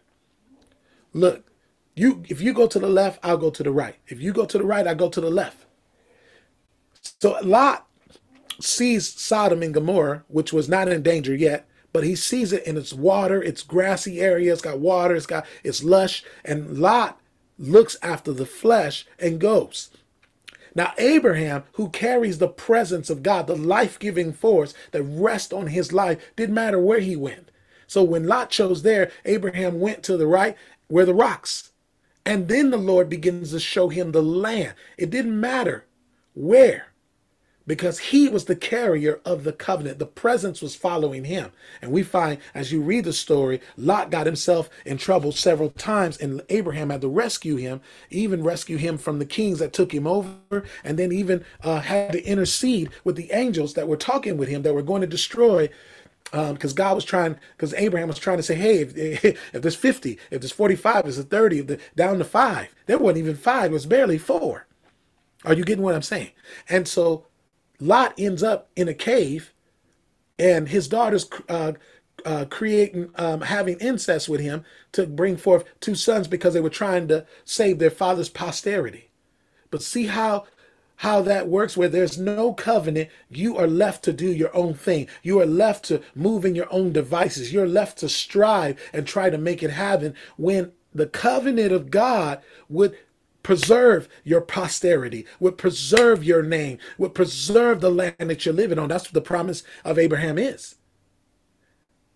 Look, 1.13 1.45
you 1.95 2.23
if 2.27 2.41
you 2.41 2.53
go 2.53 2.67
to 2.67 2.79
the 2.79 2.89
left, 2.89 3.19
I'll 3.23 3.37
go 3.37 3.49
to 3.49 3.63
the 3.63 3.71
right. 3.71 3.95
If 4.07 4.21
you 4.21 4.33
go 4.33 4.45
to 4.45 4.57
the 4.57 4.65
right, 4.65 4.85
I 4.85 4.93
go 4.93 5.09
to 5.09 5.21
the 5.21 5.29
left. 5.29 5.65
So 7.21 7.37
Lot 7.41 7.87
sees 8.60 9.07
Sodom 9.07 9.64
and 9.64 9.74
Gomorrah, 9.74 10.24
which 10.28 10.53
was 10.53 10.70
not 10.70 10.88
in 10.88 11.01
danger 11.01 11.36
yet, 11.36 11.68
but 11.91 12.03
he 12.03 12.16
sees 12.16 12.53
it 12.53 12.66
in 12.66 12.78
its 12.78 12.93
water, 12.93 13.41
its 13.41 13.64
grassy 13.64 14.20
area, 14.20 14.53
it's 14.53 14.62
got 14.62 14.80
water, 14.80 15.16
it's 15.16 15.26
got 15.26 15.45
it's 15.64 15.84
lush, 15.84 16.24
and 16.45 16.78
Lot 16.78 17.20
looks 17.57 17.97
after 18.01 18.32
the 18.32 18.45
flesh 18.45 19.05
and 19.18 19.39
goes. 19.39 19.89
Now, 20.76 20.93
Abraham, 20.97 21.64
who 21.74 21.89
carries 21.89 22.38
the 22.38 22.47
presence 22.47 23.10
of 23.10 23.24
God, 23.24 23.47
the 23.47 23.55
life 23.55 23.97
giving 23.97 24.32
force 24.32 24.74
that 24.91 25.03
rests 25.03 25.51
on 25.51 25.68
his 25.68 25.91
life, 25.91 26.22
didn't 26.36 26.55
matter 26.55 26.80
where 26.80 26.99
he 26.99 27.16
went. 27.16 27.49
So 27.88 28.03
when 28.03 28.28
Lot 28.28 28.51
chose 28.51 28.84
there, 28.84 29.12
Abraham 29.26 29.80
went 29.80 30.03
to 30.03 30.16
the 30.16 30.28
right 30.28 30.55
where 30.88 31.05
the 31.05 31.14
rocks. 31.14 31.72
And 32.26 32.47
then 32.47 32.70
the 32.70 32.78
Lord 32.78 33.10
begins 33.10 33.51
to 33.51 33.60
show 33.60 33.89
him 33.89 34.12
the 34.12 34.22
land. 34.22 34.76
It 34.97 35.10
didn't 35.10 35.39
matter 35.39 35.86
where 36.36 36.88
because 37.70 37.99
he 37.99 38.28
was 38.28 38.45
the 38.45 38.55
carrier 38.55 39.22
of 39.24 39.43
the 39.43 39.53
covenant. 39.53 39.99
The 39.99 40.07
presence 40.07 40.59
was 40.59 40.76
following 40.76 41.26
him. 41.26 41.51
And 41.84 41.91
we 41.91 42.01
find, 42.01 42.39
as 42.55 42.72
you 42.72 42.82
read 42.82 43.03
the 43.03 43.13
story, 43.13 43.61
Lot 43.78 44.09
got 44.09 44.26
himself 44.26 44.72
in 44.88 44.97
trouble 44.97 45.32
several 45.32 45.70
times, 45.70 46.17
and 46.17 46.41
Abraham 46.49 46.89
had 46.89 47.01
to 47.01 47.07
rescue 47.07 47.57
him, 47.57 47.80
even 48.09 48.43
rescue 48.43 48.78
him 48.78 48.97
from 48.97 49.20
the 49.20 49.26
kings 49.26 49.59
that 49.59 49.72
took 49.72 49.93
him 49.93 50.07
over, 50.07 50.63
and 50.84 50.97
then 50.97 51.11
even 51.11 51.45
uh, 51.61 51.80
had 51.80 52.13
to 52.13 52.24
intercede 52.24 52.89
with 53.03 53.15
the 53.15 53.32
angels 53.32 53.76
that 53.76 53.88
were 53.88 53.97
talking 53.97 54.36
with 54.36 54.49
him 54.49 54.63
that 54.63 54.74
were 54.74 54.82
going 54.82 55.01
to 55.01 55.07
destroy 55.07 55.70
because 56.32 56.72
um, 56.72 56.76
God 56.76 56.95
was 56.95 57.05
trying, 57.05 57.38
because 57.55 57.76
Abraham 57.76 58.07
was 58.07 58.17
trying 58.17 58.38
to 58.38 58.43
say, 58.43 58.55
hey, 58.55 58.80
if, 58.80 59.24
if 59.53 59.61
there's 59.61 59.76
50, 59.76 60.17
if 60.32 60.41
there's 60.41 60.51
45, 60.51 60.97
if 60.97 61.03
there's 61.03 61.24
30, 61.24 61.59
if 61.59 61.67
the, 61.67 61.80
down 61.95 62.17
to 62.17 62.24
five. 62.24 62.74
There 62.88 62.97
wasn't 62.97 63.20
even 63.20 63.36
five, 63.36 63.70
it 63.70 63.74
was 63.74 63.86
barely 63.86 64.17
four. 64.17 64.65
Are 65.45 65.53
you 65.53 65.63
getting 65.63 65.84
what 65.84 65.95
I'm 65.95 66.01
saying? 66.01 66.32
And 66.67 66.88
so 66.88 67.26
Lot 67.80 68.13
ends 68.17 68.43
up 68.43 68.69
in 68.75 68.88
a 68.88 68.93
cave, 68.93 69.53
and 70.38 70.67
his 70.67 70.88
daughter's 70.88 71.30
uh, 71.47 71.73
uh, 72.25 72.45
creating, 72.49 73.11
um, 73.15 73.41
having 73.41 73.77
incest 73.80 74.27
with 74.27 74.41
him 74.41 74.63
to 74.91 75.05
bring 75.05 75.38
forth 75.38 75.65
two 75.80 75.95
sons 75.95 76.27
because 76.27 76.53
they 76.53 76.61
were 76.61 76.69
trying 76.69 77.07
to 77.07 77.25
save 77.45 77.80
their 77.80 77.89
father's 77.89 78.30
posterity. 78.30 79.09
But 79.71 79.84
see 79.84 80.07
how 80.07 80.45
how 80.97 81.21
that 81.21 81.47
works 81.47 81.77
where 81.77 81.88
there's 81.88 82.17
no 82.17 82.51
covenant. 82.53 83.09
You 83.30 83.55
are 83.57 83.67
left 83.67 84.03
to 84.03 84.11
do 84.11 84.30
your 84.30 84.53
own 84.53 84.73
thing. 84.73 85.07
You 85.23 85.39
are 85.39 85.45
left 85.45 85.86
to 85.86 86.01
move 86.13 86.43
in 86.43 86.55
your 86.55 86.67
own 86.73 86.91
devices. 86.91 87.53
You're 87.53 87.69
left 87.69 87.99
to 87.99 88.09
strive 88.09 88.77
and 88.91 89.07
try 89.07 89.30
to 89.30 89.38
make 89.38 89.63
it 89.63 89.71
happen 89.71 90.13
when 90.36 90.73
the 90.93 91.07
covenant 91.07 91.71
of 91.71 91.89
god 91.89 92.41
would 92.67 92.97
preserve 93.43 94.07
your 94.23 94.41
posterity, 94.41 95.25
would 95.39 95.57
preserve 95.57 96.23
your 96.23 96.43
name, 96.43 96.77
would 96.97 97.13
preserve 97.13 97.81
the 97.81 97.89
land 97.89 98.15
that 98.19 98.45
you're 98.45 98.53
living 98.53 98.79
on. 98.79 98.89
That's 98.89 99.05
what 99.05 99.13
the 99.13 99.21
promise 99.21 99.63
of 99.83 99.97
Abraham 99.97 100.37
is. 100.37 100.75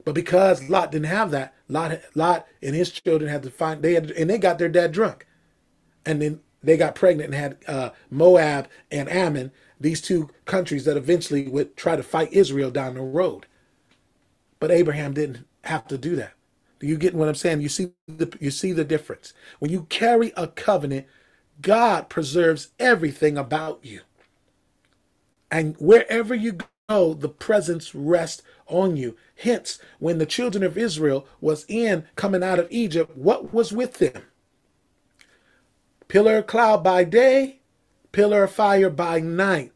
But 0.06 0.16
because 0.16 0.70
Lot 0.70 0.92
didn't 0.92 1.06
have 1.06 1.32
that, 1.32 1.54
Lot, 1.70 2.00
Lot 2.14 2.46
and 2.62 2.76
his 2.76 2.92
children 2.92 3.32
had 3.32 3.44
to 3.44 3.50
find 3.50 3.82
they 3.82 3.94
had 3.94 4.12
and 4.12 4.30
they 4.30 4.38
got 4.38 4.60
their 4.60 4.70
dad 4.70 4.92
drunk, 4.92 5.26
and 6.06 6.22
then 6.22 6.42
they 6.62 6.78
got 6.78 6.96
pregnant 6.96 7.34
and 7.34 7.36
had 7.36 7.58
uh, 7.68 7.90
Moab 8.10 8.68
and 8.92 9.10
Ammon, 9.10 9.52
these 9.80 10.02
two 10.02 10.30
countries 10.46 10.86
that 10.86 10.98
eventually 10.98 11.48
would 11.48 11.76
try 11.76 11.96
to 11.96 12.04
fight 12.04 12.34
Israel 12.34 12.72
down 12.72 12.96
the 12.96 13.02
road. 13.02 13.46
But 14.60 14.72
Abraham 14.72 15.14
didn't 15.14 15.46
have 15.64 15.88
to 15.88 15.98
do 15.98 16.16
that. 16.18 16.34
You 16.84 16.98
get 16.98 17.16
what 17.16 17.30
I'm 17.30 17.36
saying? 17.36 17.62
You 17.62 17.70
see 17.70 17.92
the 18.08 18.36
you 18.42 18.52
see 18.52 18.74
the 18.74 18.86
difference. 18.86 19.34
When 19.60 19.72
you 19.72 19.86
carry 19.90 20.34
a 20.38 20.48
covenant, 20.48 21.08
God 21.62 22.10
preserves 22.10 22.70
everything 22.80 23.38
about 23.38 23.80
you. 23.84 24.02
And 25.52 25.76
wherever 25.80 26.36
you 26.36 26.60
go, 26.90 27.14
the 27.14 27.30
presence 27.30 27.96
rests 27.96 28.44
on 28.68 28.98
you. 28.98 29.16
Hence, 29.38 29.80
when 30.00 30.20
the 30.20 30.26
children 30.26 30.64
of 30.64 30.78
Israel 30.78 31.28
was 31.42 31.66
in 31.70 32.06
coming 32.16 32.44
out 32.44 32.60
of 32.60 32.68
Egypt, 32.72 33.18
what 33.18 33.54
was 33.54 33.74
with 33.74 33.96
them? 33.96 34.24
Pillar 36.10 36.38
of 36.40 36.48
cloud 36.48 36.84
by 36.84 37.04
day, 37.06 37.62
pillar 38.12 38.46
of 38.46 38.52
fire 38.52 38.90
by 38.90 39.20
night. 39.20 39.72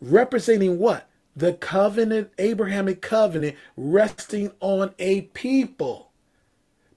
Representing 0.00 0.78
what? 0.78 1.08
The 1.36 1.54
covenant, 1.54 2.32
Abrahamic 2.38 3.02
covenant, 3.02 3.56
resting 3.76 4.52
on 4.60 4.94
a 4.98 5.22
people 5.22 6.07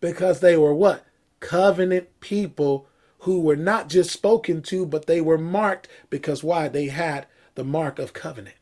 because 0.02 0.42
they 0.42 0.58
were 0.58 0.74
what? 0.74 1.06
Covenant 1.40 2.20
people 2.20 2.88
who 3.20 3.40
were 3.40 3.56
not 3.56 3.88
just 3.88 4.12
spoken 4.12 4.62
to, 4.64 4.86
but 4.86 5.06
they 5.06 5.22
were 5.22 5.38
marked 5.38 5.88
because 6.10 6.44
why? 6.44 6.68
They 6.68 6.88
had 6.88 7.28
the 7.56 7.64
mark 7.64 8.00
of 8.00 8.14
covenant. 8.14 8.56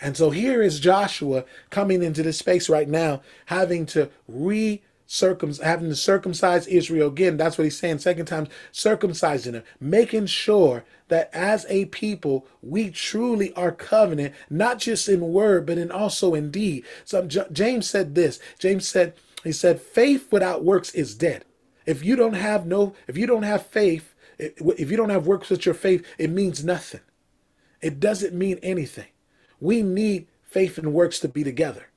And 0.00 0.16
so 0.16 0.30
here 0.30 0.62
is 0.62 0.78
Joshua 0.78 1.44
coming 1.70 2.02
into 2.02 2.22
this 2.22 2.38
space 2.38 2.68
right 2.68 2.88
now, 2.88 3.20
having 3.46 3.84
to 3.86 4.10
re 4.28 4.82
having 5.62 5.88
to 5.88 5.96
circumcise 5.96 6.66
Israel 6.66 7.08
again. 7.08 7.38
That's 7.38 7.56
what 7.56 7.64
he's 7.64 7.78
saying. 7.78 8.00
Second 8.00 8.26
time, 8.26 8.46
circumcising 8.72 9.52
them, 9.52 9.62
making 9.80 10.26
sure 10.26 10.84
that 11.08 11.30
as 11.32 11.64
a 11.70 11.86
people 11.86 12.46
we 12.60 12.90
truly 12.90 13.52
are 13.54 13.72
covenant, 13.72 14.34
not 14.50 14.78
just 14.78 15.08
in 15.08 15.32
word, 15.32 15.64
but 15.64 15.78
in 15.78 15.90
also 15.90 16.34
in 16.34 16.50
deed. 16.50 16.84
So 17.06 17.26
James 17.26 17.88
said 17.88 18.14
this. 18.14 18.38
James 18.58 18.86
said, 18.86 19.14
he 19.44 19.52
said, 19.52 19.80
faith 19.80 20.32
without 20.32 20.64
works 20.64 20.90
is 20.94 21.14
dead. 21.14 21.44
If 21.86 22.04
you 22.04 22.16
don't 22.16 22.34
have 22.34 22.66
no, 22.66 22.94
if 23.06 23.16
you 23.16 23.26
don't 23.26 23.44
have 23.44 23.66
faith, 23.66 24.14
if 24.38 24.90
you 24.90 24.96
don't 24.96 25.10
have 25.10 25.26
works 25.26 25.48
with 25.50 25.64
your 25.64 25.74
faith, 25.74 26.06
it 26.18 26.30
means 26.30 26.64
nothing. 26.64 27.00
It 27.80 28.00
doesn't 28.00 28.34
mean 28.34 28.58
anything. 28.62 29.08
We 29.60 29.82
need 29.82 30.26
faith 30.42 30.78
and 30.78 30.92
works 30.92 31.20
to 31.20 31.28
be 31.28 31.44
together. 31.44 31.88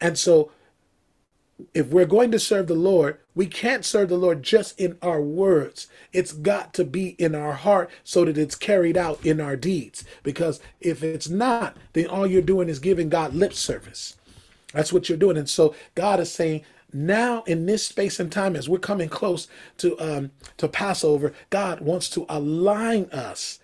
And 0.00 0.18
so 0.18 0.50
if 1.72 1.88
we're 1.88 2.04
going 2.04 2.32
to 2.32 2.38
serve 2.38 2.66
the 2.66 2.74
Lord, 2.74 3.18
we 3.34 3.46
can't 3.46 3.84
serve 3.84 4.08
the 4.08 4.16
Lord 4.16 4.42
just 4.42 4.78
in 4.78 4.98
our 5.00 5.20
words. 5.22 5.86
It's 6.12 6.32
got 6.32 6.74
to 6.74 6.84
be 6.84 7.10
in 7.10 7.34
our 7.34 7.52
heart 7.52 7.90
so 8.02 8.24
that 8.24 8.36
it's 8.36 8.56
carried 8.56 8.96
out 8.96 9.24
in 9.24 9.40
our 9.40 9.56
deeds. 9.56 10.04
Because 10.22 10.60
if 10.80 11.02
it's 11.02 11.28
not, 11.28 11.76
then 11.92 12.08
all 12.08 12.26
you're 12.26 12.42
doing 12.42 12.68
is 12.68 12.78
giving 12.80 13.08
God 13.08 13.34
lip 13.34 13.52
service. 13.52 14.16
That's 14.74 14.92
what 14.92 15.08
you're 15.08 15.18
doing. 15.18 15.38
And 15.38 15.48
so 15.48 15.74
God 15.94 16.20
is 16.20 16.32
saying, 16.32 16.64
now 16.92 17.42
in 17.44 17.66
this 17.66 17.86
space 17.86 18.20
and 18.20 18.30
time, 18.30 18.56
as 18.56 18.68
we're 18.68 18.78
coming 18.78 19.08
close 19.08 19.48
to 19.78 19.98
um, 20.00 20.32
to 20.58 20.68
Passover, 20.68 21.34
God 21.50 21.80
wants 21.80 22.10
to 22.10 22.26
align 22.28 23.06
us. 23.06 23.60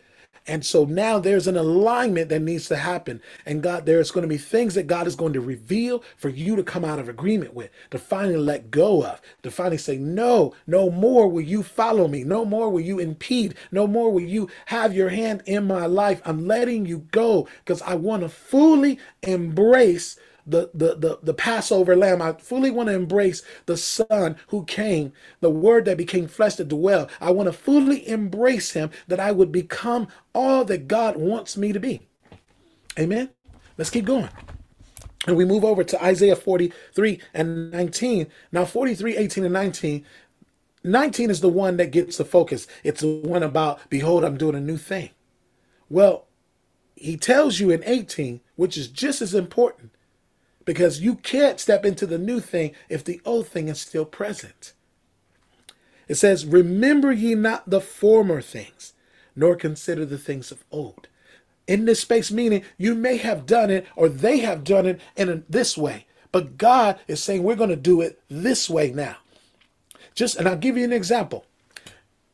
And 0.47 0.67
so 0.67 0.85
now 0.85 1.21
there's 1.21 1.47
an 1.47 1.57
alignment 1.57 2.31
that 2.31 2.41
needs 2.41 2.67
to 2.69 2.77
happen. 2.77 3.23
And 3.47 3.63
God, 3.63 3.87
there's 3.87 4.11
going 4.11 4.23
to 4.23 4.29
be 4.29 4.39
things 4.39 4.75
that 4.75 4.89
God 4.89 5.07
is 5.07 5.15
going 5.15 5.35
to 5.35 5.41
reveal 5.41 6.03
for 6.17 6.29
you 6.29 6.57
to 6.57 6.65
come 6.65 6.85
out 6.85 6.99
of 6.99 7.09
agreement 7.09 7.55
with, 7.55 7.71
to 7.93 7.99
finally 7.99 8.39
let 8.39 8.71
go 8.71 9.05
of, 9.05 9.23
to 9.45 9.51
finally 9.53 9.79
say, 9.79 9.97
no, 9.97 10.55
no 10.67 10.91
more 10.91 11.29
will 11.29 11.43
you 11.43 11.63
follow 11.63 12.09
me. 12.09 12.25
No 12.25 12.45
more 12.45 12.71
will 12.71 12.81
you 12.81 12.99
impede. 12.99 13.55
No 13.71 13.87
more 13.87 14.13
will 14.13 14.23
you 14.23 14.49
have 14.67 14.95
your 14.95 15.11
hand 15.11 15.43
in 15.47 15.69
my 15.69 15.87
life. 15.87 16.23
I'm 16.25 16.47
letting 16.49 16.87
you 16.87 17.07
go 17.13 17.47
because 17.65 17.83
I 17.83 17.95
want 17.95 18.23
to 18.23 18.29
fully 18.29 18.99
embrace 19.23 20.19
the, 20.47 20.71
the, 20.75 20.95
the, 20.97 21.19
the 21.23 21.35
Passover 21.35 21.97
lamb. 21.97 22.23
I 22.23 22.33
fully 22.35 22.71
want 22.71 22.89
to 22.89 22.95
embrace 22.95 23.43
the 23.67 23.77
Son 23.77 24.37
who 24.49 24.65
came, 24.65 25.13
the 25.41 25.51
Word 25.51 25.85
that 25.87 25.97
became 25.97 26.29
flesh 26.29 26.57
to 26.57 26.65
dwell. 26.65 27.09
I 27.21 27.31
want 27.31 27.49
to 27.49 27.53
fully 27.53 28.07
embrace 28.09 28.73
Him 28.73 28.91
that 29.09 29.21
I 29.21 29.33
would 29.33 29.53
become 29.53 30.09
all 30.35 30.65
that 30.65 30.89
God 30.89 31.17
wants 31.17 31.57
me 31.57 31.73
to 31.73 31.81
be. 31.81 32.09
Amen. 32.99 33.31
Let's 33.79 33.91
keep 33.91 34.05
going. 34.05 34.29
And 35.27 35.37
we 35.37 35.45
move 35.45 35.65
over 35.65 35.85
to 35.85 36.03
Isaiah 36.03 36.37
43 36.37 37.21
and 37.35 37.71
19. 37.71 38.27
Now, 38.53 38.65
43, 38.65 39.17
18, 39.17 39.45
and 39.45 39.53
19. 39.53 40.05
19 40.83 41.31
is 41.31 41.41
the 41.41 41.49
one 41.49 41.77
that 41.77 41.91
gets 41.91 42.17
the 42.17 42.25
focus. 42.25 42.67
It's 42.83 43.03
the 43.03 43.21
one 43.21 43.43
about, 43.43 43.81
behold, 43.91 44.25
I'm 44.25 44.39
doing 44.39 44.55
a 44.55 44.61
new 44.61 44.79
thing. 44.79 45.11
Well, 45.91 46.27
he 46.95 47.17
tells 47.17 47.61
you 47.61 47.71
in 47.71 47.83
18, 47.85 48.41
which 48.57 48.77
is 48.77 48.89
just 48.89 49.21
as 49.21 49.35
important, 49.35 49.93
because 50.71 51.01
you 51.01 51.17
can't 51.17 51.59
step 51.59 51.85
into 51.85 52.07
the 52.07 52.17
new 52.17 52.39
thing 52.39 52.71
if 52.89 53.03
the 53.03 53.21
old 53.25 53.49
thing 53.49 53.67
is 53.67 53.81
still 53.81 54.05
present. 54.05 54.73
It 56.07 56.15
says, 56.15 56.47
Remember 56.47 57.11
ye 57.11 57.35
not 57.35 57.69
the 57.69 57.81
former 57.81 58.41
things, 58.41 58.93
nor 59.35 59.57
consider 59.57 60.07
the 60.07 60.17
things 60.17 60.53
of 60.53 60.63
old. 60.71 61.09
In 61.67 61.87
this 61.87 61.99
space, 61.99 62.31
meaning 62.31 62.63
you 62.79 62.95
may 62.95 63.17
have 63.17 63.47
done 63.47 63.69
it 63.69 63.85
or 63.97 64.09
they 64.09 64.39
have 64.39 64.63
done 64.63 64.87
it 64.87 65.01
in 65.17 65.29
a, 65.29 65.43
this 65.49 65.77
way, 65.77 66.07
but 66.31 66.57
God 66.57 67.01
is 67.09 67.21
saying 67.21 67.43
we're 67.43 67.57
going 67.57 67.71
to 67.71 67.75
do 67.75 68.01
it 68.01 68.23
this 68.29 68.71
way 68.71 68.93
now. 68.93 69.17
Just, 70.15 70.37
and 70.37 70.47
I'll 70.47 70.55
give 70.55 70.77
you 70.77 70.85
an 70.85 70.93
example. 70.93 71.47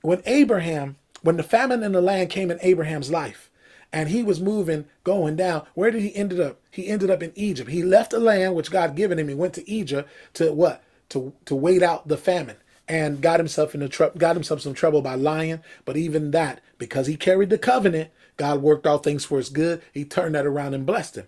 When 0.03 0.20
Abraham, 0.26 0.97
when 1.22 1.39
the 1.39 1.43
famine 1.43 1.82
in 1.82 1.93
the 1.93 2.03
land 2.03 2.28
came 2.28 2.51
in 2.51 2.59
Abraham's 2.61 3.11
life, 3.11 3.51
and 3.93 4.11
he 4.11 4.22
was 4.22 4.41
moving, 4.41 4.84
going 5.05 5.37
down. 5.37 5.64
Where 5.74 5.91
did 5.91 6.03
he 6.03 6.14
ended 6.14 6.41
up? 6.41 6.61
He 6.76 6.88
ended 6.88 7.10
up 7.10 7.22
in 7.22 7.32
Egypt. 7.36 7.70
He 7.70 7.82
left 7.82 8.12
the 8.12 8.20
land 8.20 8.54
which 8.54 8.70
God 8.70 8.96
given 8.96 9.18
him. 9.18 9.28
He 9.28 9.34
went 9.34 9.54
to 9.54 9.70
Egypt 9.70 10.10
to 10.34 10.52
what? 10.52 10.84
To 11.10 11.34
to 11.46 11.56
wait 11.56 11.82
out 11.82 12.08
the 12.08 12.18
famine 12.18 12.56
and 12.88 13.22
got 13.22 13.40
himself 13.40 13.74
in 13.74 13.88
tr- 13.88 14.06
got 14.18 14.36
himself 14.36 14.60
some 14.62 14.74
trouble 14.74 15.02
by 15.02 15.16
lying. 15.16 15.60
But 15.86 15.96
even 15.96 16.32
that, 16.32 16.60
because 16.78 17.08
he 17.08 17.16
carried 17.16 17.50
the 17.50 17.58
covenant, 17.58 18.10
God 18.36 18.62
worked 18.62 18.86
all 18.86 18.98
things 18.98 19.24
for 19.24 19.38
his 19.38 19.50
good. 19.50 19.82
He 19.94 20.04
turned 20.04 20.36
that 20.36 20.46
around 20.46 20.74
and 20.74 20.86
blessed 20.86 21.16
him. 21.16 21.26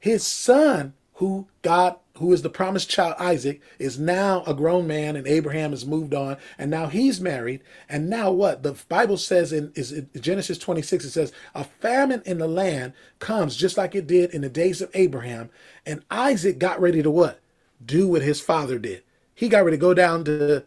His 0.00 0.26
son, 0.26 0.94
who 1.20 1.46
God, 1.60 1.96
who 2.16 2.32
is 2.32 2.40
the 2.40 2.48
promised 2.48 2.88
child 2.88 3.14
Isaac, 3.18 3.60
is 3.78 3.98
now 3.98 4.42
a 4.46 4.54
grown 4.54 4.86
man, 4.86 5.16
and 5.16 5.26
Abraham 5.26 5.72
has 5.72 5.84
moved 5.84 6.14
on, 6.14 6.38
and 6.56 6.70
now 6.70 6.86
he's 6.86 7.20
married. 7.20 7.60
And 7.90 8.08
now 8.08 8.32
what? 8.32 8.62
The 8.62 8.72
Bible 8.88 9.18
says 9.18 9.52
in 9.52 9.70
is 9.74 10.02
Genesis 10.18 10.56
26, 10.56 11.04
it 11.04 11.10
says, 11.10 11.32
a 11.54 11.64
famine 11.64 12.22
in 12.24 12.38
the 12.38 12.48
land 12.48 12.94
comes 13.18 13.54
just 13.54 13.76
like 13.76 13.94
it 13.94 14.06
did 14.06 14.30
in 14.30 14.40
the 14.40 14.48
days 14.48 14.80
of 14.80 14.90
Abraham. 14.94 15.50
And 15.84 16.02
Isaac 16.10 16.58
got 16.58 16.80
ready 16.80 17.02
to 17.02 17.10
what? 17.10 17.40
Do 17.84 18.08
what 18.08 18.22
his 18.22 18.40
father 18.40 18.78
did. 18.78 19.02
He 19.34 19.50
got 19.50 19.66
ready 19.66 19.76
to 19.76 19.80
go 19.80 19.92
down 19.92 20.24
to 20.24 20.64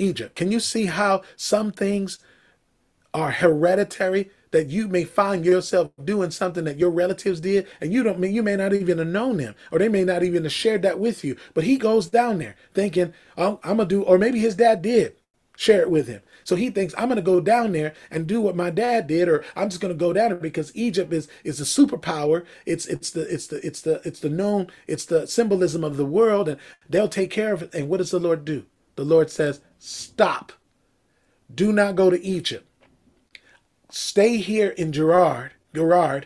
Egypt. 0.00 0.34
Can 0.34 0.50
you 0.50 0.58
see 0.58 0.86
how 0.86 1.22
some 1.36 1.70
things 1.70 2.18
are 3.12 3.30
hereditary? 3.30 4.30
That 4.54 4.68
you 4.70 4.86
may 4.88 5.04
find 5.04 5.44
yourself 5.44 5.90
doing 6.04 6.30
something 6.30 6.64
that 6.64 6.78
your 6.78 6.90
relatives 6.90 7.40
did 7.40 7.66
and 7.80 7.92
you 7.92 8.04
don't 8.04 8.22
you 8.22 8.42
may 8.42 8.56
not 8.56 8.72
even 8.72 8.98
have 8.98 9.08
known 9.08 9.36
them 9.38 9.54
or 9.72 9.80
they 9.80 9.88
may 9.88 10.04
not 10.04 10.22
even 10.22 10.44
have 10.44 10.52
shared 10.52 10.82
that 10.82 11.00
with 11.00 11.24
you. 11.24 11.36
But 11.54 11.64
he 11.64 11.76
goes 11.76 12.08
down 12.08 12.38
there 12.38 12.56
thinking 12.72 13.12
oh, 13.36 13.58
i'm 13.64 13.78
gonna 13.78 13.88
do 13.88 14.04
or 14.04 14.16
maybe 14.16 14.38
his 14.38 14.54
dad 14.54 14.80
did 14.80 15.16
share 15.56 15.82
it 15.82 15.90
with 15.90 16.06
him. 16.06 16.22
So 16.44 16.54
he 16.56 16.70
thinks 16.70 16.94
i'm 16.96 17.08
gonna 17.08 17.20
go 17.20 17.40
down 17.40 17.72
there 17.72 17.94
and 18.12 18.28
do 18.28 18.40
what 18.40 18.54
my 18.56 18.70
dad 18.70 19.08
did 19.08 19.28
or 19.28 19.44
i'm 19.56 19.70
just 19.70 19.82
gonna 19.82 19.94
go 19.94 20.12
down 20.12 20.30
there 20.30 20.38
because 20.38 20.70
egypt 20.76 21.12
is 21.12 21.26
is 21.42 21.60
a 21.60 21.64
superpower. 21.64 22.44
It's 22.64 22.86
it's 22.86 23.10
the 23.10 23.22
it's 23.22 23.48
the 23.48 23.66
it's 23.66 23.80
the 23.82 24.00
it's 24.04 24.20
the 24.20 24.30
known 24.30 24.68
it's 24.86 25.04
the 25.04 25.26
symbolism 25.26 25.82
of 25.82 25.96
the 25.96 26.06
world 26.06 26.48
and 26.48 26.60
they'll 26.88 27.08
take 27.08 27.32
care 27.32 27.52
of 27.52 27.62
it. 27.64 27.74
And 27.74 27.88
what 27.88 27.98
does 27.98 28.12
the 28.12 28.20
lord 28.20 28.44
do? 28.44 28.66
The 28.94 29.04
lord 29.04 29.30
says 29.30 29.60
stop. 29.80 30.52
Do 31.52 31.72
not 31.72 31.96
go 31.96 32.08
to 32.10 32.24
egypt 32.24 32.68
Stay 33.96 34.38
here 34.38 34.70
in 34.70 34.90
Gerar, 34.90 35.52
Gerar, 35.72 36.24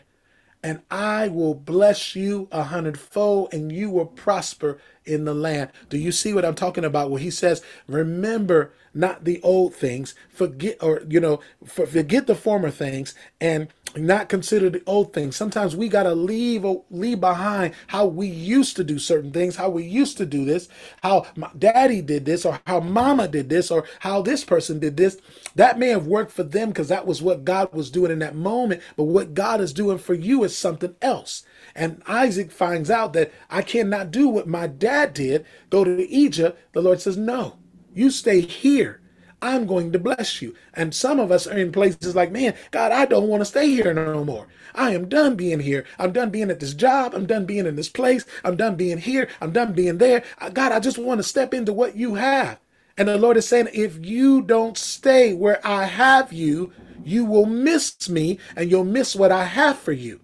and 0.63 0.81
I 0.91 1.29
will 1.29 1.53
bless 1.53 2.17
you 2.17 2.49
a 2.51 2.63
hundredfold, 2.63 3.53
and 3.53 3.71
you 3.71 3.91
will 3.91 4.07
prosper 4.07 4.79
in 5.05 5.27
the 5.27 5.35
land. 5.35 5.71
Do 5.91 5.99
you 5.99 6.11
see 6.11 6.33
what 6.33 6.47
I'm 6.47 6.55
talking 6.55 6.83
about? 6.87 7.11
Where 7.11 7.21
he 7.21 7.31
says, 7.31 7.61
Remember 7.87 8.73
not 8.99 9.25
the 9.25 9.41
old 9.43 9.75
things, 9.75 10.15
forget, 10.29 10.77
or, 10.83 11.03
you 11.09 11.21
know, 11.21 11.41
forget 11.65 12.27
the 12.27 12.35
former 12.35 12.71
things, 12.71 13.15
and 13.41 13.69
not 13.97 14.29
consider 14.29 14.69
the 14.69 14.83
old 14.87 15.13
things. 15.13 15.37
Sometimes 15.37 15.75
we 15.77 15.89
got 15.89 16.03
to 16.03 16.15
leave 16.15 16.67
leave 16.91 17.21
behind 17.21 17.75
how 17.87 18.07
we 18.07 18.27
used 18.27 18.77
to 18.77 18.85
do 18.85 18.99
certain 18.99 19.31
things, 19.31 19.57
how 19.57 19.71
we 19.71 19.85
used 19.85 20.17
to 20.19 20.27
do 20.27 20.45
this, 20.45 20.69
how 21.03 21.27
my 21.37 21.49
daddy 21.57 22.03
did 22.03 22.25
this, 22.25 22.45
or 22.45 22.61
how 22.67 22.81
mama 22.81 23.29
did 23.29 23.49
this, 23.49 23.71
or 23.71 23.85
how 24.01 24.21
this 24.21 24.45
person 24.45 24.79
did 24.79 24.97
this. 24.97 25.19
That 25.55 25.79
may 25.79 25.89
have 25.89 26.07
worked 26.07 26.33
for 26.33 26.43
them 26.43 26.69
because 26.69 26.89
that 26.89 27.07
was 27.07 27.23
what 27.23 27.45
God 27.45 27.73
was 27.73 27.91
doing 27.91 28.11
in 28.11 28.19
that 28.19 28.35
moment. 28.35 28.83
But 28.97 29.05
what 29.05 29.35
God 29.35 29.61
is 29.61 29.73
doing 29.73 29.99
for 29.99 30.15
you 30.15 30.45
is 30.45 30.57
something 30.57 30.95
else. 31.01 31.45
And 31.75 32.03
Isaac 32.07 32.51
finds 32.51 32.91
out 32.91 33.13
that 33.13 33.33
I 33.49 33.63
cannot 33.63 34.11
do 34.11 34.29
what 34.29 34.49
my 34.49 34.67
dad 34.67 35.15
did, 35.15 35.47
go 35.71 35.85
to 35.85 36.09
Egypt. 36.09 36.61
The 36.73 36.83
Lord 36.83 37.01
says, 37.01 37.17
No, 37.17 37.59
you 37.99 38.11
stay 38.11 38.41
here 38.41 39.01
I'm 39.41 39.67
going 39.67 39.93
to 39.93 39.99
bless 39.99 40.43
you. 40.43 40.55
And 40.75 40.95
some 40.95 41.21
of 41.21 41.31
us 41.31 41.47
are 41.47 41.57
in 41.57 41.71
places 41.71 42.17
like, 42.17 42.33
man, 42.33 42.55
God, 42.71 42.93
I 42.93 43.05
don't 43.05 43.29
want 43.29 43.41
to 43.41 43.45
stay 43.45 43.69
here 43.69 43.95
no 43.95 44.25
more. 44.25 44.49
I 44.75 44.91
am 44.95 45.09
done 45.09 45.37
being 45.37 45.61
here. 45.61 45.85
I'm 45.99 46.13
done 46.13 46.31
being 46.31 46.51
at 46.51 46.61
this 46.61 46.75
job. 46.75 47.15
I'm 47.15 47.27
done 47.27 47.47
being 47.47 47.67
in 47.67 47.77
this 47.77 47.89
place. 47.89 48.25
I'm 48.45 48.57
done 48.57 48.77
being 48.77 48.99
here. 48.99 49.29
I'm 49.41 49.53
done 49.53 49.73
being 49.73 49.99
there. 49.99 50.25
God, 50.53 50.73
I 50.73 50.81
just 50.81 50.99
want 50.99 51.19
to 51.21 51.23
step 51.23 51.55
into 51.55 51.73
what 51.73 51.97
you 51.97 52.15
have. 52.17 52.59
And 52.97 53.09
the 53.09 53.17
Lord 53.17 53.37
is 53.37 53.47
saying, 53.47 53.69
if 53.73 54.05
you 54.05 54.43
don't 54.43 54.77
stay 54.77 55.33
where 55.35 55.65
I 55.67 55.85
have 55.85 56.33
you, 56.33 56.73
you 57.05 57.25
will 57.25 57.47
miss 57.47 58.09
me 58.09 58.41
and 58.57 58.71
you'll 58.71 58.85
miss 58.85 59.15
what 59.15 59.31
I 59.31 59.45
have 59.45 59.79
for 59.79 59.93
you. 59.93 60.21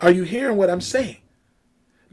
Are 0.00 0.10
you 0.10 0.24
hearing 0.24 0.56
what 0.56 0.70
I'm 0.70 0.80
saying? 0.80 1.18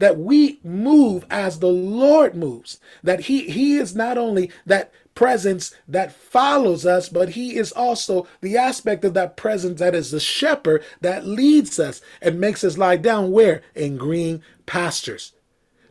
That 0.00 0.18
we 0.18 0.58
move 0.64 1.24
as 1.30 1.58
the 1.58 1.68
Lord 1.68 2.34
moves. 2.34 2.80
That 3.04 3.20
He 3.20 3.48
He 3.50 3.76
is 3.76 3.94
not 3.94 4.18
only 4.18 4.50
that 4.66 4.92
presence 5.14 5.74
that 5.86 6.12
follows 6.12 6.84
us, 6.84 7.08
but 7.08 7.30
He 7.30 7.56
is 7.56 7.70
also 7.70 8.26
the 8.40 8.56
aspect 8.56 9.04
of 9.04 9.14
that 9.14 9.36
presence 9.36 9.78
that 9.78 9.94
is 9.94 10.10
the 10.10 10.18
shepherd 10.18 10.82
that 11.00 11.26
leads 11.26 11.78
us 11.78 12.00
and 12.20 12.40
makes 12.40 12.64
us 12.64 12.78
lie 12.78 12.96
down 12.96 13.30
where? 13.30 13.62
In 13.74 13.96
green 13.96 14.42
pastures. 14.66 15.32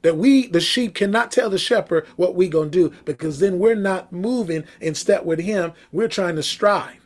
That 0.02 0.18
we, 0.18 0.48
the 0.48 0.62
sheep, 0.62 0.96
cannot 0.96 1.32
tell 1.32 1.50
the 1.50 1.58
shepherd 1.58 2.08
what 2.16 2.34
we 2.34 2.48
gonna 2.48 2.70
do 2.70 2.92
because 3.06 3.40
then 3.40 3.60
we're 3.60 3.76
not 3.76 4.12
moving 4.12 4.64
in 4.82 4.96
step 4.96 5.24
with 5.24 5.40
Him. 5.40 5.74
We're 5.92 6.08
trying 6.08 6.36
to 6.38 6.44
strive 6.44 7.06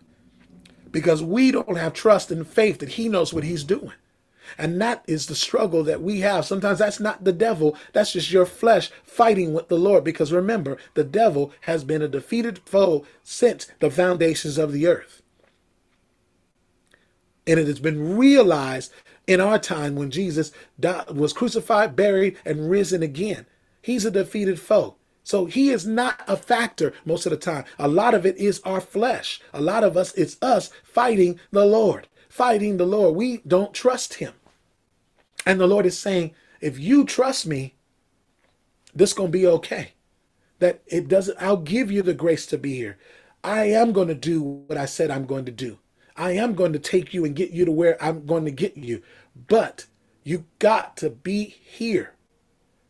because 0.92 1.22
we 1.22 1.52
don't 1.52 1.78
have 1.78 1.94
trust 1.94 2.32
and 2.32 2.48
faith 2.48 2.80
that 2.80 2.90
He 2.90 3.10
knows 3.10 3.34
what 3.34 3.44
He's 3.44 3.66
doing. 3.66 3.94
And 4.58 4.82
that 4.82 5.04
is 5.08 5.28
the 5.28 5.36
struggle 5.36 5.84
that 5.84 6.02
we 6.02 6.22
have. 6.22 6.46
Sometimes 6.46 6.80
that's 6.80 7.00
not 7.00 7.24
the 7.24 7.34
devil, 7.34 7.78
that's 7.94 8.14
just 8.14 8.32
your 8.32 8.46
flesh 8.46 8.92
fighting 9.04 9.54
with 9.54 9.68
the 9.68 9.78
Lord. 9.78 10.04
Because 10.04 10.32
remember, 10.32 10.78
the 10.94 11.04
devil 11.04 11.52
has 11.62 11.84
been 11.84 12.02
a 12.02 12.08
defeated 12.08 12.60
foe 12.66 13.06
since 13.24 13.68
the 13.80 13.90
foundations 13.90 14.58
of 14.58 14.72
the 14.72 14.88
earth. 14.88 15.22
And 17.46 17.60
it 17.60 17.68
has 17.68 17.80
been 17.80 18.18
realized 18.18 18.94
in 19.28 19.42
our 19.42 19.60
time 19.60 19.96
when 19.96 20.12
Jesus 20.12 20.52
died, 20.80 21.12
was 21.12 21.34
crucified, 21.34 21.96
buried, 21.96 22.38
and 22.46 22.70
risen 22.70 23.04
again. 23.04 23.46
He's 23.82 24.06
a 24.06 24.12
defeated 24.12 24.60
foe. 24.60 24.96
So 25.24 25.46
he 25.46 25.70
is 25.70 25.86
not 25.86 26.22
a 26.28 26.36
factor 26.36 26.94
most 27.06 27.26
of 27.26 27.32
the 27.32 27.38
time. 27.38 27.64
A 27.80 27.88
lot 27.88 28.14
of 28.14 28.26
it 28.26 28.38
is 28.38 28.62
our 28.66 28.82
flesh. 28.82 29.42
A 29.54 29.62
lot 29.62 29.84
of 29.84 29.96
us, 29.96 30.14
it's 30.16 30.38
us 30.42 30.70
fighting 30.84 31.40
the 31.52 31.66
Lord, 31.66 32.08
fighting 32.34 32.78
the 32.78 32.86
Lord. 32.86 33.16
We 33.16 33.44
don't 33.46 33.76
trust 33.76 34.16
him. 34.16 34.34
And 35.46 35.60
the 35.60 35.68
Lord 35.68 35.86
is 35.86 36.00
saying, 36.00 36.34
if 36.62 36.80
you 36.80 37.06
trust 37.06 37.46
me, 37.46 37.76
this 38.96 39.14
going 39.14 39.32
to 39.32 39.38
be 39.38 39.46
okay. 39.46 39.92
That 40.58 40.82
it 40.88 41.08
doesn't, 41.08 41.40
I'll 41.40 41.58
give 41.58 41.92
you 41.92 42.02
the 42.02 42.16
grace 42.16 42.48
to 42.48 42.58
be 42.58 42.74
here. 42.76 42.98
I 43.44 43.66
am 43.66 43.92
going 43.92 44.08
to 44.08 44.16
do 44.16 44.42
what 44.42 44.80
I 44.80 44.86
said 44.86 45.12
I'm 45.12 45.28
going 45.28 45.46
to 45.46 45.52
do. 45.52 45.78
I 46.18 46.32
am 46.32 46.56
going 46.56 46.74
to 46.74 46.80
take 46.80 47.14
you 47.14 47.24
and 47.24 47.36
get 47.36 47.52
you 47.52 47.66
to 47.66 47.72
where 47.72 48.04
I'm 48.04 48.26
going 48.26 48.46
to 48.46 48.52
get 48.52 48.78
you. 48.78 49.04
But 49.36 49.86
you 50.24 50.46
got 50.58 50.98
to 50.98 51.12
be 51.12 51.44
here 51.44 52.16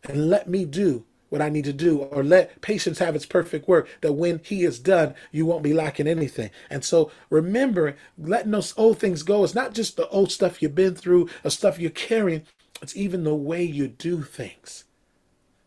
and 0.05 0.29
let 0.29 0.47
me 0.47 0.63
do 0.63 1.03
what 1.33 1.41
I 1.41 1.49
need 1.49 1.65
to 1.65 1.73
do, 1.73 1.97
or 1.97 2.23
let 2.23 2.61
patience 2.61 2.99
have 2.99 3.15
its 3.15 3.25
perfect 3.25 3.67
work, 3.67 3.89
that 4.01 4.13
when 4.13 4.39
he 4.43 4.63
is 4.63 4.77
done, 4.77 5.15
you 5.31 5.47
won't 5.47 5.63
be 5.63 5.73
lacking 5.73 6.07
anything. 6.07 6.51
And 6.69 6.85
so 6.85 7.11
remember, 7.31 7.97
letting 8.19 8.51
those 8.51 8.75
old 8.77 8.99
things 8.99 9.23
go, 9.23 9.43
it's 9.43 9.55
not 9.55 9.73
just 9.73 9.97
the 9.97 10.07
old 10.09 10.31
stuff 10.31 10.61
you've 10.61 10.75
been 10.75 10.93
through, 10.93 11.29
or 11.43 11.49
stuff 11.49 11.79
you're 11.79 11.89
carrying, 11.89 12.43
it's 12.83 12.95
even 12.95 13.23
the 13.23 13.33
way 13.33 13.63
you 13.63 13.87
do 13.87 14.21
things. 14.21 14.83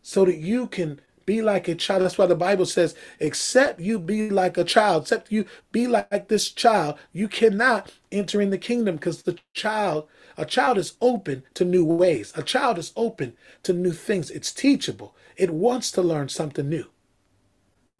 So 0.01 0.23
that 0.23 0.37
you 0.37 0.67
can 0.67 1.01
be 1.25 1.41
like 1.41 1.67
a 1.67 1.75
child. 1.75 2.01
That's 2.01 2.17
why 2.17 2.27
the 2.27 2.35
Bible 2.35 2.65
says, 2.65 2.95
except 3.19 3.81
you 3.81 3.99
be 3.99 4.29
like 4.29 4.57
a 4.57 4.63
child, 4.63 5.01
except 5.01 5.33
you 5.33 5.43
be 5.73 5.85
like 5.85 6.29
this 6.29 6.49
child, 6.49 6.97
you 7.11 7.27
cannot 7.27 7.93
enter 8.09 8.39
in 8.39 8.51
the 8.51 8.57
kingdom 8.57 8.95
because 8.95 9.23
the 9.23 9.37
child, 9.53 10.07
a 10.37 10.45
child 10.45 10.77
is 10.77 10.93
open 11.01 11.43
to 11.55 11.65
new 11.65 11.83
ways. 11.83 12.31
A 12.37 12.41
child 12.41 12.77
is 12.77 12.93
open 12.95 13.33
to 13.63 13.73
new 13.73 13.91
things. 13.91 14.31
It's 14.31 14.53
teachable. 14.53 15.13
It 15.37 15.51
wants 15.51 15.91
to 15.91 16.01
learn 16.01 16.29
something 16.29 16.67
new. 16.67 16.87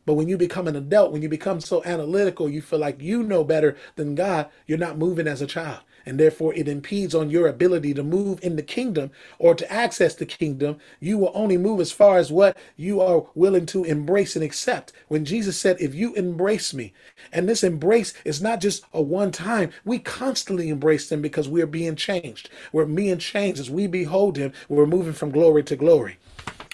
But 0.08 0.14
when 0.14 0.30
you 0.30 0.38
become 0.38 0.70
an 0.70 0.76
adult, 0.78 1.12
when 1.12 1.22
you 1.22 1.28
become 1.28 1.60
so 1.60 1.84
analytical, 1.84 2.50
you 2.50 2.62
feel 2.62 2.80
like 2.80 3.02
you 3.02 3.24
know 3.24 3.44
better 3.44 3.76
than 3.98 4.16
God, 4.16 4.48
you're 4.66 4.78
not 4.78 4.98
moving 4.98 5.28
as 5.28 5.42
a 5.42 5.48
child. 5.48 5.82
And 6.06 6.18
therefore, 6.18 6.54
it 6.54 6.70
impedes 6.70 7.14
on 7.14 7.30
your 7.30 7.50
ability 7.50 7.94
to 7.94 8.04
move 8.04 8.42
in 8.42 8.56
the 8.56 8.64
kingdom 8.64 9.12
or 9.38 9.54
to 9.54 9.70
access 9.70 10.16
the 10.16 10.26
kingdom. 10.26 10.78
You 11.02 11.18
will 11.18 11.34
only 11.34 11.58
move 11.58 11.82
as 11.82 11.92
far 11.92 12.18
as 12.18 12.32
what 12.32 12.58
you 12.78 13.02
are 13.02 13.26
willing 13.36 13.66
to 13.66 13.84
embrace 13.84 14.38
and 14.38 14.46
accept. 14.46 14.94
When 15.10 15.26
Jesus 15.26 15.60
said, 15.60 15.76
If 15.82 15.94
you 15.94 16.14
embrace 16.14 16.74
me, 16.74 16.94
and 17.34 17.50
this 17.50 17.62
embrace 17.62 18.14
is 18.24 18.42
not 18.42 18.62
just 18.62 18.86
a 18.94 19.02
one 19.02 19.34
time, 19.34 19.72
we 19.84 20.00
constantly 20.00 20.70
embrace 20.70 21.12
Him 21.12 21.22
because 21.22 21.50
we're 21.50 21.68
being 21.68 21.98
changed. 21.98 22.50
We're 22.72 22.86
being 22.86 23.18
changed 23.18 23.60
as 23.60 23.70
we 23.70 23.88
behold 23.88 24.38
Him, 24.38 24.54
we're 24.70 24.86
moving 24.86 25.12
from 25.12 25.32
glory 25.32 25.64
to 25.64 25.76
glory. 25.76 26.18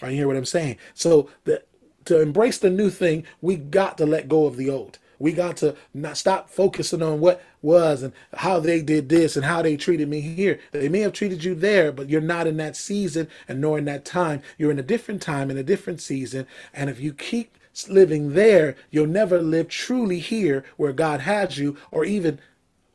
Are 0.03 0.11
you 0.11 0.17
hear 0.17 0.27
what 0.27 0.35
I'm 0.35 0.45
saying? 0.45 0.77
So 0.93 1.29
the, 1.45 1.63
to 2.05 2.19
embrace 2.21 2.57
the 2.57 2.69
new 2.69 2.89
thing, 2.89 3.23
we 3.41 3.55
got 3.55 3.97
to 3.99 4.05
let 4.05 4.27
go 4.27 4.45
of 4.45 4.57
the 4.57 4.69
old. 4.69 4.99
We 5.17 5.31
got 5.31 5.55
to 5.57 5.77
not 5.93 6.17
stop 6.17 6.49
focusing 6.49 7.01
on 7.01 7.21
what 7.21 7.41
was 7.61 8.03
and 8.03 8.11
how 8.33 8.59
they 8.59 8.81
did 8.81 9.07
this 9.07 9.37
and 9.37 9.45
how 9.45 9.61
they 9.61 9.77
treated 9.77 10.09
me 10.09 10.19
here. 10.19 10.59
They 10.71 10.89
may 10.89 10.99
have 10.99 11.13
treated 11.13 11.45
you 11.45 11.55
there, 11.55 11.93
but 11.93 12.09
you're 12.09 12.19
not 12.19 12.47
in 12.47 12.57
that 12.57 12.75
season 12.75 13.29
and 13.47 13.61
nor 13.61 13.77
in 13.77 13.85
that 13.85 14.03
time. 14.03 14.41
You're 14.57 14.71
in 14.71 14.79
a 14.79 14.83
different 14.83 15.21
time, 15.21 15.49
in 15.49 15.57
a 15.57 15.63
different 15.63 16.01
season. 16.01 16.45
And 16.73 16.89
if 16.89 16.99
you 16.99 17.13
keep 17.13 17.57
living 17.87 18.33
there, 18.33 18.75
you'll 18.91 19.07
never 19.07 19.41
live 19.41 19.69
truly 19.69 20.19
here 20.19 20.65
where 20.75 20.91
God 20.91 21.21
has 21.21 21.57
you 21.57 21.77
or 21.91 22.03
even 22.03 22.39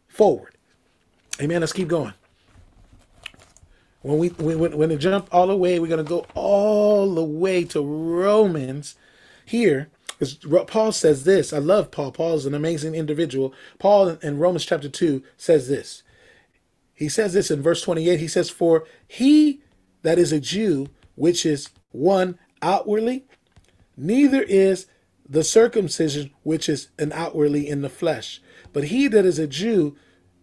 forward. 0.09 0.55
Amen. 1.41 1.61
Let's 1.61 1.73
keep 1.73 1.89
going. 1.89 2.13
When 4.09 4.19
we 4.19 4.29
when, 4.29 4.79
when 4.79 4.91
it 4.91 4.97
jump 5.01 5.29
all 5.33 5.49
the 5.49 5.57
way, 5.57 5.79
we're 5.79 5.87
gonna 5.87 6.03
go 6.03 6.25
all 6.35 7.15
the 7.15 7.23
way 7.23 7.63
to 7.65 7.83
Romans 7.83 8.95
here, 9.45 9.91
Because 10.19 10.39
Paul 10.67 10.93
says 10.93 11.25
this. 11.25 11.53
I 11.53 11.59
love 11.59 11.91
Paul. 11.91 12.13
Paul 12.13 12.37
is 12.37 12.47
an 12.47 12.55
amazing 12.55 12.95
individual. 12.95 13.53
Paul 13.79 14.09
in 14.23 14.39
Romans 14.39 14.65
chapter 14.65 14.89
2 14.89 15.23
says 15.37 15.69
this. 15.69 16.03
He 16.95 17.11
says 17.11 17.35
this 17.35 17.51
in 17.51 17.61
verse 17.61 17.83
28. 17.83 18.19
He 18.19 18.29
says, 18.29 18.49
For 18.49 18.87
he 19.07 19.61
that 20.03 20.19
is 20.19 20.33
a 20.33 20.41
Jew, 20.41 20.89
which 21.15 21.45
is 21.45 21.69
one 21.91 22.39
outwardly, 22.63 23.27
neither 23.95 24.41
is 24.41 24.87
the 25.29 25.45
circumcision 25.45 26.31
which 26.45 26.71
is 26.71 26.89
an 26.99 27.13
outwardly 27.13 27.69
in 27.69 27.83
the 27.83 27.91
flesh. 27.91 28.41
But 28.73 28.85
he 28.85 29.07
that 29.09 29.27
is 29.27 29.39
a 29.39 29.47
Jew 29.47 29.97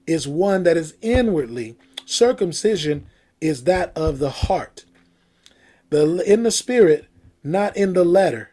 is 0.05 0.28
one 0.28 0.61
that 0.63 0.78
is 0.78 0.93
inwardly. 1.01 1.78
Circumcision 2.05 3.07
is 3.42 3.64
that 3.66 3.92
of 3.96 4.20
the 4.20 4.30
heart, 4.30 4.86
the 5.90 6.24
in 6.26 6.44
the 6.44 6.52
spirit, 6.52 7.08
not 7.44 7.76
in 7.78 7.94
the 7.94 8.06
letter. 8.06 8.52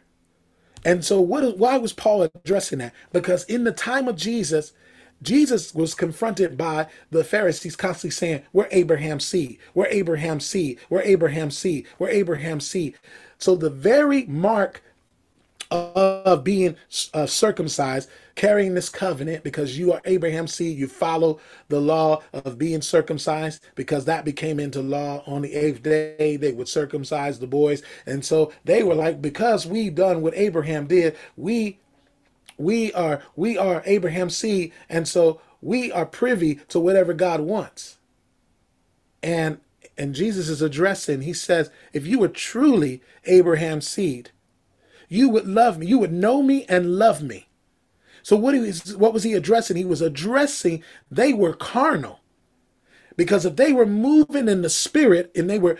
And 0.85 1.03
so, 1.03 1.21
what? 1.21 1.57
Why 1.57 1.77
was 1.77 1.93
Paul 1.93 2.23
addressing 2.23 2.79
that? 2.79 2.93
Because 3.11 3.45
in 3.45 3.63
the 3.63 3.71
time 3.71 4.07
of 4.07 4.15
Jesus, 4.15 4.73
Jesus 5.21 5.73
was 5.73 5.95
confronted 5.95 6.57
by 6.57 6.87
the 7.09 7.23
Pharisees 7.23 7.75
constantly 7.75 8.11
saying, 8.11 8.41
We're 8.51 8.67
Abraham's 8.71 9.25
seed, 9.25 9.57
we're 9.73 9.87
Abraham's 9.87 10.45
seed, 10.45 10.79
we're 10.89 11.01
Abraham's 11.01 11.57
seed, 11.57 11.87
we're 11.97 12.09
Abraham's 12.09 12.67
seed. 12.67 12.95
So 13.37 13.55
the 13.55 13.69
very 13.69 14.25
mark 14.25 14.83
of 15.71 16.43
being 16.43 16.75
uh, 17.13 17.25
circumcised, 17.25 18.09
carrying 18.35 18.73
this 18.73 18.89
covenant 18.89 19.43
because 19.43 19.77
you 19.77 19.93
are 19.93 20.01
Abraham's 20.05 20.53
seed, 20.53 20.77
you 20.77 20.87
follow 20.87 21.39
the 21.67 21.79
law 21.79 22.21
of 22.33 22.57
being 22.57 22.81
circumcised 22.81 23.65
because 23.75 24.05
that 24.05 24.25
became 24.25 24.59
into 24.59 24.81
law 24.81 25.23
on 25.27 25.41
the 25.41 25.53
eighth 25.53 25.83
day. 25.83 26.37
They 26.37 26.51
would 26.51 26.67
circumcise 26.67 27.39
the 27.39 27.47
boys. 27.47 27.83
And 28.05 28.25
so 28.25 28.51
they 28.65 28.83
were 28.83 28.95
like, 28.95 29.21
because 29.21 29.65
we 29.65 29.89
done 29.89 30.21
what 30.21 30.35
Abraham 30.35 30.87
did, 30.87 31.15
we 31.37 31.79
we 32.57 32.93
are 32.93 33.21
we 33.35 33.57
are 33.57 33.81
Abraham's 33.85 34.37
seed, 34.37 34.71
and 34.87 35.07
so 35.07 35.41
we 35.61 35.91
are 35.91 36.05
privy 36.05 36.55
to 36.69 36.79
whatever 36.79 37.13
God 37.13 37.41
wants. 37.41 37.97
And 39.21 39.59
and 39.97 40.15
Jesus 40.15 40.49
is 40.49 40.61
addressing, 40.61 41.21
he 41.21 41.33
says, 41.33 41.69
if 41.93 42.07
you 42.07 42.19
were 42.19 42.27
truly 42.27 43.01
Abraham's 43.25 43.87
seed, 43.87 44.31
you 45.07 45.29
would 45.29 45.47
love 45.47 45.77
me. 45.77 45.85
You 45.85 45.99
would 45.99 46.11
know 46.11 46.41
me 46.41 46.65
and 46.67 46.97
love 46.97 47.21
me. 47.21 47.47
So 48.23 48.35
what, 48.35 48.55
was, 48.55 48.95
what 48.95 49.13
was 49.13 49.23
he 49.23 49.33
addressing? 49.33 49.77
He 49.77 49.85
was 49.85 50.01
addressing 50.01 50.83
they 51.11 51.33
were 51.33 51.53
carnal. 51.53 52.21
Because 53.15 53.45
if 53.45 53.57
they 53.57 53.71
were 53.71 53.85
moving 53.85 54.47
in 54.47 54.63
the 54.63 54.69
spirit 54.69 55.31
and 55.35 55.47
they 55.49 55.59
were 55.59 55.77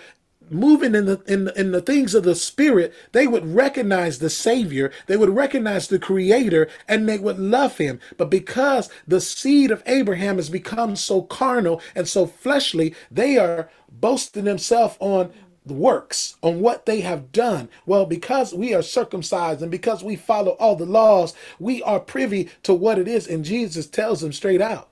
moving 0.50 0.94
in 0.94 1.06
the, 1.06 1.22
in 1.26 1.46
the 1.46 1.60
in 1.60 1.72
the 1.72 1.82
things 1.82 2.14
of 2.14 2.24
the 2.24 2.36
spirit 2.36 2.94
they 3.14 3.26
would 3.26 3.46
recognize 3.46 4.20
the 4.20 4.30
savior 4.30 4.91
they 5.08 5.16
would 5.16 5.30
recognize 5.30 5.88
the 5.88 5.98
creator 5.98 6.68
and 6.88 7.08
they 7.08 7.18
would 7.18 7.39
love 7.39 7.78
him 7.78 7.98
but 8.18 8.30
because 8.30 8.89
the 9.08 9.22
seed 9.22 9.72
of 9.72 9.82
abraham 9.86 10.36
has 10.36 10.50
become 10.50 10.98
so 10.98 11.22
carnal 11.22 11.82
and 11.96 12.08
so 12.10 12.26
fleshly 12.26 12.94
they 13.10 13.38
are 13.38 13.70
boasting 13.89 14.44
themselves 14.44 14.98
on 15.00 15.32
works 15.66 16.36
on 16.41 16.59
what 16.61 16.86
they 16.86 17.01
have 17.01 17.32
done. 17.32 17.70
Well, 17.86 18.05
because 18.05 18.53
we 18.53 18.74
are 18.74 18.82
circumcised 18.82 19.61
and 19.61 19.72
because 19.72 20.03
we 20.03 20.16
follow 20.16 20.51
all 20.51 20.76
the 20.76 20.86
laws, 20.86 21.34
we 21.59 21.82
are 21.84 21.99
privy 21.99 22.49
to 22.64 22.74
what 22.74 22.99
it 22.99 23.07
is. 23.07 23.28
And 23.28 23.45
Jesus 23.45 23.88
tells 23.88 24.22
them 24.22 24.34
straight 24.34 24.61
out 24.61 24.89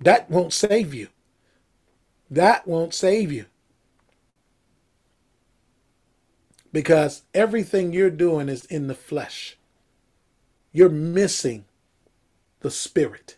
that 0.00 0.30
won't 0.30 0.52
save 0.52 0.94
you. 0.94 1.08
That 2.30 2.66
won't 2.66 2.94
save 2.94 3.30
you. 3.30 3.46
Because 6.72 7.22
everything 7.34 7.92
you're 7.92 8.10
doing 8.10 8.48
is 8.48 8.64
in 8.64 8.86
the 8.86 8.94
flesh. 8.94 9.58
You're 10.72 10.88
missing 10.88 11.64
the 12.60 12.70
spirit. 12.70 13.36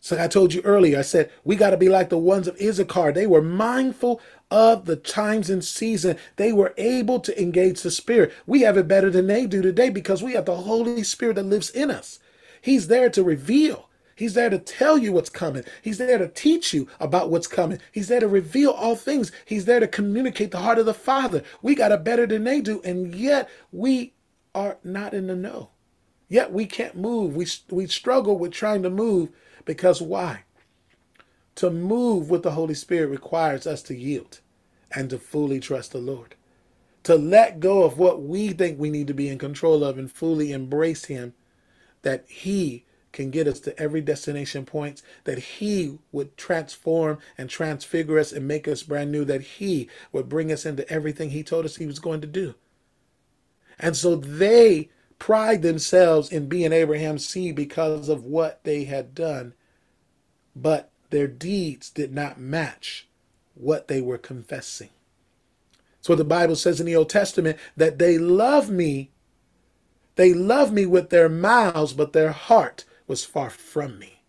So 0.00 0.22
I 0.22 0.28
told 0.28 0.54
you 0.54 0.62
earlier, 0.62 0.98
I 0.98 1.02
said, 1.02 1.30
we 1.44 1.56
got 1.56 1.70
to 1.70 1.76
be 1.76 1.88
like 1.88 2.08
the 2.08 2.18
ones 2.18 2.46
of 2.46 2.60
Issachar. 2.60 3.12
They 3.12 3.26
were 3.26 3.42
mindful 3.42 4.20
of 4.50 4.86
the 4.86 4.96
times 4.96 5.50
and 5.50 5.64
season. 5.64 6.16
They 6.36 6.52
were 6.52 6.74
able 6.76 7.20
to 7.20 7.40
engage 7.40 7.82
the 7.82 7.90
Spirit. 7.90 8.32
We 8.46 8.62
have 8.62 8.76
it 8.76 8.88
better 8.88 9.10
than 9.10 9.26
they 9.26 9.46
do 9.46 9.62
today 9.62 9.90
because 9.90 10.22
we 10.22 10.32
have 10.32 10.46
the 10.46 10.56
Holy 10.56 11.02
Spirit 11.02 11.36
that 11.36 11.44
lives 11.44 11.70
in 11.70 11.90
us. 11.90 12.18
He's 12.60 12.88
there 12.88 13.10
to 13.10 13.22
reveal. 13.22 13.88
He's 14.16 14.34
there 14.34 14.50
to 14.50 14.58
tell 14.58 14.98
you 14.98 15.12
what's 15.12 15.30
coming. 15.30 15.64
He's 15.80 15.98
there 15.98 16.18
to 16.18 16.26
teach 16.26 16.74
you 16.74 16.88
about 16.98 17.30
what's 17.30 17.46
coming. 17.46 17.78
He's 17.92 18.08
there 18.08 18.18
to 18.18 18.26
reveal 18.26 18.70
all 18.70 18.96
things. 18.96 19.30
He's 19.44 19.64
there 19.64 19.78
to 19.78 19.86
communicate 19.86 20.50
the 20.50 20.58
heart 20.58 20.78
of 20.78 20.86
the 20.86 20.94
Father. 20.94 21.44
We 21.62 21.76
got 21.76 21.92
it 21.92 22.02
better 22.02 22.26
than 22.26 22.42
they 22.42 22.60
do, 22.60 22.82
and 22.84 23.14
yet 23.14 23.48
we 23.70 24.14
are 24.56 24.78
not 24.82 25.14
in 25.14 25.28
the 25.28 25.36
know. 25.36 25.70
Yet 26.28 26.52
we 26.52 26.66
can't 26.66 26.96
move. 26.96 27.36
We, 27.36 27.46
we 27.70 27.86
struggle 27.86 28.36
with 28.36 28.52
trying 28.52 28.82
to 28.82 28.90
move 28.90 29.30
because 29.64 30.02
why? 30.02 30.42
To 31.58 31.70
move 31.70 32.30
with 32.30 32.44
the 32.44 32.52
Holy 32.52 32.74
Spirit 32.74 33.08
requires 33.08 33.66
us 33.66 33.82
to 33.82 33.96
yield 33.96 34.38
and 34.94 35.10
to 35.10 35.18
fully 35.18 35.58
trust 35.58 35.90
the 35.90 35.98
Lord. 35.98 36.36
To 37.02 37.16
let 37.16 37.58
go 37.58 37.82
of 37.82 37.98
what 37.98 38.22
we 38.22 38.50
think 38.50 38.78
we 38.78 38.90
need 38.90 39.08
to 39.08 39.12
be 39.12 39.28
in 39.28 39.38
control 39.38 39.82
of 39.82 39.98
and 39.98 40.08
fully 40.08 40.52
embrace 40.52 41.06
Him, 41.06 41.34
that 42.02 42.24
He 42.28 42.84
can 43.10 43.32
get 43.32 43.48
us 43.48 43.58
to 43.58 43.76
every 43.76 44.00
destination 44.00 44.66
point, 44.66 45.02
that 45.24 45.38
He 45.38 45.98
would 46.12 46.36
transform 46.36 47.18
and 47.36 47.50
transfigure 47.50 48.20
us 48.20 48.30
and 48.30 48.46
make 48.46 48.68
us 48.68 48.84
brand 48.84 49.10
new, 49.10 49.24
that 49.24 49.42
He 49.42 49.90
would 50.12 50.28
bring 50.28 50.52
us 50.52 50.64
into 50.64 50.88
everything 50.88 51.30
He 51.30 51.42
told 51.42 51.64
us 51.64 51.74
He 51.74 51.86
was 51.86 51.98
going 51.98 52.20
to 52.20 52.28
do. 52.28 52.54
And 53.80 53.96
so 53.96 54.14
they 54.14 54.90
pride 55.18 55.62
themselves 55.62 56.30
in 56.30 56.48
being 56.48 56.72
Abraham's 56.72 57.26
seed 57.26 57.56
because 57.56 58.08
of 58.08 58.22
what 58.22 58.62
they 58.62 58.84
had 58.84 59.12
done. 59.12 59.54
But 60.54 60.87
their 61.10 61.26
deeds 61.26 61.90
did 61.90 62.12
not 62.12 62.40
match 62.40 63.06
what 63.54 63.88
they 63.88 64.00
were 64.00 64.18
confessing. 64.18 64.90
So 66.00 66.14
the 66.14 66.24
Bible 66.24 66.56
says 66.56 66.80
in 66.80 66.86
the 66.86 66.96
Old 66.96 67.10
Testament 67.10 67.58
that 67.76 67.98
they 67.98 68.18
love 68.18 68.70
me. 68.70 69.10
They 70.16 70.32
love 70.34 70.72
me 70.72 70.86
with 70.86 71.10
their 71.10 71.28
mouths, 71.28 71.92
but 71.92 72.12
their 72.12 72.32
heart 72.32 72.84
was 73.06 73.24
far 73.24 73.50
from 73.50 73.98
me. 73.98 74.22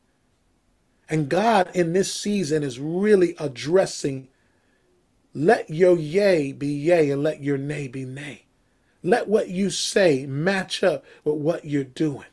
And 1.09 1.29
God 1.29 1.69
in 1.73 1.93
this 1.93 2.13
season 2.13 2.63
is 2.63 2.79
really 2.79 3.35
addressing 3.39 4.27
let 5.33 5.69
your 5.69 5.97
yea 5.97 6.51
be 6.51 6.67
yea 6.67 7.11
and 7.11 7.23
let 7.23 7.41
your 7.41 7.57
nay 7.57 7.87
be 7.87 8.03
nay. 8.03 8.45
Let 9.03 9.27
what 9.27 9.49
you 9.49 9.69
say 9.69 10.25
match 10.25 10.83
up 10.83 11.05
with 11.23 11.35
what 11.35 11.65
you're 11.65 11.83
doing. 11.83 12.25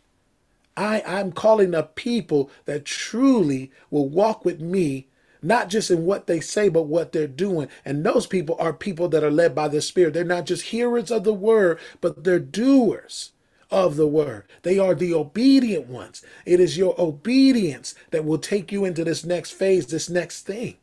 I, 0.77 1.03
I'm 1.07 1.33
calling 1.33 1.75
a 1.75 1.83
people 1.83 2.51
that 2.67 2.85
truly 2.85 3.71
will 3.91 4.09
walk 4.09 4.45
with 4.45 4.61
me, 4.61 5.09
not 5.43 5.69
just 5.69 5.91
in 5.91 6.05
what 6.05 6.27
they 6.27 6.41
say, 6.41 6.69
but 6.69 6.83
what 6.83 7.13
they're 7.13 7.27
doing. 7.27 7.69
And 7.85 8.05
those 8.05 8.27
people 8.27 8.57
are 8.59 8.73
people 8.73 9.09
that 9.09 9.25
are 9.25 9.31
led 9.31 9.55
by 9.55 9.69
the 9.69 9.81
Spirit. 9.81 10.15
They're 10.15 10.25
not 10.25 10.47
just 10.47 10.65
hearers 10.67 11.11
of 11.11 11.25
the 11.25 11.35
word, 11.35 11.79
but 12.01 12.25
they're 12.25 12.39
doers 12.39 13.33
of 13.71 13.97
the 13.97 14.07
word. 14.07 14.45
They 14.63 14.79
are 14.79 14.95
the 14.95 15.15
obedient 15.15 15.87
ones. 15.87 16.23
It 16.45 16.61
is 16.61 16.77
your 16.79 16.95
obedience 17.01 17.95
that 18.11 18.25
will 18.25 18.39
take 18.39 18.71
you 18.71 18.85
into 18.85 19.05
this 19.05 19.25
next 19.25 19.53
phase, 19.53 19.87
this 19.87 20.11
next 20.11 20.43
thing. 20.43 20.77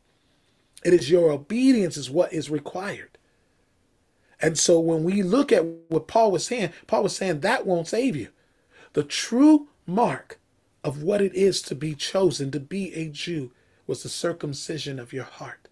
It 0.84 0.92
is 0.92 1.10
your 1.10 1.30
obedience 1.30 1.96
is 1.96 2.10
what 2.10 2.32
is 2.32 2.50
required. 2.50 3.16
And 4.40 4.58
so 4.58 4.78
when 4.78 5.04
we 5.04 5.22
look 5.22 5.52
at 5.52 5.64
what 5.88 6.08
Paul 6.08 6.30
was 6.30 6.44
saying, 6.44 6.70
Paul 6.86 7.04
was 7.04 7.16
saying 7.16 7.40
that 7.40 7.66
won't 7.66 7.88
save 7.88 8.16
you. 8.16 8.28
The 8.92 9.02
true 9.02 9.68
mark 9.86 10.38
of 10.82 11.02
what 11.02 11.22
it 11.22 11.34
is 11.34 11.62
to 11.62 11.74
be 11.74 11.94
chosen, 11.94 12.50
to 12.50 12.60
be 12.60 12.92
a 12.94 13.08
Jew, 13.08 13.52
was 13.86 14.02
the 14.02 14.08
circumcision 14.08 14.98
of 14.98 15.12
your 15.12 15.24
heart. 15.24 15.68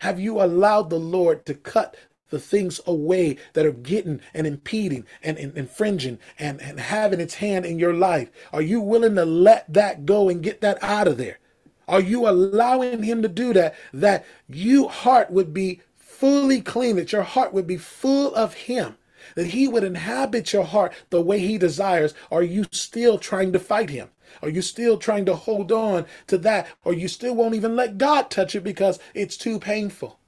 Have 0.00 0.18
you 0.18 0.40
allowed 0.42 0.90
the 0.90 0.98
Lord 0.98 1.46
to 1.46 1.54
cut 1.54 1.96
the 2.30 2.40
things 2.40 2.80
away 2.86 3.36
that 3.52 3.66
are 3.66 3.72
getting 3.72 4.20
and 4.34 4.46
impeding 4.46 5.06
and, 5.22 5.38
and 5.38 5.56
infringing 5.56 6.18
and, 6.38 6.60
and 6.60 6.80
having 6.80 7.20
its 7.20 7.34
hand 7.34 7.64
in 7.64 7.78
your 7.78 7.94
life? 7.94 8.30
Are 8.52 8.62
you 8.62 8.80
willing 8.80 9.14
to 9.16 9.24
let 9.24 9.72
that 9.72 10.06
go 10.06 10.28
and 10.28 10.42
get 10.42 10.60
that 10.62 10.82
out 10.82 11.06
of 11.06 11.18
there? 11.18 11.38
Are 11.86 12.00
you 12.00 12.28
allowing 12.28 13.02
him 13.02 13.22
to 13.22 13.28
do 13.28 13.52
that? 13.52 13.74
That 13.92 14.24
you 14.48 14.88
heart 14.88 15.30
would 15.30 15.52
be 15.52 15.82
fully 15.94 16.60
clean, 16.60 16.96
that 16.96 17.12
your 17.12 17.22
heart 17.22 17.52
would 17.52 17.66
be 17.66 17.76
full 17.76 18.34
of 18.34 18.54
him 18.54 18.96
that 19.34 19.48
he 19.48 19.68
would 19.68 19.84
inhabit 19.84 20.52
your 20.52 20.64
heart 20.64 20.92
the 21.10 21.20
way 21.20 21.38
he 21.38 21.58
desires, 21.58 22.14
are 22.30 22.42
you 22.42 22.66
still 22.70 23.18
trying 23.18 23.52
to 23.52 23.58
fight 23.58 23.90
him? 23.90 24.10
Are 24.42 24.48
you 24.48 24.62
still 24.62 24.98
trying 24.98 25.26
to 25.26 25.34
hold 25.34 25.72
on 25.72 26.06
to 26.28 26.38
that? 26.38 26.68
Or 26.84 26.94
you 26.94 27.08
still 27.08 27.34
won't 27.34 27.54
even 27.54 27.76
let 27.76 27.98
God 27.98 28.30
touch 28.30 28.54
it 28.54 28.64
because 28.64 28.98
it's 29.14 29.36
too 29.36 29.58
painful? 29.58 30.18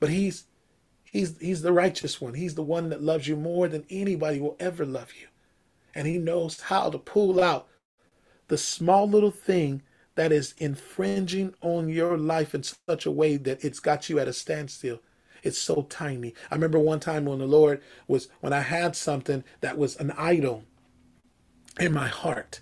But 0.00 0.10
he's 0.10 0.44
he's 1.04 1.38
he's 1.38 1.62
the 1.62 1.72
righteous 1.72 2.20
one. 2.20 2.34
He's 2.34 2.54
the 2.54 2.62
one 2.62 2.88
that 2.90 3.02
loves 3.02 3.28
you 3.28 3.36
more 3.36 3.68
than 3.68 3.84
anybody 3.90 4.40
will 4.40 4.56
ever 4.60 4.86
love 4.86 5.12
you. 5.20 5.28
And 5.94 6.06
he 6.06 6.18
knows 6.18 6.60
how 6.62 6.90
to 6.90 6.98
pull 6.98 7.42
out 7.42 7.68
the 8.48 8.58
small 8.58 9.08
little 9.08 9.30
thing 9.30 9.82
that 10.14 10.32
is 10.32 10.54
infringing 10.58 11.54
on 11.60 11.88
your 11.88 12.18
life 12.18 12.54
in 12.54 12.62
such 12.62 13.06
a 13.06 13.10
way 13.10 13.36
that 13.36 13.64
it's 13.64 13.80
got 13.80 14.08
you 14.08 14.18
at 14.18 14.28
a 14.28 14.32
standstill 14.32 15.00
It's 15.42 15.58
so 15.58 15.86
tiny. 15.88 16.34
I 16.50 16.54
remember 16.54 16.78
one 16.78 17.00
time 17.00 17.24
when 17.24 17.38
the 17.38 17.46
Lord 17.46 17.82
was, 18.06 18.28
when 18.40 18.52
I 18.52 18.60
had 18.60 18.96
something 18.96 19.44
that 19.60 19.78
was 19.78 19.96
an 19.96 20.12
idol 20.12 20.64
in 21.78 21.92
my 21.92 22.08
heart. 22.08 22.60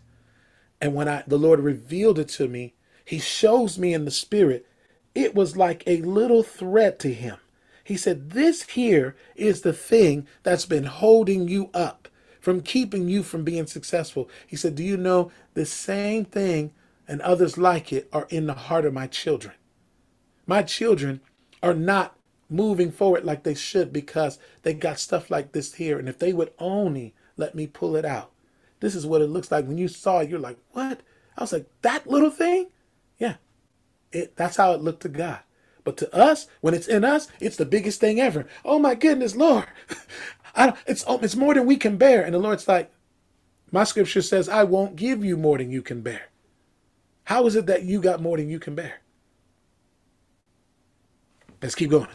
And 0.81 0.95
when 0.95 1.09
I, 1.09 1.25
the 1.27 1.39
Lord 1.39 1.61
revealed 1.61 2.19
it 2.19 2.29
to 2.31 2.49
me, 2.49 2.75
he 3.05 3.19
shows 3.19 3.79
me 3.79 3.95
in 3.95 4.05
the 4.05 4.11
spirit, 4.11 4.67
it 5.15 5.35
was 5.35 5.57
like 5.57 5.83
a 5.87 6.03
little 6.03 6.43
thread 6.43 6.99
to 7.01 7.13
him. 7.13 7.39
He 7.85 7.97
said, 7.97 8.31
This 8.31 8.63
here 8.65 9.17
is 9.37 9.63
the 9.63 9.73
thing 9.73 10.27
that's 10.43 10.67
been 10.67 10.85
holding 10.85 11.49
you 11.49 11.71
up 11.73 12.09
from 12.41 12.61
keeping 12.61 13.09
you 13.09 13.23
from 13.23 13.45
being 13.45 13.67
successful. 13.67 14.29
He 14.47 14.57
said, 14.57 14.75
Do 14.75 14.85
you 14.85 14.97
know 14.97 15.31
the 15.55 15.65
same 15.67 16.25
thing 16.25 16.73
and 17.09 17.21
others 17.23 17.57
like 17.57 17.93
it 17.93 18.09
are 18.13 18.27
in 18.29 18.47
the 18.47 18.55
heart 18.55 18.85
of 18.85 18.93
my 18.93 19.07
children? 19.07 19.55
My 20.47 20.63
children 20.63 21.21
are 21.63 21.75
not 21.75 22.16
moving 22.49 22.91
forward 22.91 23.25
like 23.25 23.43
they 23.43 23.55
should 23.55 23.93
because 23.93 24.39
they 24.63 24.75
got 24.75 24.99
stuff 25.01 25.31
like 25.31 25.53
this 25.53 25.75
here. 25.75 25.99
And 25.99 26.09
if 26.09 26.19
they 26.19 26.33
would 26.33 26.53
only 26.59 27.15
let 27.37 27.55
me 27.55 27.67
pull 27.67 27.97
it 27.97 28.05
out, 28.05 28.33
this 28.81 28.95
is 28.95 29.07
what 29.07 29.23
it 29.23 29.29
looks 29.29 29.51
like. 29.51 29.67
When 29.67 29.79
you 29.79 29.89
saw 29.89 30.21
it, 30.21 30.31
you're 30.31 30.39
like, 30.39 30.59
What? 30.73 31.01
I 31.37 31.43
was 31.43 31.53
like, 31.53 31.67
That 31.83 32.07
little 32.07 32.31
thing? 32.31 32.69
Yeah. 33.19 33.37
It, 34.13 34.37
that's 34.37 34.57
how 34.57 34.73
it 34.73 34.81
looked 34.83 35.03
to 35.03 35.09
God. 35.09 35.41
But 35.85 35.97
to 35.99 36.15
us, 36.15 36.49
when 36.61 36.75
it's 36.75 36.89
in 36.89 37.05
us, 37.05 37.29
it's 37.41 37.57
the 37.57 37.65
biggest 37.67 38.01
thing 38.01 38.21
ever. 38.21 38.47
Oh 38.65 38.79
my 38.79 38.95
goodness, 38.95 39.37
Lord. 39.37 39.67
I 40.57 40.75
it's, 40.87 41.05
oh, 41.07 41.19
it's 41.23 41.37
more 41.37 41.55
than 41.55 41.67
we 41.67 41.77
can 41.77 41.97
bear. 41.97 42.25
And 42.25 42.35
the 42.35 42.39
Lord's 42.39 42.67
like, 42.67 42.91
my 43.71 43.85
scripture 43.85 44.23
says, 44.23 44.49
I 44.49 44.65
won't 44.65 44.97
give 44.97 45.25
you 45.25 45.37
more 45.37 45.59
than 45.59 45.71
you 45.71 45.83
can 45.83 46.01
bear. 46.01 46.23
How 47.25 47.47
is 47.47 47.57
it 47.57 47.67
that 47.67 47.85
you 47.85 48.01
got 48.01 48.23
more 48.23 48.37
than 48.37 48.49
you 48.49 48.59
can 48.59 48.75
bear? 48.75 49.01
Let's 51.63 51.75
keep 51.75 51.91
going. 51.91 52.09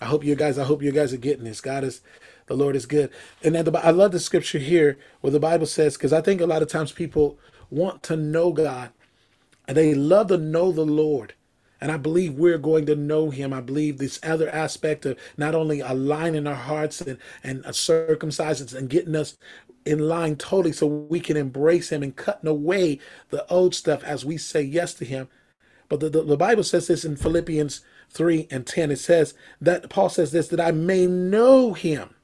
I 0.00 0.06
hope 0.06 0.24
you 0.24 0.34
guys, 0.34 0.58
I 0.58 0.64
hope 0.64 0.82
you 0.82 0.92
guys 0.92 1.12
are 1.12 1.18
getting 1.18 1.44
this. 1.44 1.60
God 1.60 1.84
is, 1.84 2.00
the 2.46 2.54
Lord 2.54 2.76
is 2.76 2.86
good. 2.86 3.10
And 3.42 3.54
then 3.54 3.64
the, 3.64 3.78
I 3.84 3.90
love 3.90 4.12
the 4.12 4.20
scripture 4.20 4.58
here 4.58 4.98
where 5.20 5.30
the 5.30 5.40
Bible 5.40 5.66
says, 5.66 5.96
because 5.96 6.12
I 6.12 6.20
think 6.20 6.40
a 6.40 6.46
lot 6.46 6.62
of 6.62 6.68
times 6.68 6.92
people 6.92 7.38
want 7.70 8.02
to 8.04 8.16
know 8.16 8.52
God 8.52 8.90
and 9.66 9.76
they 9.76 9.94
love 9.94 10.28
to 10.28 10.38
know 10.38 10.72
the 10.72 10.86
Lord. 10.86 11.34
And 11.80 11.92
I 11.92 11.96
believe 11.96 12.34
we're 12.34 12.58
going 12.58 12.86
to 12.86 12.96
know 12.96 13.30
him. 13.30 13.52
I 13.52 13.60
believe 13.60 13.98
this 13.98 14.18
other 14.22 14.48
aspect 14.50 15.06
of 15.06 15.18
not 15.36 15.54
only 15.54 15.80
aligning 15.80 16.46
our 16.46 16.54
hearts 16.54 17.00
and, 17.00 17.18
and 17.44 17.62
circumcising 17.64 18.74
and 18.74 18.90
getting 18.90 19.14
us 19.14 19.36
in 19.84 20.00
line 20.00 20.36
totally 20.36 20.72
so 20.72 20.86
we 20.86 21.20
can 21.20 21.36
embrace 21.36 21.90
him 21.90 22.02
and 22.02 22.16
cutting 22.16 22.48
away 22.48 22.98
the 23.30 23.46
old 23.48 23.74
stuff 23.74 24.02
as 24.02 24.24
we 24.24 24.36
say 24.36 24.60
yes 24.60 24.92
to 24.94 25.04
him. 25.04 25.28
But 25.88 26.00
the, 26.00 26.10
the, 26.10 26.22
the 26.22 26.36
Bible 26.36 26.64
says 26.64 26.88
this 26.88 27.04
in 27.04 27.16
Philippians 27.16 27.80
3 28.10 28.48
and 28.50 28.66
10. 28.66 28.90
It 28.90 28.98
says 28.98 29.34
that 29.60 29.90
Paul 29.90 30.08
says 30.08 30.32
this, 30.32 30.48
that 30.48 30.60
I 30.60 30.70
may 30.70 31.06
know 31.06 31.72
him. 31.74 32.14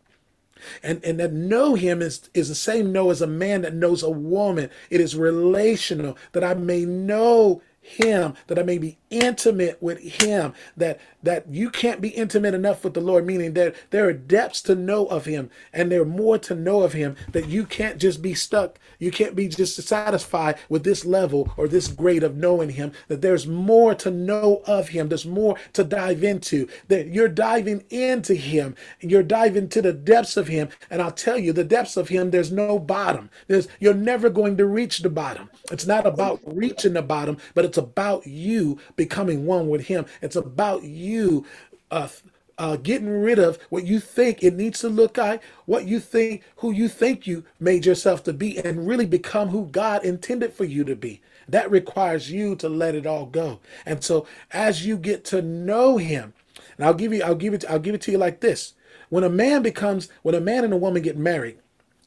And, 0.82 1.04
and 1.04 1.20
that 1.20 1.32
know 1.32 1.74
him 1.74 2.00
is, 2.00 2.30
is 2.32 2.48
the 2.48 2.54
same 2.54 2.90
know 2.90 3.10
as 3.10 3.20
a 3.20 3.26
man 3.26 3.62
that 3.62 3.74
knows 3.74 4.02
a 4.02 4.10
woman. 4.10 4.70
It 4.88 5.00
is 5.00 5.14
relational, 5.14 6.16
that 6.32 6.42
I 6.42 6.54
may 6.54 6.84
know 6.86 7.62
him 7.84 8.34
that 8.46 8.58
i 8.58 8.62
may 8.62 8.78
be 8.78 8.96
intimate 9.20 9.82
with 9.82 9.98
him 9.98 10.52
that 10.76 11.00
that 11.22 11.48
you 11.48 11.70
can't 11.70 12.00
be 12.00 12.10
intimate 12.10 12.54
enough 12.54 12.84
with 12.84 12.94
the 12.94 13.00
lord 13.00 13.26
meaning 13.26 13.54
that 13.54 13.74
there 13.90 14.08
are 14.08 14.12
depths 14.12 14.60
to 14.62 14.74
know 14.74 15.06
of 15.06 15.24
him 15.24 15.50
and 15.72 15.90
there 15.90 16.02
are 16.02 16.06
more 16.06 16.38
to 16.38 16.54
know 16.54 16.82
of 16.82 16.92
him 16.92 17.16
that 17.32 17.48
you 17.48 17.64
can't 17.64 17.98
just 17.98 18.20
be 18.20 18.34
stuck 18.34 18.78
you 18.98 19.10
can't 19.10 19.34
be 19.34 19.48
just 19.48 19.80
satisfied 19.82 20.58
with 20.68 20.84
this 20.84 21.04
level 21.04 21.52
or 21.56 21.66
this 21.66 21.88
grade 21.88 22.22
of 22.22 22.36
knowing 22.36 22.70
him 22.70 22.92
that 23.08 23.22
there's 23.22 23.46
more 23.46 23.94
to 23.94 24.10
know 24.10 24.62
of 24.66 24.88
him 24.88 25.08
there's 25.08 25.26
more 25.26 25.56
to 25.72 25.84
dive 25.84 26.22
into 26.22 26.68
that 26.88 27.08
you're 27.08 27.28
diving 27.28 27.84
into 27.90 28.34
him 28.34 28.74
you're 29.00 29.22
diving 29.22 29.68
to 29.68 29.80
the 29.80 29.92
depths 29.92 30.36
of 30.36 30.48
him 30.48 30.68
and 30.90 31.00
i'll 31.00 31.10
tell 31.10 31.38
you 31.38 31.52
the 31.52 31.64
depths 31.64 31.96
of 31.96 32.08
him 32.08 32.30
there's 32.30 32.52
no 32.52 32.78
bottom. 32.78 33.30
There's 33.48 33.68
you're 33.80 33.94
never 33.94 34.30
going 34.30 34.56
to 34.56 34.66
reach 34.66 34.98
the 34.98 35.10
bottom. 35.10 35.50
It's 35.70 35.86
not 35.86 36.06
about 36.06 36.40
reaching 36.44 36.92
the 36.92 37.02
bottom 37.02 37.38
but 37.54 37.64
it's 37.64 37.78
about 37.78 38.26
you 38.26 38.78
becoming 39.04 39.44
one 39.44 39.68
with 39.68 39.86
Him. 39.86 40.06
It's 40.22 40.36
about 40.36 40.82
you 40.82 41.44
uh, 41.90 42.08
uh, 42.56 42.76
getting 42.76 43.20
rid 43.20 43.38
of 43.38 43.58
what 43.68 43.84
you 43.84 44.00
think 44.00 44.42
it 44.42 44.54
needs 44.54 44.80
to 44.80 44.88
look 44.88 45.18
like, 45.18 45.42
what 45.66 45.84
you 45.86 46.00
think, 46.00 46.42
who 46.56 46.70
you 46.70 46.88
think 46.88 47.26
you 47.26 47.44
made 47.60 47.84
yourself 47.84 48.22
to 48.24 48.32
be, 48.32 48.58
and 48.58 48.86
really 48.86 49.04
become 49.04 49.48
who 49.48 49.66
God 49.66 50.04
intended 50.04 50.54
for 50.54 50.64
you 50.64 50.84
to 50.84 50.96
be. 50.96 51.20
That 51.46 51.70
requires 51.70 52.30
you 52.30 52.56
to 52.56 52.68
let 52.68 52.94
it 52.94 53.06
all 53.06 53.26
go. 53.26 53.60
And 53.84 54.02
so, 54.02 54.26
as 54.52 54.86
you 54.86 54.96
get 54.96 55.24
to 55.26 55.42
know 55.42 55.98
Him, 55.98 56.32
and 56.78 56.86
I'll 56.86 56.94
give 56.94 57.12
you, 57.12 57.22
I'll 57.22 57.34
give 57.34 57.52
it, 57.52 57.64
I'll 57.68 57.78
give 57.78 57.94
it 57.94 58.00
to 58.02 58.12
you 58.12 58.18
like 58.18 58.40
this: 58.40 58.72
when 59.10 59.24
a 59.24 59.28
man 59.28 59.62
becomes, 59.62 60.08
when 60.22 60.34
a 60.34 60.40
man 60.40 60.64
and 60.64 60.72
a 60.72 60.78
woman 60.78 61.02
get 61.02 61.18
married, 61.18 61.58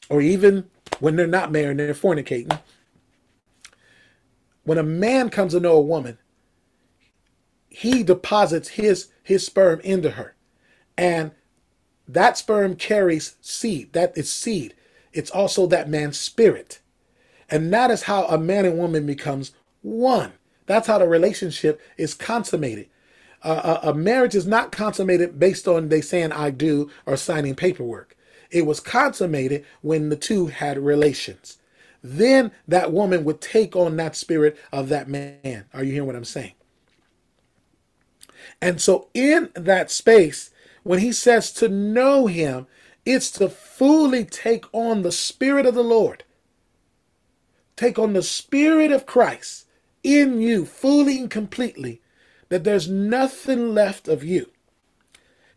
or 0.08 0.20
even 0.20 0.68
when 0.98 1.14
they're 1.14 1.28
not 1.28 1.52
married, 1.52 1.70
and 1.70 1.80
they're 1.80 1.94
fornicating 1.94 2.58
when 4.68 4.76
a 4.76 4.82
man 4.82 5.30
comes 5.30 5.54
to 5.54 5.60
know 5.60 5.72
a 5.76 5.80
woman, 5.80 6.18
he 7.78 8.02
deposits 8.02 8.70
his 8.70 9.06
his 9.22 9.46
sperm 9.46 9.78
into 9.84 10.10
her. 10.10 10.34
And 10.96 11.30
that 12.08 12.36
sperm 12.36 12.74
carries 12.74 13.36
seed. 13.40 13.92
That 13.92 14.18
is 14.18 14.32
seed. 14.32 14.74
It's 15.12 15.30
also 15.30 15.68
that 15.68 15.88
man's 15.88 16.18
spirit. 16.18 16.80
And 17.48 17.72
that 17.72 17.92
is 17.92 18.02
how 18.02 18.24
a 18.24 18.36
man 18.36 18.64
and 18.64 18.76
woman 18.76 19.06
becomes 19.06 19.52
one. 19.82 20.32
That's 20.66 20.88
how 20.88 20.98
the 20.98 21.06
relationship 21.06 21.80
is 21.96 22.14
consummated. 22.14 22.88
Uh, 23.44 23.78
a, 23.84 23.90
a 23.90 23.94
marriage 23.94 24.34
is 24.34 24.46
not 24.46 24.72
consummated 24.72 25.38
based 25.38 25.68
on 25.68 25.88
they 25.88 26.00
saying 26.00 26.32
I 26.32 26.50
do 26.50 26.90
or 27.06 27.16
signing 27.16 27.54
paperwork. 27.54 28.16
It 28.50 28.66
was 28.66 28.80
consummated 28.80 29.64
when 29.82 30.08
the 30.08 30.16
two 30.16 30.46
had 30.46 30.78
relations 30.78 31.58
then 32.00 32.52
that 32.68 32.92
woman 32.92 33.24
would 33.24 33.40
take 33.40 33.74
on 33.74 33.96
that 33.96 34.14
spirit 34.14 34.56
of 34.72 34.88
that 34.88 35.08
man. 35.08 35.64
Are 35.74 35.82
you 35.82 35.92
hearing 35.92 36.06
what 36.06 36.14
I'm 36.14 36.24
saying? 36.24 36.52
And 38.62 38.80
so, 38.80 39.08
in 39.14 39.50
that 39.54 39.90
space, 39.90 40.50
when 40.84 41.00
he 41.00 41.12
says 41.12 41.52
to 41.54 41.68
know 41.68 42.26
him, 42.26 42.66
it's 43.06 43.30
to 43.32 43.48
fully 43.48 44.24
take 44.24 44.66
on 44.72 45.02
the 45.02 45.12
spirit 45.12 45.66
of 45.66 45.74
the 45.74 45.84
Lord, 45.84 46.24
take 47.76 47.98
on 47.98 48.14
the 48.14 48.22
spirit 48.22 48.92
of 48.92 49.06
Christ 49.06 49.66
in 50.04 50.40
you 50.40 50.66
fully 50.66 51.18
and 51.20 51.30
completely, 51.30 52.02
that 52.50 52.64
there's 52.64 52.88
nothing 52.88 53.74
left 53.74 54.08
of 54.08 54.24
you. 54.24 54.50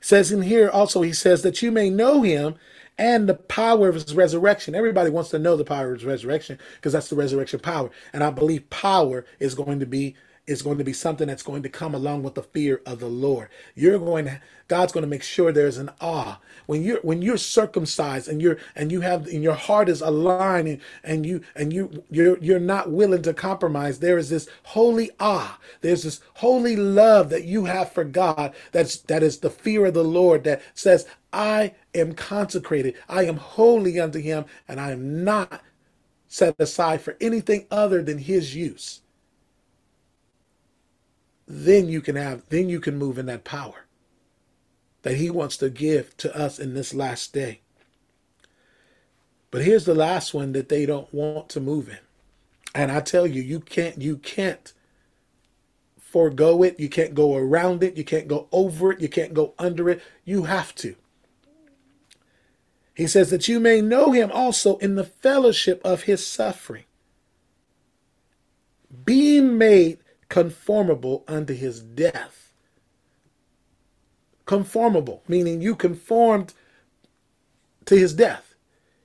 says 0.02 0.32
in 0.32 0.44
here 0.44 0.70
also, 0.70 1.02
he 1.04 1.14
says 1.14 1.44
that 1.44 1.62
you 1.62 1.72
may 1.72 1.90
know 1.90 2.24
him 2.24 2.56
and 2.98 3.30
the 3.30 3.36
power 3.36 3.90
of 3.90 3.96
his 3.96 4.16
resurrection. 4.16 4.76
Everybody 4.76 5.10
wants 5.12 5.32
to 5.32 5.40
know 5.40 5.58
the 5.58 5.66
power 5.66 5.94
of 5.94 6.00
his 6.00 6.06
resurrection 6.06 6.60
because 6.76 6.94
that's 6.94 7.10
the 7.10 7.18
resurrection 7.18 7.60
power. 7.62 7.92
And 8.14 8.24
I 8.24 8.32
believe 8.32 8.70
power 8.70 9.26
is 9.40 9.56
going 9.56 9.80
to 9.82 9.88
be 9.88 10.16
is 10.48 10.62
going 10.62 10.78
to 10.78 10.84
be 10.84 10.94
something 10.94 11.28
that's 11.28 11.44
going 11.44 11.64
to 11.64 11.70
come 11.70 11.94
along 11.94 12.24
with 12.24 12.36
the 12.36 12.44
fear 12.44 12.82
of 12.86 13.00
the 13.00 13.08
Lord. 13.08 13.50
You're 13.76 14.00
going 14.00 14.26
to 14.26 14.42
God's 14.68 14.94
going 14.94 15.04
to 15.04 15.10
make 15.10 15.24
sure 15.24 15.52
there's 15.52 15.78
an 15.78 15.92
awe 16.00 16.40
when 16.66 16.84
you're 16.84 17.00
when 17.02 17.22
you're 17.22 17.38
circumcised 17.38 18.28
and 18.28 18.42
you're 18.42 18.58
and 18.76 18.92
you 18.92 19.02
have 19.02 19.28
and 19.28 19.44
your 19.44 19.54
heart 19.54 19.90
is 19.90 20.02
aligned 20.02 20.68
and, 20.68 20.82
and 21.04 21.26
you 21.26 21.42
and 21.56 21.74
you 21.74 22.04
you're 22.10 22.38
you're 22.40 22.60
not 22.60 22.92
willing 22.92 23.22
to 23.24 23.34
compromise. 23.34 24.00
There 24.00 24.18
is 24.18 24.30
this 24.30 24.48
holy 24.64 25.12
awe. 25.20 25.60
There's 25.82 26.04
this 26.04 26.22
holy 26.36 26.76
love 26.76 27.30
that 27.30 27.46
you 27.46 27.66
have 27.66 27.92
for 27.92 28.04
God. 28.04 28.54
That's 28.72 28.98
that 29.02 29.24
is 29.24 29.40
the 29.40 29.50
fear 29.50 29.86
of 29.86 29.94
the 29.94 30.04
Lord 30.04 30.44
that 30.46 30.62
says, 30.74 31.06
I 31.34 31.74
am 31.94 32.14
consecrated. 32.14 32.96
I 33.10 33.26
am 33.26 33.38
holy 33.38 34.00
unto 34.00 34.20
Him, 34.20 34.46
and 34.68 34.80
I 34.80 34.92
am 34.92 35.24
not 35.24 35.62
set 36.28 36.56
aside 36.60 37.02
for 37.02 37.18
anything 37.22 37.68
other 37.72 38.02
than 38.02 38.18
His 38.18 38.56
use 38.56 39.01
then 41.52 41.90
you 41.90 42.02
can 42.02 42.16
have 42.16 42.44
then 42.50 42.70
you 42.70 42.80
can 42.80 42.98
move 42.98 43.18
in 43.18 43.26
that 43.28 43.44
power 43.44 43.86
that 45.04 45.18
he 45.18 45.30
wants 45.30 45.58
to 45.58 45.70
give 45.70 46.16
to 46.18 46.36
us 46.36 46.60
in 46.60 46.74
this 46.74 46.94
last 46.94 47.34
day. 47.34 47.62
But 49.50 49.64
here's 49.64 49.86
the 49.86 49.96
last 49.96 50.34
one 50.34 50.54
that 50.54 50.70
they 50.70 50.86
don't 50.86 51.14
want 51.14 51.50
to 51.50 51.60
move 51.60 51.90
in. 51.90 51.98
And 52.74 52.92
i 52.92 53.02
tell 53.02 53.28
you 53.28 53.42
you 53.42 53.60
can't 53.60 54.02
you 54.02 54.18
can't 54.18 54.74
forego 56.00 56.62
it. 56.64 56.80
You 56.80 56.90
can't 56.90 57.16
go 57.16 57.36
around 57.36 57.84
it. 57.84 57.98
You 57.98 58.04
can't 58.04 58.28
go 58.28 58.48
over 58.52 58.92
it. 58.92 59.00
You 59.00 59.08
can't 59.08 59.34
go 59.34 59.54
under 59.58 59.90
it. 59.90 60.02
You 60.26 60.44
have 60.44 60.76
to. 60.76 60.96
He 62.94 63.08
says 63.08 63.30
that 63.30 63.48
you 63.48 63.60
may 63.60 63.82
know 63.82 64.12
him 64.12 64.30
also 64.32 64.78
in 64.78 64.96
the 64.96 65.06
fellowship 65.06 65.82
of 65.84 66.04
his 66.04 66.26
suffering 66.26 66.84
being 69.06 69.58
made 69.58 70.00
conformable 70.32 71.26
unto 71.28 71.54
his 71.54 71.82
death. 71.82 72.54
Conformable, 74.46 75.22
meaning 75.28 75.62
you 75.62 75.76
conformed 75.76 76.54
to 77.86 77.98
his 77.98 78.14
death. 78.14 78.56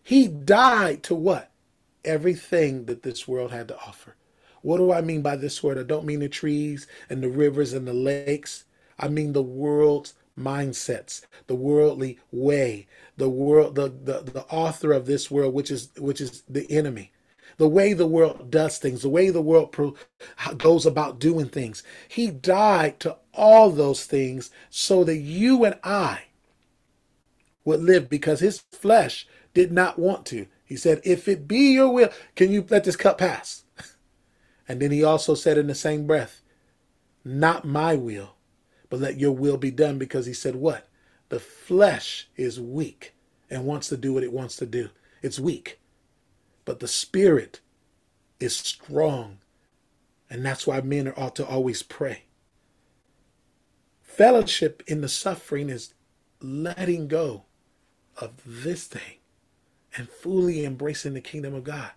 He 0.04 0.28
died 0.28 1.02
to 1.02 1.16
what? 1.16 1.50
Everything 2.04 2.84
that 2.84 3.02
this 3.02 3.26
world 3.26 3.50
had 3.50 3.66
to 3.68 3.76
offer. 3.76 4.14
What 4.62 4.76
do 4.76 4.92
I 4.92 5.00
mean 5.00 5.20
by 5.20 5.34
this 5.34 5.64
word? 5.64 5.78
I 5.78 5.82
don't 5.82 6.06
mean 6.06 6.20
the 6.20 6.28
trees 6.28 6.86
and 7.10 7.20
the 7.20 7.28
rivers 7.28 7.72
and 7.72 7.88
the 7.88 7.92
lakes. 7.92 8.64
I 8.96 9.08
mean 9.08 9.32
the 9.32 9.42
world's 9.42 10.14
mindsets, 10.38 11.22
the 11.48 11.56
worldly 11.56 12.20
way, 12.30 12.86
the 13.16 13.28
world, 13.28 13.74
the, 13.74 13.88
the, 13.88 14.20
the 14.20 14.44
author 14.48 14.92
of 14.92 15.06
this 15.06 15.28
world, 15.28 15.54
which 15.54 15.72
is 15.72 15.90
which 15.98 16.20
is 16.20 16.44
the 16.48 16.70
enemy, 16.70 17.10
the 17.58 17.68
way 17.68 17.92
the 17.92 18.06
world 18.06 18.50
does 18.50 18.78
things, 18.78 19.02
the 19.02 19.08
way 19.08 19.30
the 19.30 19.42
world 19.42 19.72
pro- 19.72 19.96
goes 20.58 20.86
about 20.86 21.18
doing 21.20 21.48
things. 21.48 21.82
He 22.08 22.30
died 22.30 23.00
to 23.00 23.16
all 23.34 23.70
those 23.70 24.04
things 24.04 24.50
so 24.70 25.04
that 25.04 25.16
you 25.18 25.64
and 25.64 25.78
I 25.84 26.22
would 27.64 27.80
live 27.82 28.08
because 28.08 28.40
his 28.40 28.60
flesh 28.72 29.26
did 29.54 29.72
not 29.72 29.98
want 29.98 30.26
to. 30.26 30.46
He 30.64 30.76
said, 30.76 31.00
If 31.04 31.28
it 31.28 31.48
be 31.48 31.72
your 31.74 31.90
will, 31.92 32.10
can 32.36 32.50
you 32.52 32.66
let 32.68 32.84
this 32.84 32.96
cup 32.96 33.18
pass? 33.18 33.64
And 34.68 34.82
then 34.82 34.92
he 34.92 35.04
also 35.04 35.34
said 35.34 35.58
in 35.58 35.68
the 35.68 35.74
same 35.76 36.06
breath, 36.06 36.42
Not 37.24 37.64
my 37.66 37.96
will, 37.96 38.36
but 38.90 39.00
let 39.00 39.18
your 39.18 39.32
will 39.32 39.58
be 39.58 39.70
done 39.70 39.98
because 39.98 40.26
he 40.26 40.34
said, 40.34 40.56
What? 40.56 40.88
The 41.30 41.40
flesh 41.40 42.28
is 42.36 42.60
weak 42.60 43.14
and 43.50 43.64
wants 43.66 43.88
to 43.90 43.96
do 43.96 44.12
what 44.14 44.24
it 44.24 44.32
wants 44.32 44.56
to 44.56 44.66
do. 44.66 44.90
It's 45.22 45.40
weak. 45.40 45.80
But 46.66 46.80
the 46.80 46.88
spirit 46.88 47.60
is 48.38 48.54
strong. 48.54 49.38
And 50.28 50.44
that's 50.44 50.66
why 50.66 50.82
men 50.82 51.10
ought 51.16 51.36
to 51.36 51.46
always 51.46 51.82
pray. 51.82 52.24
Fellowship 54.02 54.82
in 54.86 55.00
the 55.00 55.08
suffering 55.08 55.70
is 55.70 55.94
letting 56.40 57.08
go 57.08 57.44
of 58.18 58.42
this 58.44 58.86
thing 58.86 59.20
and 59.96 60.08
fully 60.08 60.64
embracing 60.64 61.14
the 61.14 61.20
kingdom 61.20 61.54
of 61.54 61.64
God. 61.64 61.92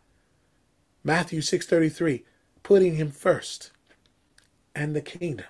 Matthew 1.03 1.41
6:33, 1.41 2.25
putting 2.61 2.95
him 2.95 3.11
first 3.11 3.71
and 4.75 4.95
the 4.95 5.01
kingdom 5.01 5.47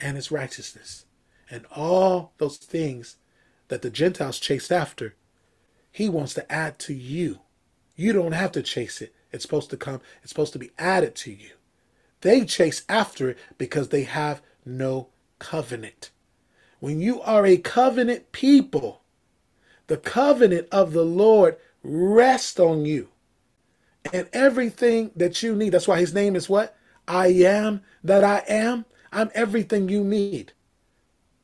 and 0.00 0.16
his 0.16 0.30
righteousness 0.30 1.04
and 1.50 1.66
all 1.66 2.32
those 2.38 2.56
things 2.56 3.16
that 3.68 3.82
the 3.82 3.90
Gentiles 3.90 4.38
chased 4.38 4.72
after, 4.72 5.14
he 5.90 6.08
wants 6.08 6.34
to 6.34 6.50
add 6.50 6.78
to 6.80 6.94
you. 6.94 7.40
You 7.98 8.12
don't 8.12 8.32
have 8.32 8.52
to 8.52 8.62
chase 8.62 9.02
it. 9.02 9.12
It's 9.32 9.42
supposed 9.42 9.70
to 9.70 9.76
come, 9.76 10.00
it's 10.22 10.30
supposed 10.30 10.52
to 10.52 10.58
be 10.58 10.70
added 10.78 11.16
to 11.16 11.32
you. 11.32 11.50
They 12.20 12.44
chase 12.44 12.84
after 12.88 13.30
it 13.30 13.38
because 13.58 13.88
they 13.88 14.04
have 14.04 14.40
no 14.64 15.08
covenant. 15.40 16.10
When 16.78 17.00
you 17.00 17.20
are 17.22 17.44
a 17.44 17.56
covenant 17.56 18.30
people, 18.30 19.02
the 19.88 19.96
covenant 19.96 20.68
of 20.70 20.92
the 20.92 21.04
Lord 21.04 21.56
rests 21.82 22.60
on 22.60 22.84
you. 22.84 23.08
And 24.12 24.28
everything 24.32 25.10
that 25.16 25.42
you 25.42 25.56
need, 25.56 25.70
that's 25.70 25.88
why 25.88 25.98
his 25.98 26.14
name 26.14 26.36
is 26.36 26.48
what? 26.48 26.76
I 27.08 27.28
am 27.28 27.82
that 28.04 28.22
I 28.22 28.44
am. 28.48 28.84
I'm 29.12 29.30
everything 29.34 29.88
you 29.88 30.04
need. 30.04 30.52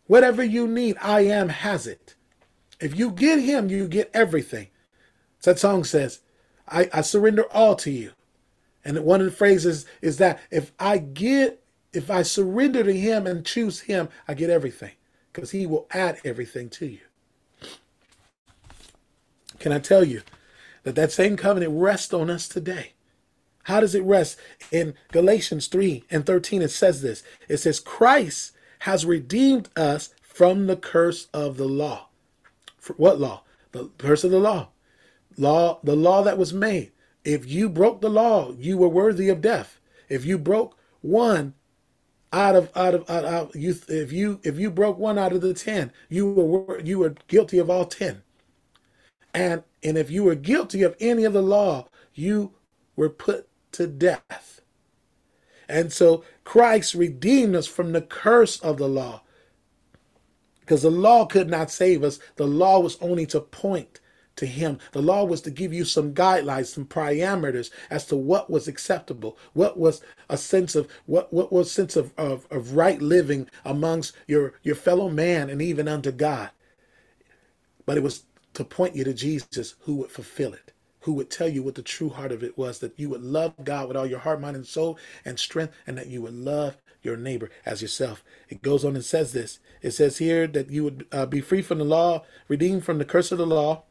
Whatever 0.07 0.45
you 0.45 0.69
need, 0.69 0.97
I 1.01 1.23
am 1.23 1.49
has 1.49 1.89
it. 1.89 2.15
If 2.81 2.97
you 2.97 3.11
get 3.11 3.41
him, 3.41 3.71
you 3.71 3.89
get 3.89 4.11
everything. 4.15 4.69
That 5.43 5.59
song 5.59 5.83
says, 5.83 6.21
I, 6.69 6.89
I 6.93 7.01
surrender 7.03 7.45
all 7.53 7.77
to 7.77 7.91
you. 7.91 8.13
And 8.85 8.99
one 9.05 9.21
of 9.21 9.27
the 9.27 9.33
phrases 9.33 9.87
is 10.03 10.19
that 10.19 10.41
if 10.51 10.73
I 10.79 10.99
get, 10.99 11.63
if 11.93 12.11
I 12.11 12.23
surrender 12.23 12.83
to 12.83 12.93
him 12.93 13.27
and 13.27 13.45
choose 13.45 13.81
him, 13.81 14.09
I 14.29 14.35
get 14.35 14.51
everything 14.51 14.93
because 15.33 15.53
he 15.53 15.67
will 15.67 15.87
add 15.91 16.19
everything 16.25 16.69
to 16.71 16.87
you. 16.87 17.01
Can 19.59 19.73
I 19.73 19.79
tell 19.79 20.05
you 20.05 20.23
that 20.83 20.95
that 20.97 21.13
same 21.13 21.37
covenant 21.37 21.73
rests 21.75 22.13
on 22.13 22.29
us 22.29 22.47
today? 22.47 22.93
How 23.65 23.81
does 23.81 23.95
it 23.95 24.03
rest? 24.05 24.39
In 24.71 24.95
Galatians 25.11 25.69
3 25.69 26.05
and 26.11 26.27
13, 26.27 26.63
it 26.63 26.71
says 26.71 27.01
this 27.01 27.23
it 27.49 27.59
says, 27.59 27.81
Christ 27.81 28.53
has 28.81 29.07
redeemed 29.07 29.71
us 29.77 30.11
from 30.21 30.67
the 30.67 30.77
curse 30.77 31.29
of 31.33 31.57
the 31.57 31.65
law. 31.65 32.09
For 32.79 32.93
what 32.95 33.19
law? 33.19 33.43
The 33.73 33.91
curse 33.97 34.25
of 34.25 34.31
the 34.31 34.39
law. 34.39 34.69
Law, 35.37 35.81
the 35.83 35.97
law 35.97 36.23
that 36.23 36.39
was 36.39 36.53
made. 36.53 36.93
If 37.25 37.47
you 37.47 37.69
broke 37.69 38.01
the 38.01 38.11
law, 38.11 38.53
you 38.53 38.77
were 38.77 38.89
worthy 38.89 39.29
of 39.29 39.41
death. 39.41 39.81
If 40.09 40.25
you 40.25 40.39
broke 40.39 40.77
one 41.01 41.55
out 42.33 42.55
of 42.57 42.71
out 42.77 42.95
of, 42.95 43.09
out 43.09 43.25
of 43.25 43.57
you, 43.57 43.75
if 43.89 44.13
you 44.13 44.41
if 44.43 44.59
you 44.59 44.71
broke 44.71 44.99
one 44.99 45.19
out 45.19 45.33
of 45.33 45.41
the 45.41 45.55
ten, 45.55 45.93
you 46.09 46.31
were 46.31 46.81
you 46.81 46.99
were 46.99 47.15
guilty 47.29 47.59
of 47.59 47.71
all 47.71 47.87
ten. 47.87 48.23
And 49.33 49.63
and 49.83 49.97
if 49.97 50.11
you 50.11 50.25
were 50.25 50.35
guilty 50.35 50.83
of 50.83 50.97
any 51.01 51.25
of 51.25 51.33
the 51.33 51.43
law, 51.43 51.89
you 52.15 52.53
were 52.97 53.11
put 53.11 53.49
to 53.73 53.87
death. 53.87 54.61
And 55.69 55.93
so 55.93 56.25
Christ 56.45 56.95
redeemed 56.95 57.57
us 57.57 57.67
from 57.67 57.93
the 57.93 58.03
curse 58.03 58.61
of 58.61 58.77
the 58.77 58.89
law. 58.89 59.23
Because 60.61 60.83
the 60.83 60.91
law 60.91 61.27
could 61.27 61.49
not 61.51 61.71
save 61.71 62.03
us. 62.03 62.19
The 62.37 62.47
law 62.47 62.81
was 62.81 62.97
only 63.01 63.27
to 63.27 63.41
point 63.41 64.01
to 64.37 64.47
him. 64.47 64.79
The 64.93 65.03
law 65.03 65.25
was 65.25 65.41
to 65.43 65.51
give 65.51 65.73
you 65.73 65.85
some 65.85 66.15
guidelines, 66.15 66.67
some 66.67 66.87
parameters 66.87 67.71
as 67.91 68.07
to 68.07 68.17
what 68.17 68.51
was 68.51 68.69
acceptable, 68.69 69.39
what 69.53 69.79
was 69.79 70.03
a 70.29 70.37
sense 70.37 70.75
of 70.75 70.89
what 71.07 71.33
what 71.33 71.53
was 71.53 71.71
sense 71.71 71.97
of, 71.97 72.13
of, 72.17 72.47
of 72.51 72.77
right 72.77 73.01
living 73.01 73.49
amongst 73.65 74.15
your, 74.27 74.55
your 74.63 74.77
fellow 74.77 75.09
man 75.09 75.51
and 75.51 75.63
even 75.63 75.89
unto 75.89 76.13
God. 76.13 76.51
But 77.87 77.97
it 77.97 78.03
was 78.03 78.25
to 78.55 78.65
point 78.65 78.97
you 78.97 79.05
to 79.05 79.15
Jesus 79.15 79.75
who 79.81 79.97
would 79.97 80.11
fulfill 80.11 80.53
it 80.55 80.73
who 81.05 81.13
would 81.13 81.31
tell 81.31 81.49
you 81.49 81.63
what 81.63 81.75
the 81.75 81.83
true 81.83 82.09
heart 82.09 82.33
of 82.33 82.43
it 82.43 82.57
was 82.57 82.79
that 82.79 82.99
you 82.99 83.11
would 83.11 83.23
love 83.23 83.53
God 83.63 83.89
with 83.89 83.97
all 83.97 84.07
your 84.07 84.21
heart, 84.21 84.41
mind, 84.41 84.57
and 84.57 84.67
soul 84.67 84.99
and 85.23 85.39
strength, 85.39 85.75
and 85.87 85.99
that 85.99 86.07
you 86.07 86.23
would 86.23 86.33
love 86.33 86.79
your 87.03 87.17
neighbor 87.17 87.51
as 87.67 87.83
yourself. 87.83 88.25
It 88.49 88.63
goes 88.63 88.87
on 88.87 88.95
and 88.95 89.05
says 89.05 89.35
this. 89.35 89.59
It 89.83 89.91
says 89.91 90.17
here 90.17 90.47
that 90.47 90.71
you 90.71 90.83
would 90.83 91.07
uh, 91.13 91.27
be 91.27 91.43
free 91.43 91.61
from 91.61 91.77
the 91.77 91.85
law, 91.85 92.25
redeemed 92.49 92.85
from 92.85 92.97
the 92.97 93.05
curse 93.05 93.31
of 93.33 93.37
the 93.37 93.47
law, 93.47 93.83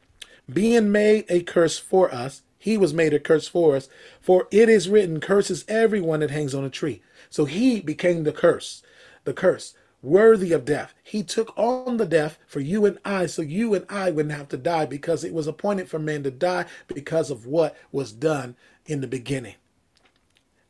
being 0.52 0.92
made 0.92 1.24
a 1.28 1.42
curse 1.42 1.78
for 1.78 2.12
us. 2.12 2.42
He 2.58 2.78
was 2.78 2.94
made 2.94 3.12
a 3.12 3.20
curse 3.20 3.46
for 3.46 3.76
us, 3.76 3.88
for 4.20 4.48
it 4.50 4.70
is 4.70 4.88
written, 4.88 5.20
curses 5.20 5.66
everyone 5.68 6.20
that 6.20 6.30
hangs 6.30 6.54
on 6.54 6.64
a 6.64 6.70
tree. 6.70 7.02
So 7.28 7.44
he 7.44 7.80
became 7.80 8.24
the 8.24 8.32
curse, 8.32 8.82
the 9.24 9.34
curse 9.34 9.74
worthy 10.04 10.52
of 10.52 10.64
death. 10.64 10.94
He 11.02 11.22
took 11.22 11.56
on 11.56 11.96
the 11.96 12.06
death 12.06 12.38
for 12.46 12.60
you 12.60 12.84
and 12.84 12.98
I, 13.04 13.26
so 13.26 13.42
you 13.42 13.74
and 13.74 13.86
I 13.88 14.10
wouldn't 14.10 14.34
have 14.34 14.48
to 14.50 14.56
die 14.56 14.86
because 14.86 15.24
it 15.24 15.32
was 15.32 15.46
appointed 15.46 15.88
for 15.88 15.98
man 15.98 16.22
to 16.24 16.30
die 16.30 16.66
because 16.86 17.30
of 17.30 17.46
what 17.46 17.76
was 17.90 18.12
done 18.12 18.54
in 18.86 19.00
the 19.00 19.06
beginning. 19.06 19.54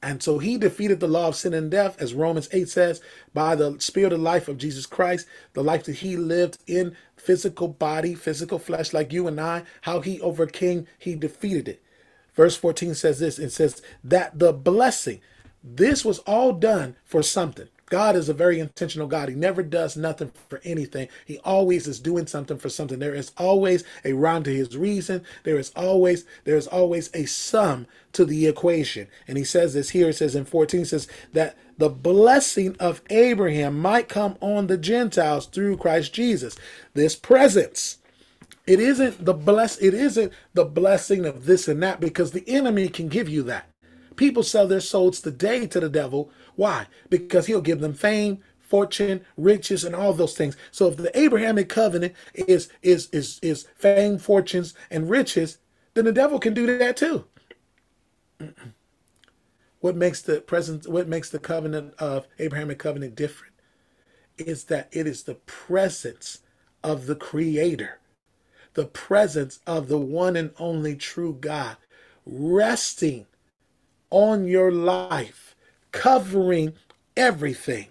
And 0.04 0.22
so 0.22 0.36
he 0.36 0.58
defeated 0.58 1.00
the 1.00 1.08
law 1.08 1.28
of 1.28 1.34
sin 1.34 1.54
and 1.54 1.70
death, 1.70 1.98
as 1.98 2.12
Romans 2.12 2.50
8 2.52 2.68
says, 2.68 3.00
by 3.32 3.54
the 3.54 3.78
spirit 3.78 4.12
of 4.12 4.20
life 4.20 4.48
of 4.48 4.58
Jesus 4.58 4.84
Christ, 4.84 5.26
the 5.54 5.64
life 5.64 5.84
that 5.84 5.96
he 5.96 6.14
lived 6.14 6.58
in 6.66 6.94
physical 7.16 7.68
body, 7.68 8.14
physical 8.14 8.58
flesh, 8.58 8.92
like 8.92 9.14
you 9.14 9.26
and 9.26 9.40
I, 9.40 9.62
how 9.80 10.00
he 10.00 10.20
overcame, 10.20 10.86
he 10.98 11.14
defeated 11.14 11.68
it. 11.68 11.82
Verse 12.34 12.54
14 12.54 12.94
says 12.94 13.18
this 13.18 13.38
it 13.38 13.48
says 13.48 13.80
that 14.02 14.38
the 14.38 14.52
blessing, 14.52 15.22
this 15.62 16.04
was 16.04 16.18
all 16.20 16.52
done 16.52 16.96
for 17.06 17.22
something. 17.22 17.68
God 17.90 18.16
is 18.16 18.28
a 18.28 18.34
very 18.34 18.60
intentional 18.60 19.06
God. 19.06 19.28
He 19.28 19.34
never 19.34 19.62
does 19.62 19.96
nothing 19.96 20.32
for 20.48 20.60
anything. 20.64 21.08
He 21.26 21.38
always 21.38 21.86
is 21.86 22.00
doing 22.00 22.26
something 22.26 22.58
for 22.58 22.68
something. 22.68 22.98
There 22.98 23.14
is 23.14 23.32
always 23.36 23.84
a 24.04 24.14
rhyme 24.14 24.42
to 24.44 24.54
his 24.54 24.76
reason. 24.76 25.22
There 25.44 25.58
is 25.58 25.70
always 25.76 26.24
there 26.44 26.56
is 26.56 26.66
always 26.66 27.10
a 27.14 27.26
sum 27.26 27.86
to 28.12 28.24
the 28.24 28.46
equation. 28.46 29.08
And 29.28 29.36
he 29.36 29.44
says 29.44 29.74
this 29.74 29.90
here. 29.90 30.08
It 30.08 30.16
says 30.16 30.34
in 30.34 30.44
14 30.44 30.86
says 30.86 31.08
that 31.32 31.56
the 31.76 31.90
blessing 31.90 32.76
of 32.80 33.02
Abraham 33.10 33.78
might 33.78 34.08
come 34.08 34.36
on 34.40 34.66
the 34.66 34.78
Gentiles 34.78 35.46
through 35.46 35.76
Christ 35.76 36.14
Jesus. 36.14 36.56
This 36.94 37.16
presence. 37.16 37.98
It 38.66 38.80
isn't 38.80 39.24
the 39.24 39.34
bless 39.34 39.76
it 39.76 39.92
isn't 39.92 40.32
the 40.54 40.64
blessing 40.64 41.26
of 41.26 41.44
this 41.44 41.68
and 41.68 41.82
that 41.82 42.00
because 42.00 42.30
the 42.30 42.48
enemy 42.48 42.88
can 42.88 43.08
give 43.08 43.28
you 43.28 43.42
that. 43.44 43.68
People 44.16 44.42
sell 44.42 44.66
their 44.66 44.80
souls 44.80 45.20
today 45.20 45.66
to 45.66 45.80
the 45.80 45.88
devil 45.88 46.30
why? 46.56 46.86
Because 47.08 47.46
he'll 47.46 47.60
give 47.60 47.80
them 47.80 47.94
fame, 47.94 48.40
fortune, 48.58 49.24
riches, 49.36 49.84
and 49.84 49.94
all 49.94 50.12
those 50.12 50.36
things. 50.36 50.56
So 50.70 50.88
if 50.88 50.96
the 50.96 51.16
Abrahamic 51.18 51.68
covenant 51.68 52.14
is 52.34 52.68
is 52.82 53.08
is 53.12 53.38
is 53.42 53.66
fame, 53.76 54.18
fortunes, 54.18 54.74
and 54.90 55.10
riches, 55.10 55.58
then 55.94 56.04
the 56.04 56.12
devil 56.12 56.38
can 56.38 56.54
do 56.54 56.66
that 56.78 56.96
too. 56.96 57.24
What 59.80 59.96
makes 59.96 60.22
the 60.22 60.40
present 60.40 60.88
what 60.88 61.08
makes 61.08 61.28
the 61.28 61.38
covenant 61.38 61.92
of 61.98 62.26
Abrahamic 62.38 62.78
covenant 62.78 63.14
different 63.14 63.52
is 64.38 64.64
that 64.64 64.88
it 64.92 65.06
is 65.06 65.24
the 65.24 65.34
presence 65.34 66.38
of 66.82 67.04
the 67.04 67.14
creator, 67.14 68.00
the 68.72 68.86
presence 68.86 69.60
of 69.66 69.88
the 69.88 69.98
one 69.98 70.36
and 70.36 70.52
only 70.58 70.96
true 70.96 71.36
God 71.38 71.76
resting 72.24 73.26
on 74.08 74.46
your 74.46 74.72
life 74.72 75.43
covering 75.94 76.74
everything 77.16 77.86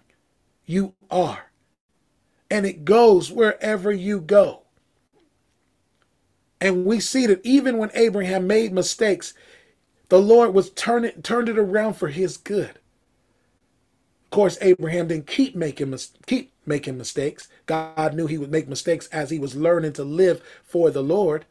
you 0.66 0.94
are. 1.10 1.52
And 2.52 2.66
it 2.66 2.84
goes 2.84 3.32
wherever 3.32 3.92
you 3.94 4.20
go. 4.20 4.64
And 6.60 6.86
we 6.86 7.00
see 7.00 7.26
that 7.28 7.40
even 7.46 7.78
when 7.78 7.92
Abraham 7.94 8.46
made 8.46 8.74
mistakes, 8.74 9.34
the 10.10 10.20
Lord 10.20 10.54
was 10.54 10.70
turning 10.72 11.22
turned 11.22 11.48
it 11.48 11.58
around 11.58 11.94
for 11.94 12.10
his 12.10 12.36
good. 12.36 12.72
Of 14.26 14.30
course, 14.32 14.58
Abraham 14.62 15.08
didn't 15.08 15.28
keep 15.28 15.56
making 15.56 15.98
keep 16.28 16.52
making 16.66 16.98
mistakes. 16.98 17.48
God 17.66 18.14
knew 18.14 18.28
he 18.28 18.38
would 18.38 18.52
make 18.52 18.68
mistakes 18.68 19.08
as 19.08 19.30
he 19.30 19.40
was 19.40 19.56
learning 19.56 19.94
to 19.94 20.04
live 20.04 20.42
for 20.64 20.92
the 20.92 21.04
Lord. 21.04 21.46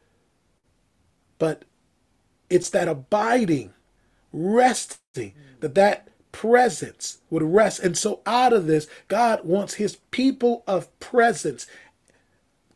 But 1.38 1.64
it's 2.50 2.70
that 2.70 2.88
abiding, 2.88 3.72
resting, 4.32 5.32
that 5.60 5.74
that 5.74 6.08
presence 6.32 7.18
would 7.30 7.42
rest. 7.42 7.80
And 7.80 7.96
so 7.96 8.20
out 8.26 8.52
of 8.52 8.66
this, 8.66 8.88
God 9.08 9.44
wants 9.44 9.74
his 9.74 9.96
people 10.10 10.64
of 10.66 10.98
presence 10.98 11.66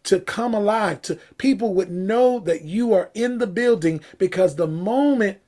to 0.05 0.21
come 0.21 0.55
alive, 0.55 1.03
to 1.03 1.19
people 1.37 1.75
would 1.75 1.91
know 1.91 2.39
that 2.41 2.63
you 2.63 2.93
are 2.93 3.11
in 3.15 3.39
the 3.39 3.47
building 3.47 4.01
because 4.19 4.55
the 4.57 4.69
moment 4.69 5.39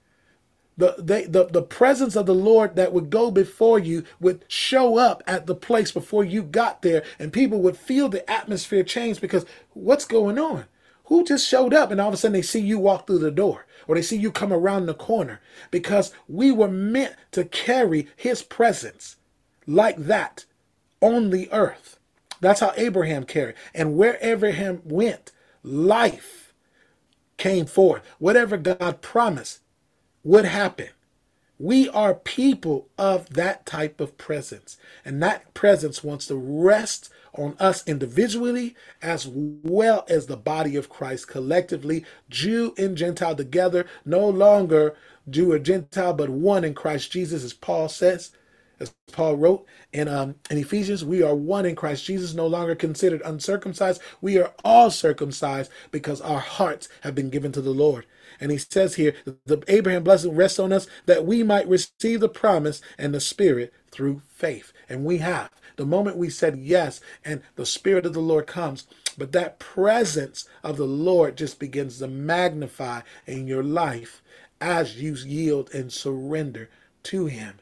the, 0.77 0.95
they, 0.97 1.25
the 1.25 1.47
the 1.47 1.63
presence 1.63 2.15
of 2.15 2.27
the 2.27 2.35
Lord 2.35 2.77
that 2.77 2.93
would 2.93 3.11
go 3.11 3.33
before 3.33 3.81
you 3.81 4.05
would 4.21 4.45
show 4.47 4.97
up 4.97 5.25
at 5.27 5.47
the 5.47 5.55
place 5.57 5.91
before 5.91 6.25
you 6.25 6.43
got 6.43 6.83
there, 6.83 7.03
and 7.19 7.33
people 7.33 7.61
would 7.63 7.77
feel 7.77 8.09
the 8.09 8.29
atmosphere 8.31 8.85
change 8.85 9.21
because 9.21 9.45
what's 9.73 10.05
going 10.05 10.39
on? 10.39 10.67
Who 11.07 11.25
just 11.25 11.49
showed 11.49 11.75
up 11.75 11.91
and 11.91 12.01
all 12.01 12.09
of 12.09 12.15
a 12.15 12.17
sudden 12.17 12.35
they 12.35 12.43
see 12.43 12.61
you 12.61 12.79
walk 12.79 13.07
through 13.07 13.19
the 13.19 13.33
door 13.33 13.67
or 13.89 13.97
they 13.97 14.03
see 14.03 14.17
you 14.17 14.31
come 14.31 14.53
around 14.53 14.87
the 14.87 14.95
corner 14.95 15.41
because 15.73 16.13
we 16.29 16.53
were 16.53 16.69
meant 16.69 17.17
to 17.33 17.45
carry 17.45 18.07
his 18.15 18.43
presence 18.43 19.17
like 19.67 19.97
that 19.97 20.45
on 21.01 21.31
the 21.31 21.51
earth. 21.51 21.99
That's 22.41 22.61
how 22.61 22.73
Abraham 22.77 23.25
carried. 23.25 23.57
And 23.75 23.97
wherever 23.97 24.47
Abraham 24.47 24.83
went, 24.85 25.33
life 25.65 26.53
came 27.37 27.67
forth. 27.67 28.03
Whatever 28.19 28.57
God 28.57 29.01
promised 29.01 29.61
would 30.23 30.45
happen. 30.45 30.89
We 31.59 31.89
are 31.89 32.15
people 32.15 32.89
of 32.97 33.31
that 33.31 33.67
type 33.67 34.01
of 34.01 34.17
presence. 34.17 34.77
And 35.05 35.21
that 35.23 35.55
presence 35.55 36.05
wants 36.05 36.27
to 36.27 36.37
rest 36.37 37.11
on 37.39 37.57
us 37.61 37.87
individually 37.89 38.77
as 39.03 39.27
well 39.29 40.05
as 40.09 40.27
the 40.27 40.37
body 40.39 40.77
of 40.77 40.91
Christ 40.91 41.29
collectively, 41.29 42.05
Jew 42.31 42.75
and 42.79 42.97
Gentile 42.97 43.37
together, 43.37 43.87
no 44.05 44.29
longer 44.29 44.97
Jew 45.31 45.53
or 45.53 45.61
Gentile, 45.61 46.15
but 46.15 46.31
one 46.31 46.65
in 46.65 46.75
Christ 46.75 47.13
Jesus, 47.13 47.45
as 47.45 47.55
Paul 47.55 47.89
says 47.89 48.33
as 48.81 48.95
Paul 49.13 49.37
wrote 49.37 49.67
in 49.93 50.09
um, 50.09 50.37
in 50.51 50.59
Ephesians, 50.59 51.05
we 51.05 51.23
are 51.23 51.35
one 51.35 51.67
in 51.67 51.77
Christ 51.77 52.05
Jesus, 52.05 52.35
no 52.35 52.47
longer 52.47 52.75
considered 52.75 53.23
uncircumcised. 53.25 54.01
We 54.21 54.39
are 54.39 54.53
all 54.65 54.91
circumcised 54.91 55.71
because 55.91 56.21
our 56.21 56.41
hearts 56.41 56.89
have 57.03 57.15
been 57.15 57.31
given 57.31 57.53
to 57.53 57.63
the 57.63 57.71
Lord. 57.71 58.07
And 58.41 58.53
he 58.53 58.59
says 58.59 58.97
here, 58.97 59.15
the 59.47 59.63
Abraham 59.69 60.05
blessing 60.05 60.37
rests 60.37 60.59
on 60.61 60.73
us 60.73 60.87
that 61.07 61.27
we 61.27 61.43
might 61.43 61.69
receive 61.69 62.21
the 62.21 62.29
promise 62.29 62.81
and 62.99 63.15
the 63.15 63.21
Spirit 63.21 63.73
through 63.91 64.23
faith. 64.29 64.73
And 64.89 65.05
we 65.05 65.19
have. 65.19 65.51
The 65.79 65.87
moment 65.87 66.19
we 66.19 66.31
said 66.31 66.59
yes, 66.59 67.01
and 67.25 67.43
the 67.57 67.67
Spirit 67.67 68.07
of 68.07 68.15
the 68.15 68.21
Lord 68.21 68.49
comes, 68.49 68.87
but 69.19 69.33
that 69.33 69.61
presence 69.61 70.49
of 70.65 70.77
the 70.77 70.87
Lord 70.87 71.39
just 71.39 71.61
begins 71.61 72.01
to 72.01 72.09
magnify 72.09 73.03
in 73.27 73.49
your 73.49 73.65
life 73.65 74.23
as 74.61 75.01
you 75.03 75.15
yield 75.15 75.75
and 75.75 75.93
surrender 75.93 76.71
to 77.05 77.27
Him. 77.27 77.57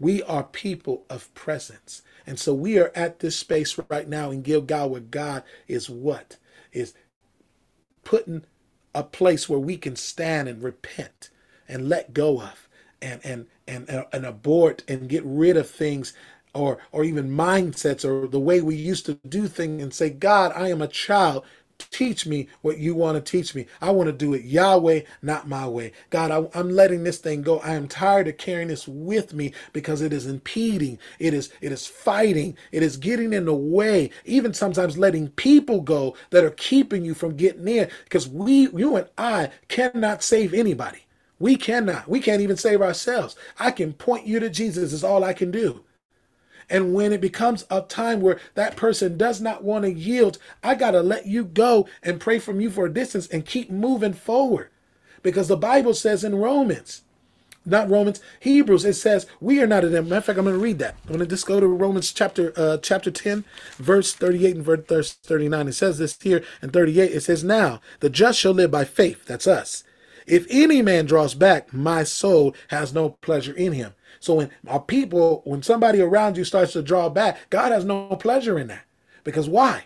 We 0.00 0.22
are 0.24 0.44
people 0.44 1.04
of 1.10 1.34
presence. 1.34 2.02
And 2.26 2.38
so 2.38 2.54
we 2.54 2.78
are 2.78 2.92
at 2.94 3.20
this 3.20 3.36
space 3.36 3.78
right 3.90 4.08
now 4.08 4.30
in 4.30 4.42
Gilgal 4.42 4.90
where 4.90 5.02
God 5.02 5.44
is 5.68 5.90
what? 5.90 6.38
Is 6.72 6.94
putting 8.04 8.44
a 8.94 9.04
place 9.04 9.48
where 9.48 9.58
we 9.60 9.78
can 9.78 9.96
stand 9.96 10.48
and 10.48 10.62
repent 10.62 11.30
and 11.68 11.88
let 11.88 12.14
go 12.14 12.40
of 12.42 12.68
and 13.02 13.20
and 13.24 13.46
and 13.68 13.88
and 14.12 14.26
abort 14.26 14.84
and 14.88 15.08
get 15.08 15.24
rid 15.24 15.56
of 15.56 15.68
things 15.70 16.14
or 16.56 16.78
or 16.92 17.04
even 17.04 17.30
mindsets 17.30 18.04
or 18.04 18.26
the 18.26 18.40
way 18.40 18.60
we 18.60 18.74
used 18.74 19.06
to 19.06 19.14
do 19.28 19.46
things 19.48 19.82
and 19.82 19.94
say 19.94 20.10
god 20.10 20.52
i 20.54 20.68
am 20.68 20.82
a 20.82 20.88
child 20.88 21.44
teach 21.78 22.26
me 22.26 22.48
what 22.62 22.78
you 22.78 22.94
want 22.94 23.16
to 23.22 23.30
teach 23.30 23.54
me. 23.54 23.66
I 23.80 23.90
want 23.90 24.08
to 24.08 24.12
do 24.12 24.34
it 24.34 24.44
Yahweh, 24.44 25.02
not 25.22 25.48
my 25.48 25.68
way. 25.68 25.92
God, 26.10 26.30
I, 26.30 26.58
am 26.58 26.70
letting 26.70 27.04
this 27.04 27.18
thing 27.18 27.42
go. 27.42 27.60
I 27.60 27.74
am 27.74 27.88
tired 27.88 28.28
of 28.28 28.38
carrying 28.38 28.68
this 28.68 28.88
with 28.88 29.34
me 29.34 29.52
because 29.72 30.00
it 30.02 30.12
is 30.12 30.26
impeding. 30.26 30.98
It 31.18 31.34
is 31.34 31.50
it 31.60 31.72
is 31.72 31.86
fighting. 31.86 32.56
It 32.72 32.82
is 32.82 32.96
getting 32.96 33.32
in 33.32 33.44
the 33.46 33.54
way. 33.54 34.10
Even 34.24 34.54
sometimes 34.54 34.98
letting 34.98 35.28
people 35.30 35.80
go 35.80 36.16
that 36.30 36.44
are 36.44 36.50
keeping 36.50 37.04
you 37.04 37.14
from 37.14 37.36
getting 37.36 37.68
in. 37.68 37.88
Because 38.04 38.28
we, 38.28 38.68
you 38.70 38.96
and 38.96 39.08
I, 39.18 39.50
cannot 39.68 40.22
save 40.22 40.54
anybody. 40.54 41.00
We 41.38 41.56
cannot. 41.56 42.08
We 42.08 42.20
can't 42.20 42.40
even 42.40 42.56
save 42.56 42.80
ourselves. 42.80 43.36
I 43.58 43.70
can 43.70 43.92
point 43.92 44.26
you 44.26 44.40
to 44.40 44.48
Jesus. 44.48 44.92
Is 44.92 45.04
all 45.04 45.24
I 45.24 45.34
can 45.34 45.50
do. 45.50 45.84
And 46.68 46.94
when 46.94 47.12
it 47.12 47.20
becomes 47.20 47.64
a 47.70 47.82
time 47.82 48.20
where 48.20 48.40
that 48.54 48.76
person 48.76 49.16
does 49.16 49.40
not 49.40 49.62
want 49.64 49.84
to 49.84 49.92
yield, 49.92 50.38
I 50.62 50.74
got 50.74 50.92
to 50.92 51.02
let 51.02 51.26
you 51.26 51.44
go 51.44 51.88
and 52.02 52.20
pray 52.20 52.38
from 52.38 52.60
you 52.60 52.70
for 52.70 52.86
a 52.86 52.92
distance 52.92 53.28
and 53.28 53.46
keep 53.46 53.70
moving 53.70 54.12
forward. 54.14 54.70
Because 55.22 55.48
the 55.48 55.56
Bible 55.56 55.94
says 55.94 56.24
in 56.24 56.36
Romans, 56.36 57.02
not 57.66 57.90
Romans, 57.90 58.20
Hebrews, 58.40 58.84
it 58.84 58.94
says 58.94 59.26
we 59.40 59.60
are 59.60 59.66
not 59.66 59.84
of 59.84 59.90
them. 59.90 60.04
Matter 60.04 60.18
of 60.18 60.24
fact, 60.26 60.38
I'm 60.38 60.44
going 60.44 60.56
to 60.56 60.62
read 60.62 60.78
that. 60.78 60.94
I'm 61.04 61.08
going 61.08 61.20
to 61.20 61.26
just 61.26 61.46
go 61.46 61.58
to 61.58 61.66
Romans 61.66 62.12
chapter 62.12 62.52
uh, 62.56 62.78
chapter 62.78 63.10
10, 63.10 63.44
verse 63.76 64.14
38 64.14 64.56
and 64.56 64.64
verse 64.64 65.12
39. 65.12 65.68
It 65.68 65.72
says 65.72 65.98
this 65.98 66.16
here 66.22 66.44
in 66.62 66.70
38. 66.70 67.12
It 67.12 67.20
says, 67.22 67.42
Now 67.42 67.80
the 68.00 68.08
just 68.08 68.38
shall 68.38 68.52
live 68.52 68.70
by 68.70 68.84
faith. 68.84 69.26
That's 69.26 69.48
us. 69.48 69.82
If 70.26 70.46
any 70.48 70.82
man 70.82 71.06
draws 71.06 71.34
back, 71.34 71.72
my 71.72 72.04
soul 72.04 72.54
has 72.68 72.92
no 72.94 73.10
pleasure 73.10 73.54
in 73.54 73.72
him. 73.72 73.94
So 74.26 74.34
when 74.34 74.50
our 74.66 74.80
people, 74.80 75.42
when 75.44 75.62
somebody 75.62 76.00
around 76.00 76.36
you 76.36 76.44
starts 76.44 76.72
to 76.72 76.82
draw 76.82 77.08
back, 77.08 77.48
God 77.48 77.70
has 77.70 77.84
no 77.84 78.08
pleasure 78.16 78.58
in 78.58 78.66
that. 78.66 78.84
Because 79.22 79.48
why? 79.48 79.84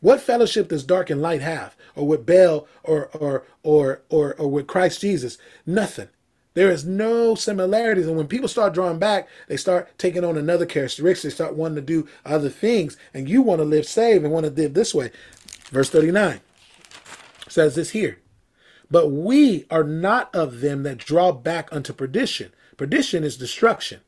What 0.00 0.20
fellowship 0.20 0.68
does 0.68 0.82
dark 0.82 1.10
and 1.10 1.20
light 1.20 1.42
have? 1.42 1.76
Or 1.94 2.06
with 2.06 2.24
Baal 2.24 2.66
or 2.82 3.10
or 3.12 3.44
or 3.62 4.00
or, 4.08 4.34
or 4.34 4.48
with 4.48 4.66
Christ 4.66 5.02
Jesus? 5.02 5.36
Nothing. 5.66 6.08
There 6.54 6.70
is 6.70 6.86
no 6.86 7.34
similarities. 7.34 8.06
And 8.06 8.16
when 8.16 8.28
people 8.28 8.48
start 8.48 8.72
drawing 8.72 8.98
back, 8.98 9.28
they 9.48 9.58
start 9.58 9.90
taking 9.98 10.24
on 10.24 10.38
another 10.38 10.66
characteristic. 10.66 11.30
They 11.30 11.34
start 11.34 11.54
wanting 11.54 11.76
to 11.76 11.82
do 11.82 12.08
other 12.24 12.48
things. 12.48 12.96
And 13.12 13.28
you 13.28 13.42
want 13.42 13.60
to 13.60 13.64
live 13.64 13.86
saved 13.86 14.24
and 14.24 14.32
want 14.32 14.44
to 14.46 14.50
live 14.50 14.72
this 14.74 14.94
way. 14.94 15.10
Verse 15.70 15.90
39 15.90 16.40
says 17.48 17.74
this 17.74 17.90
here. 17.90 18.18
But 18.90 19.08
we 19.08 19.66
are 19.70 19.84
not 19.84 20.34
of 20.34 20.60
them 20.60 20.82
that 20.82 20.98
draw 20.98 21.32
back 21.32 21.68
unto 21.72 21.92
perdition, 21.92 22.52
Perdition 22.82 23.22
is 23.22 23.36
destruction. 23.36 24.00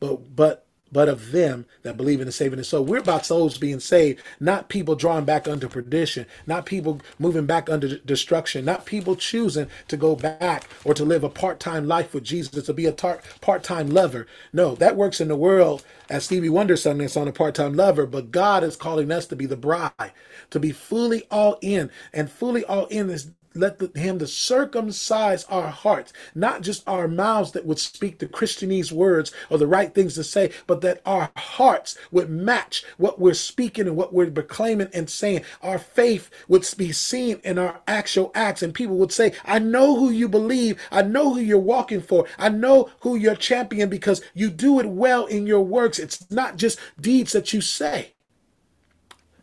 But 0.00 0.34
but 0.34 0.66
but 0.90 1.08
of 1.08 1.30
them 1.30 1.66
that 1.84 1.96
believe 1.96 2.18
in 2.18 2.26
the 2.26 2.32
saving 2.32 2.58
the 2.58 2.64
soul. 2.64 2.84
We're 2.84 2.98
about 2.98 3.24
souls 3.26 3.58
being 3.58 3.78
saved, 3.78 4.20
not 4.40 4.68
people 4.68 4.96
drawing 4.96 5.24
back 5.24 5.46
under 5.46 5.68
perdition, 5.68 6.26
not 6.48 6.66
people 6.66 7.00
moving 7.16 7.46
back 7.46 7.70
under 7.70 7.96
destruction, 7.98 8.64
not 8.64 8.86
people 8.86 9.14
choosing 9.14 9.68
to 9.86 9.96
go 9.96 10.16
back 10.16 10.68
or 10.84 10.94
to 10.94 11.04
live 11.04 11.22
a 11.22 11.28
part-time 11.28 11.86
life 11.86 12.12
with 12.12 12.24
Jesus, 12.24 12.66
to 12.66 12.72
be 12.72 12.86
a 12.86 12.92
tar- 12.92 13.22
part-time 13.40 13.88
lover. 13.88 14.26
No, 14.52 14.74
that 14.74 14.96
works 14.96 15.20
in 15.20 15.28
the 15.28 15.36
world 15.36 15.84
as 16.10 16.24
Stevie 16.24 16.48
Wonder 16.48 16.76
sung 16.76 16.98
this 16.98 17.16
on 17.16 17.28
a 17.28 17.32
part-time 17.32 17.74
lover, 17.74 18.04
but 18.04 18.32
God 18.32 18.64
is 18.64 18.74
calling 18.74 19.12
us 19.12 19.26
to 19.26 19.36
be 19.36 19.46
the 19.46 19.56
bride, 19.56 20.12
to 20.50 20.58
be 20.58 20.72
fully 20.72 21.24
all 21.30 21.56
in. 21.60 21.88
And 22.12 22.28
fully 22.28 22.64
all 22.64 22.86
in 22.86 23.10
is 23.10 23.30
let 23.54 23.78
the, 23.78 23.90
him 23.98 24.18
to 24.18 24.26
circumcise 24.26 25.44
our 25.44 25.68
hearts, 25.68 26.12
not 26.34 26.62
just 26.62 26.86
our 26.88 27.08
mouths 27.08 27.52
that 27.52 27.66
would 27.66 27.78
speak 27.78 28.18
the 28.18 28.26
Christianese 28.26 28.92
words 28.92 29.32
or 29.50 29.58
the 29.58 29.66
right 29.66 29.94
things 29.94 30.14
to 30.14 30.24
say, 30.24 30.50
but 30.66 30.80
that 30.80 31.00
our 31.06 31.30
hearts 31.36 31.96
would 32.10 32.30
match 32.30 32.84
what 32.98 33.20
we're 33.20 33.34
speaking 33.34 33.86
and 33.86 33.96
what 33.96 34.12
we're 34.12 34.30
proclaiming 34.30 34.88
and 34.92 35.08
saying. 35.08 35.42
Our 35.62 35.78
faith 35.78 36.30
would 36.48 36.66
be 36.76 36.92
seen 36.92 37.40
in 37.44 37.58
our 37.58 37.80
actual 37.86 38.30
acts, 38.34 38.62
and 38.62 38.74
people 38.74 38.96
would 38.96 39.12
say, 39.12 39.32
I 39.44 39.58
know 39.58 39.96
who 39.96 40.10
you 40.10 40.28
believe. 40.28 40.80
I 40.90 41.02
know 41.02 41.34
who 41.34 41.40
you're 41.40 41.58
walking 41.58 42.00
for. 42.00 42.26
I 42.38 42.48
know 42.48 42.90
who 43.00 43.16
you're 43.16 43.36
champion 43.36 43.88
because 43.88 44.22
you 44.34 44.50
do 44.50 44.80
it 44.80 44.86
well 44.86 45.26
in 45.26 45.46
your 45.46 45.62
works. 45.62 45.98
It's 45.98 46.30
not 46.30 46.56
just 46.56 46.78
deeds 47.00 47.32
that 47.32 47.52
you 47.52 47.60
say. 47.60 48.14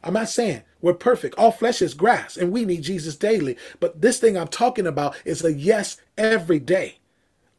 I'm 0.04 0.14
not 0.14 0.30
saying 0.30 0.64
we're 0.82 0.94
perfect. 0.94 1.36
All 1.38 1.52
flesh 1.52 1.82
is 1.82 1.94
grass, 1.94 2.38
and 2.38 2.52
we 2.52 2.66
need 2.66 2.82
Jesus 2.82 3.16
daily. 3.16 3.58
But 3.80 4.02
this 4.02 4.20
thing 4.20 4.38
I'm 4.38 4.48
talking 4.48 4.88
about 4.88 5.16
is 5.26 5.44
a 5.44 5.54
yes 5.54 5.98
every 6.18 6.60
day. 6.60 6.98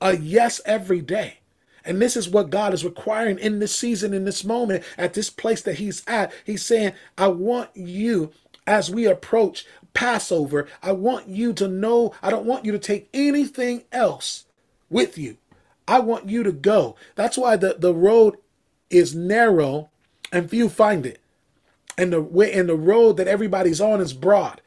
A 0.01 0.17
yes 0.17 0.61
every 0.67 1.01
day. 1.01 1.39
And 1.85 2.01
this 2.01 2.17
is 2.17 2.29
what 2.29 2.51
God 2.51 2.75
is 2.75 2.85
requiring 2.85 3.39
in 3.39 3.59
this 3.59 3.75
season, 3.75 4.15
in 4.15 4.25
this 4.25 4.45
moment, 4.45 4.85
at 4.97 5.15
this 5.15 5.31
place 5.31 5.63
that 5.63 5.77
He's 5.77 6.03
at. 6.07 6.33
He's 6.45 6.65
saying, 6.65 6.93
I 7.19 7.29
want 7.29 7.71
you, 7.75 8.33
as 8.67 8.91
we 8.91 9.07
approach 9.07 9.67
Passover, 9.95 10.69
I 10.83 10.93
want 10.93 11.29
you 11.29 11.53
to 11.55 11.69
know, 11.69 12.15
I 12.23 12.31
don't 12.31 12.47
want 12.47 12.65
you 12.65 12.73
to 12.73 12.79
take 12.79 13.09
anything 13.13 13.85
else 13.93 14.47
with 14.91 15.19
you. 15.19 15.39
I 15.89 16.01
want 16.01 16.29
you 16.29 16.43
to 16.45 16.53
go. 16.53 16.97
That's 17.17 17.37
why 17.37 17.57
the, 17.57 17.77
the 17.79 17.95
road 17.95 18.37
is 18.91 19.15
narrow 19.15 19.91
and 20.31 20.49
few 20.49 20.69
find 20.69 21.05
it 21.05 21.22
and 21.99 22.13
the 22.13 22.23
way 22.23 22.53
and 22.53 22.69
the 22.69 22.77
road 22.77 23.19
that 23.19 23.29
everybody's 23.29 23.81
on 23.81 24.01
is 24.01 24.15
broad. 24.15 24.63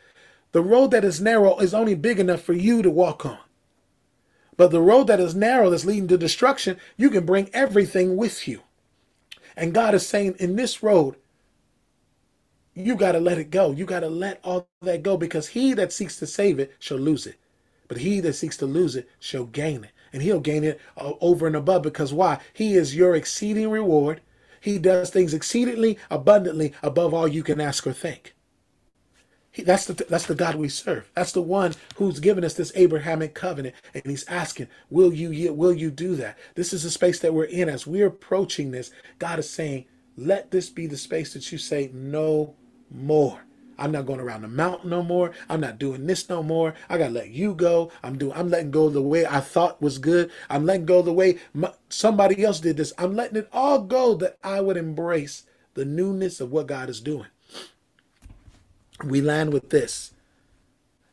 The 0.54 0.62
road 0.64 0.92
that 0.92 1.06
is 1.06 1.22
narrow 1.22 1.60
is 1.60 1.74
only 1.74 1.96
big 1.96 2.20
enough 2.20 2.42
for 2.42 2.54
you 2.54 2.82
to 2.84 2.92
walk 2.92 3.26
on. 3.26 3.40
But 4.58 4.72
the 4.72 4.82
road 4.82 5.08
that 5.08 5.20
is 5.20 5.36
narrow, 5.36 5.70
that's 5.70 5.86
leading 5.86 6.08
to 6.10 6.18
destruction, 6.18 6.78
you 6.98 7.10
can 7.10 7.26
bring 7.26 7.50
everything 7.54 8.18
with 8.18 8.48
you. 8.48 8.62
And 9.58 9.74
God 9.74 9.96
is 9.96 10.08
saying, 10.08 10.36
in 10.40 10.56
this 10.58 10.84
road, 10.84 11.16
you 12.76 12.96
got 12.96 13.14
to 13.14 13.20
let 13.22 13.38
it 13.40 13.52
go. 13.52 13.72
You 13.72 13.86
got 13.86 14.02
to 14.02 14.10
let 14.10 14.40
all 14.44 14.68
that 14.84 15.04
go 15.04 15.18
because 15.18 15.50
he 15.50 15.74
that 15.76 15.94
seeks 15.94 16.18
to 16.20 16.28
save 16.28 16.60
it 16.60 16.74
shall 16.80 16.98
lose 17.00 17.28
it. 17.28 17.38
But 17.88 18.00
he 18.00 18.20
that 18.22 18.34
seeks 18.34 18.58
to 18.58 18.68
lose 18.68 18.96
it 18.96 19.10
shall 19.20 19.46
gain 19.46 19.86
it. 19.86 19.92
And 20.14 20.22
he'll 20.24 20.42
gain 20.42 20.64
it 20.64 20.80
uh, 20.98 21.14
over 21.22 21.48
and 21.48 21.56
above 21.56 21.84
because 21.84 22.14
why? 22.14 22.40
He 22.54 22.76
is 22.76 22.96
your 22.96 23.16
exceeding 23.16 23.70
reward. 23.70 24.22
He 24.66 24.80
does 24.80 25.12
things 25.12 25.36
exceedingly 25.36 26.00
abundantly 26.12 26.74
above 26.84 27.14
all 27.14 27.28
you 27.30 27.44
can 27.44 27.62
ask 27.62 27.88
or 27.88 27.94
think. 27.94 28.36
He, 29.52 29.64
that's 29.64 29.86
the 29.86 29.94
that's 30.10 30.26
the 30.26 30.36
God 30.36 30.56
we 30.56 30.70
serve. 30.70 31.12
That's 31.16 31.34
the 31.34 31.44
one 31.44 31.76
who's 31.98 32.20
given 32.20 32.44
us 32.44 32.56
this 32.56 32.74
Abrahamic 32.76 33.36
covenant, 33.36 33.76
and 33.94 34.04
He's 34.08 34.28
asking, 34.28 34.70
"Will 34.90 35.14
you 35.14 35.54
will 35.54 35.74
you 35.74 35.92
do 35.92 36.16
that?" 36.18 36.40
This 36.56 36.74
is 36.74 36.84
the 36.84 36.92
space 36.92 37.20
that 37.20 37.36
we're 37.36 37.46
in 37.46 37.70
as 37.70 37.88
we're 37.88 38.08
approaching 38.08 38.72
this. 38.72 38.92
God 39.20 39.40
is 39.40 39.50
saying, 39.50 39.86
"Let 40.18 40.52
this 40.52 40.72
be 40.72 40.88
the 40.88 40.98
space 40.98 41.34
that 41.36 41.52
you 41.52 41.60
say 41.60 41.92
no 41.94 42.56
more." 42.92 43.45
I'm 43.78 43.92
not 43.92 44.06
going 44.06 44.20
around 44.20 44.44
the 44.44 44.48
mountain 44.48 44.90
no 44.90 45.04
more. 45.04 45.32
I'm 45.50 45.62
not 45.62 45.80
doing 45.80 46.08
this 46.08 46.30
no 46.30 46.44
more. 46.44 46.74
I 46.90 46.98
gotta 46.98 47.14
let 47.14 47.30
you 47.30 47.54
go. 47.54 47.92
I'm 48.04 48.18
doing. 48.18 48.34
I'm 48.34 48.50
letting 48.50 48.72
go 48.72 48.90
the 48.90 49.02
way 49.02 49.26
I 49.26 49.40
thought 49.40 49.82
was 49.82 49.98
good. 49.98 50.32
I'm 50.50 50.66
letting 50.66 50.86
go 50.86 51.02
the 51.02 51.14
way 51.14 51.40
my, 51.54 51.74
somebody 51.90 52.44
else 52.44 52.60
did 52.60 52.78
this. 52.78 52.94
I'm 52.98 53.16
letting 53.16 53.38
it 53.38 53.50
all 53.52 53.82
go 53.82 54.16
that 54.16 54.38
I 54.44 54.62
would 54.62 54.78
embrace 54.78 55.44
the 55.74 55.86
newness 55.86 56.40
of 56.40 56.52
what 56.52 56.68
God 56.68 56.90
is 56.90 57.02
doing 57.02 57.28
we 59.04 59.22
land 59.22 59.52
with 59.52 59.70
this 59.70 60.14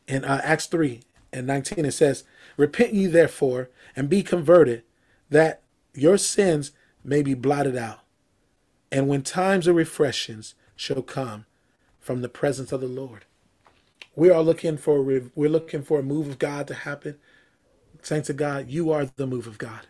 in 0.07 0.23
uh, 0.23 0.41
Acts 0.43 0.67
3 0.67 1.01
and 1.31 1.47
19. 1.47 1.85
It 1.85 1.91
says, 1.91 2.23
Repent 2.57 2.93
ye 2.93 3.07
therefore 3.07 3.69
and 3.95 4.09
be 4.09 4.23
converted, 4.23 4.83
that 5.29 5.61
your 5.93 6.17
sins 6.17 6.71
may 7.03 7.21
be 7.21 7.33
blotted 7.33 7.75
out. 7.75 7.99
And 8.91 9.07
when 9.07 9.23
times 9.23 9.67
of 9.67 9.75
refreshings 9.75 10.55
shall 10.75 11.01
come 11.01 11.45
from 12.03 12.21
the 12.21 12.29
presence 12.29 12.71
of 12.71 12.81
the 12.81 12.87
Lord. 12.87 13.25
We 14.15 14.29
are 14.29 14.43
looking 14.43 14.77
for 14.77 15.01
we're 15.01 15.49
looking 15.49 15.81
for 15.81 15.99
a 15.99 16.03
move 16.03 16.27
of 16.27 16.37
God 16.37 16.67
to 16.67 16.75
happen. 16.75 17.17
Saints 18.01 18.29
of 18.29 18.37
God, 18.37 18.69
you 18.69 18.91
are 18.91 19.05
the 19.05 19.25
move 19.25 19.47
of 19.47 19.57
God. 19.57 19.87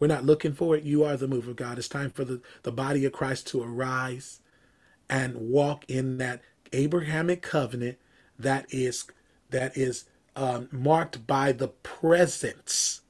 We're 0.00 0.08
not 0.08 0.24
looking 0.24 0.52
for 0.52 0.76
it. 0.76 0.84
You 0.84 1.04
are 1.04 1.16
the 1.16 1.28
move 1.28 1.48
of 1.48 1.56
God. 1.56 1.78
It's 1.78 1.88
time 1.88 2.10
for 2.10 2.24
the, 2.24 2.40
the 2.64 2.72
body 2.72 3.04
of 3.04 3.12
Christ 3.12 3.46
to 3.48 3.62
arise 3.62 4.40
and 5.08 5.36
walk 5.36 5.84
in 5.88 6.18
that 6.18 6.42
Abrahamic 6.72 7.40
covenant 7.40 7.98
that 8.38 8.66
is 8.70 9.06
that 9.50 9.76
is 9.76 10.04
um, 10.36 10.68
marked 10.70 11.26
by 11.26 11.52
the 11.52 11.68
presence, 11.68 13.00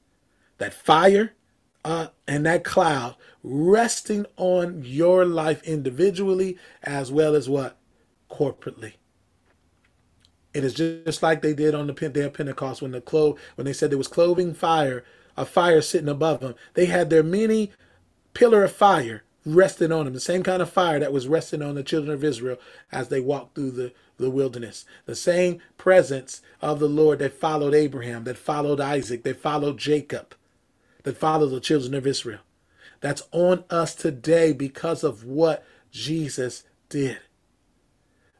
that 0.58 0.72
fire 0.72 1.34
uh, 1.84 2.08
and 2.26 2.46
that 2.46 2.64
cloud 2.64 3.16
resting 3.42 4.26
on 4.36 4.82
your 4.84 5.24
life 5.24 5.62
individually 5.62 6.58
as 6.82 7.10
well 7.10 7.34
as 7.34 7.48
what 7.48 7.77
corporately. 8.30 8.94
It 10.54 10.64
is 10.64 10.74
just 10.74 11.22
like 11.22 11.42
they 11.42 11.54
did 11.54 11.74
on 11.74 11.86
the 11.86 11.92
day 11.92 12.22
of 12.22 12.34
Pentecost 12.34 12.82
when 12.82 12.92
the 12.92 13.00
clo- 13.00 13.36
when 13.54 13.64
they 13.64 13.72
said 13.72 13.90
there 13.90 13.98
was 13.98 14.08
clothing 14.08 14.54
fire, 14.54 15.04
a 15.36 15.44
fire 15.44 15.80
sitting 15.80 16.08
above 16.08 16.40
them. 16.40 16.54
They 16.74 16.86
had 16.86 17.10
their 17.10 17.22
mini 17.22 17.70
pillar 18.34 18.64
of 18.64 18.72
fire 18.72 19.24
resting 19.44 19.92
on 19.92 20.04
them. 20.04 20.14
The 20.14 20.20
same 20.20 20.42
kind 20.42 20.62
of 20.62 20.70
fire 20.70 20.98
that 20.98 21.12
was 21.12 21.28
resting 21.28 21.62
on 21.62 21.74
the 21.74 21.82
children 21.82 22.12
of 22.12 22.24
Israel 22.24 22.58
as 22.90 23.08
they 23.08 23.20
walked 23.20 23.54
through 23.54 23.72
the, 23.72 23.92
the 24.16 24.30
wilderness. 24.30 24.84
The 25.06 25.16
same 25.16 25.60
presence 25.76 26.42
of 26.60 26.80
the 26.80 26.88
Lord 26.88 27.18
that 27.20 27.38
followed 27.38 27.74
Abraham, 27.74 28.24
that 28.24 28.38
followed 28.38 28.80
Isaac, 28.80 29.22
that 29.24 29.40
followed 29.40 29.78
Jacob, 29.78 30.34
that 31.04 31.16
followed 31.16 31.48
the 31.48 31.60
children 31.60 31.94
of 31.94 32.06
Israel. 32.06 32.40
That's 33.00 33.22
on 33.32 33.64
us 33.70 33.94
today 33.94 34.52
because 34.52 35.04
of 35.04 35.24
what 35.24 35.64
Jesus 35.90 36.64
did. 36.88 37.18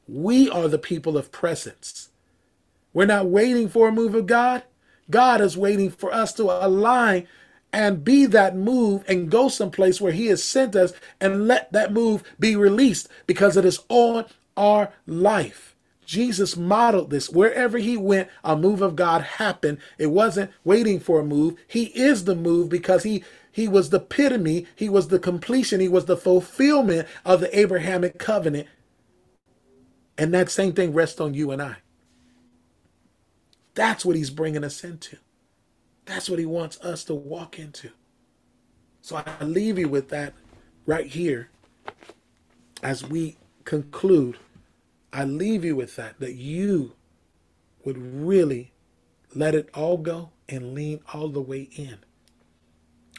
We 0.08 0.50
are 0.50 0.68
the 0.68 0.78
people 0.78 1.18
of 1.18 1.32
presence. 1.32 2.10
We're 2.94 3.06
not 3.06 3.26
waiting 3.26 3.68
for 3.68 3.88
a 3.88 3.92
move 3.92 4.14
of 4.14 4.26
God. 4.26 4.64
God 5.10 5.40
is 5.40 5.56
waiting 5.56 5.90
for 5.90 6.12
us 6.12 6.32
to 6.34 6.44
align 6.44 7.28
and 7.72 8.04
be 8.04 8.26
that 8.26 8.56
move 8.56 9.04
and 9.08 9.30
go 9.30 9.48
someplace 9.48 10.00
where 10.00 10.12
he 10.12 10.26
has 10.28 10.42
sent 10.42 10.74
us 10.76 10.92
and 11.20 11.46
let 11.46 11.72
that 11.72 11.92
move 11.92 12.24
be 12.40 12.56
released 12.56 13.08
because 13.26 13.56
it 13.56 13.64
is 13.64 13.80
on 13.88 14.26
our 14.56 14.92
life. 15.06 15.76
Jesus 16.06 16.56
modeled 16.56 17.10
this. 17.10 17.28
Wherever 17.28 17.78
he 17.78 17.96
went, 17.96 18.30
a 18.42 18.56
move 18.56 18.80
of 18.82 18.96
God 18.96 19.22
happened. 19.22 19.78
It 19.98 20.06
wasn't 20.06 20.50
waiting 20.64 21.00
for 21.00 21.20
a 21.20 21.24
move. 21.24 21.56
He 21.68 21.84
is 21.88 22.24
the 22.24 22.34
move 22.34 22.70
because 22.70 23.02
he 23.02 23.24
he 23.52 23.68
was 23.68 23.90
the 23.90 23.98
epitome, 23.98 24.66
he 24.76 24.88
was 24.88 25.08
the 25.08 25.18
completion, 25.18 25.80
he 25.80 25.88
was 25.88 26.06
the 26.06 26.16
fulfillment 26.16 27.08
of 27.24 27.40
the 27.40 27.58
Abrahamic 27.58 28.18
covenant. 28.18 28.68
And 30.18 30.34
that 30.34 30.50
same 30.50 30.72
thing 30.72 30.92
rests 30.92 31.20
on 31.20 31.32
you 31.32 31.52
and 31.52 31.62
I. 31.62 31.76
That's 33.74 34.04
what 34.04 34.16
he's 34.16 34.30
bringing 34.30 34.64
us 34.64 34.82
into. 34.82 35.16
That's 36.04 36.28
what 36.28 36.40
he 36.40 36.46
wants 36.46 36.80
us 36.80 37.04
to 37.04 37.14
walk 37.14 37.58
into. 37.58 37.90
So 39.00 39.22
I 39.24 39.44
leave 39.44 39.78
you 39.78 39.88
with 39.88 40.08
that 40.08 40.34
right 40.84 41.06
here 41.06 41.50
as 42.82 43.06
we 43.06 43.36
conclude. 43.64 44.38
I 45.12 45.24
leave 45.24 45.64
you 45.64 45.76
with 45.76 45.94
that, 45.96 46.18
that 46.18 46.34
you 46.34 46.94
would 47.84 47.98
really 47.98 48.72
let 49.34 49.54
it 49.54 49.68
all 49.72 49.96
go 49.96 50.30
and 50.48 50.74
lean 50.74 51.00
all 51.14 51.28
the 51.28 51.40
way 51.40 51.68
in. 51.76 51.98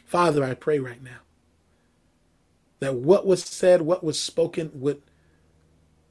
Father, 0.05 0.43
I 0.43 0.53
pray 0.53 0.79
right 0.79 1.01
now 1.01 1.19
that 2.79 2.95
what 2.95 3.25
was 3.25 3.43
said, 3.43 3.81
what 3.83 4.03
was 4.03 4.19
spoken 4.19 4.71
would 4.73 5.01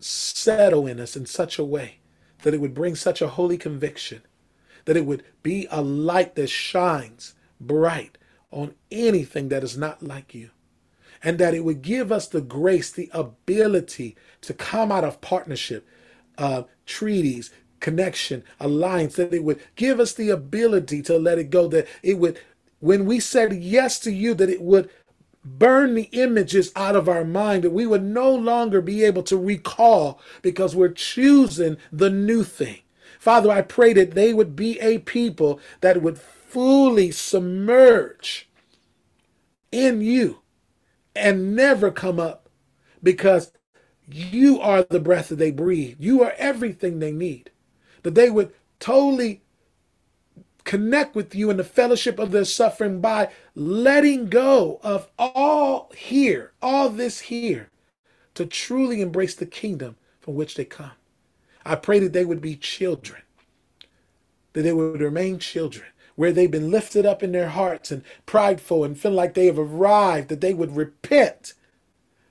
settle 0.01 0.86
in 0.86 1.01
us 1.01 1.16
in 1.16 1.26
such 1.26 1.59
a 1.59 1.64
way 1.64 1.99
that 2.42 2.55
it 2.55 2.61
would 2.61 2.74
bring 2.74 2.94
such 2.94 3.20
a 3.20 3.28
holy 3.28 3.59
conviction 3.59 4.22
that 4.88 4.96
it 4.96 5.05
would 5.05 5.22
be 5.42 5.68
a 5.70 5.82
light 5.82 6.34
that 6.34 6.49
shines 6.49 7.34
bright 7.61 8.16
on 8.51 8.74
anything 8.90 9.51
that 9.51 9.62
is 9.62 9.76
not 9.76 10.03
like 10.03 10.34
you. 10.34 10.49
And 11.22 11.36
that 11.38 11.53
it 11.53 11.62
would 11.62 11.82
give 11.82 12.11
us 12.11 12.26
the 12.26 12.40
grace, 12.40 12.90
the 12.90 13.11
ability 13.12 14.16
to 14.40 14.55
come 14.55 14.90
out 14.90 15.05
of 15.05 15.20
partnership, 15.20 15.86
uh, 16.38 16.62
treaties, 16.86 17.51
connection, 17.80 18.42
alliance, 18.59 19.16
that 19.16 19.34
it 19.34 19.44
would 19.44 19.61
give 19.76 20.01
us 20.01 20.14
the 20.14 20.30
ability 20.30 21.03
to 21.03 21.18
let 21.18 21.38
it 21.38 21.51
go, 21.51 21.68
that 21.68 21.86
it 22.03 22.18
would, 22.18 22.40
when 22.80 23.05
we 23.05 23.20
said 23.20 23.53
yes 23.53 23.99
to 23.99 24.11
you, 24.11 24.32
that 24.32 24.49
it 24.49 24.62
would 24.62 24.88
burn 25.57 25.94
the 25.94 26.09
images 26.12 26.72
out 26.76 26.96
of 26.96 27.09
our 27.09 27.24
mind, 27.24 27.64
that 27.64 27.70
we 27.70 27.86
would 27.86 28.03
no 28.03 28.34
longer 28.34 28.80
be 28.80 29.05
able 29.05 29.22
to 29.24 29.36
recall 29.36 30.20
because 30.42 30.76
we're 30.76 30.88
choosing 30.88 31.76
the 31.92 32.11
new 32.11 32.44
thing. 32.44 32.78
Father, 33.18 33.51
I 33.51 33.62
pray 33.62 33.92
that 33.94 34.12
they 34.12 34.32
would 34.32 34.57
be 34.57 34.78
a 34.80 34.99
people 34.99 35.61
that 35.80 36.03
would 36.03 36.18
fully 36.18 37.11
submerge 37.11 38.49
in 39.72 40.01
you 40.01 40.40
and 41.14 41.55
never 41.55 41.91
come 41.91 42.18
up 42.20 42.49
because 43.03 43.53
you 44.11 44.61
are 44.61 44.83
the 44.84 45.00
breath 45.00 45.29
that 45.29 45.37
they 45.37 45.50
breathe. 45.50 45.96
You 45.99 46.22
are 46.22 46.34
everything 46.38 46.99
they 46.99 47.12
need. 47.12 47.50
That 48.03 48.14
they 48.14 48.30
would 48.30 48.53
totally 48.80 49.42
connect 50.64 51.14
with 51.14 51.34
you 51.34 51.50
in 51.50 51.57
the 51.57 51.64
fellowship 51.64 52.18
of 52.18 52.30
their 52.30 52.45
suffering 52.45 53.00
by 53.00 53.30
letting 53.59 54.29
go 54.29 54.79
of 54.83 55.09
all 55.18 55.91
here, 55.97 56.53
all 56.63 56.89
this 56.89 57.18
here, 57.21 57.71
to 58.35 58.47
truly 58.47 59.01
embrace 59.01 59.35
the 59.35 59.47
kingdom 59.47 59.97
from 60.21 60.35
which 60.37 60.55
they 60.55 60.64
come. 60.64 60.93
I 61.64 61.75
pray 61.75 61.99
that 61.99 62.13
they 62.13 62.25
would 62.25 62.41
be 62.41 62.55
children, 62.55 63.22
that 64.53 64.63
they 64.63 64.72
would 64.72 65.01
remain 65.01 65.39
children, 65.41 65.87
where 66.14 66.33
they've 66.33 66.51
been 66.51 66.71
lifted 66.71 67.05
up 67.05 67.22
in 67.22 67.33
their 67.33 67.49
hearts 67.49 67.91
and 67.91 68.03
prideful 68.26 68.85
and 68.85 68.99
feel 68.99 69.13
like 69.13 69.35
they 69.35 69.47
have 69.47 69.59
arrived, 69.59 70.29
that 70.29 70.41
they 70.41 70.55
would 70.55 70.76
repent 70.76 71.55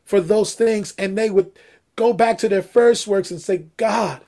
for 0.06 0.22
those 0.22 0.56
things 0.56 0.94
and 0.98 1.18
they 1.18 1.30
would 1.30 1.52
go 1.98 2.14
back 2.14 2.38
to 2.38 2.48
their 2.48 2.62
first 2.62 3.06
works 3.06 3.32
and 3.32 3.42
say, 3.42 3.66
God, 3.76 4.22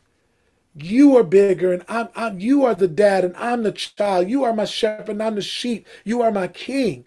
you 0.84 1.18
are 1.18 1.24
bigger 1.24 1.74
and 1.74 1.84
I'm, 1.90 2.10
I'm 2.16 2.40
you 2.40 2.66
are 2.66 2.76
the 2.76 2.88
dad 2.88 3.26
and 3.26 3.36
I'm 3.38 3.64
the 3.64 3.72
child. 3.74 4.30
You 4.30 4.44
are 4.46 4.54
my 4.54 4.66
shepherd 4.66 5.10
and 5.12 5.24
I'm 5.24 5.36
the 5.36 5.42
sheep. 5.42 5.88
You 6.06 6.22
are 6.24 6.32
my 6.32 6.48
king. 6.50 7.06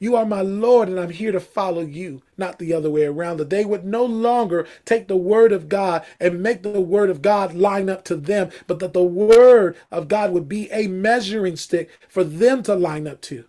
You 0.00 0.16
are 0.16 0.26
my 0.26 0.42
Lord, 0.42 0.88
and 0.88 1.00
I'm 1.00 1.10
here 1.10 1.32
to 1.32 1.40
follow 1.40 1.82
you, 1.82 2.22
not 2.36 2.58
the 2.58 2.74
other 2.74 2.90
way 2.90 3.04
around. 3.06 3.38
That 3.38 3.50
they 3.50 3.64
would 3.64 3.84
no 3.84 4.04
longer 4.04 4.66
take 4.84 5.08
the 5.08 5.16
word 5.16 5.52
of 5.52 5.68
God 5.68 6.04
and 6.20 6.42
make 6.42 6.62
the 6.62 6.80
word 6.80 7.10
of 7.10 7.22
God 7.22 7.54
line 7.54 7.90
up 7.90 8.04
to 8.06 8.16
them, 8.16 8.50
but 8.66 8.78
that 8.80 8.92
the 8.92 9.02
word 9.04 9.76
of 9.90 10.08
God 10.08 10.32
would 10.32 10.48
be 10.48 10.70
a 10.72 10.88
measuring 10.88 11.56
stick 11.56 11.90
for 12.08 12.24
them 12.24 12.62
to 12.64 12.74
line 12.76 13.08
up 13.08 13.20
to. 13.22 13.46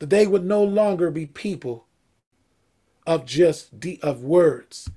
That 0.00 0.10
they 0.10 0.26
would 0.26 0.44
no 0.44 0.64
longer 0.64 1.10
be 1.10 1.26
people 1.26 1.86
of 3.06 3.26
just 3.26 3.80
de- 3.80 4.00
of 4.02 4.22
words 4.24 4.90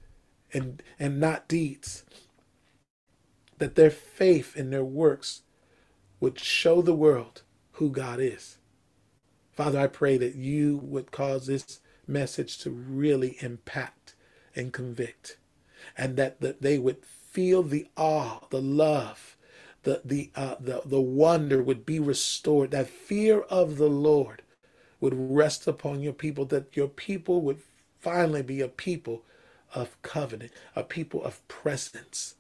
and 0.54 0.84
and 1.00 1.20
not 1.20 1.48
deeds. 1.48 2.06
That 3.60 3.76
their 3.76 3.92
faith 3.92 4.56
and 4.56 4.74
their 4.74 4.84
works 4.84 5.42
would 6.20 6.40
show 6.40 6.82
the 6.82 6.94
world 6.94 7.44
who 7.74 7.92
God 7.92 8.20
is. 8.20 8.58
Father, 9.52 9.80
I 9.80 9.88
pray 9.88 10.18
that 10.18 10.36
you 10.36 10.78
would 10.78 11.12
cause 11.12 11.48
this 11.48 11.80
message 12.08 12.58
to 12.60 12.72
really 12.72 13.38
impact 13.42 14.16
and 14.56 14.74
convict, 14.74 15.38
and 15.98 16.18
that, 16.18 16.42
that 16.42 16.62
they 16.62 16.78
would 16.78 17.06
feel 17.06 17.64
the 17.64 17.88
awe, 17.96 18.40
the 18.50 18.62
love, 18.62 19.38
the 19.84 20.02
the 20.04 20.32
uh, 20.36 20.56
the 20.60 20.82
the 20.86 21.02
wonder 21.02 21.64
would 21.64 21.86
be 21.86 22.00
restored. 22.00 22.72
That 22.72 22.90
fear 22.90 23.42
of 23.42 23.78
the 23.78 23.90
Lord 23.90 24.42
would 25.00 25.14
rest 25.16 25.68
upon 25.68 26.02
your 26.02 26.14
people. 26.14 26.46
That 26.46 26.76
your 26.76 26.88
people 26.88 27.42
would 27.42 27.62
finally 28.00 28.42
be 28.42 28.62
a 28.62 28.68
people 28.68 29.24
of 29.74 30.02
covenant, 30.02 30.52
a 30.76 30.84
people 30.84 31.24
of 31.24 31.48
presence, 31.48 32.36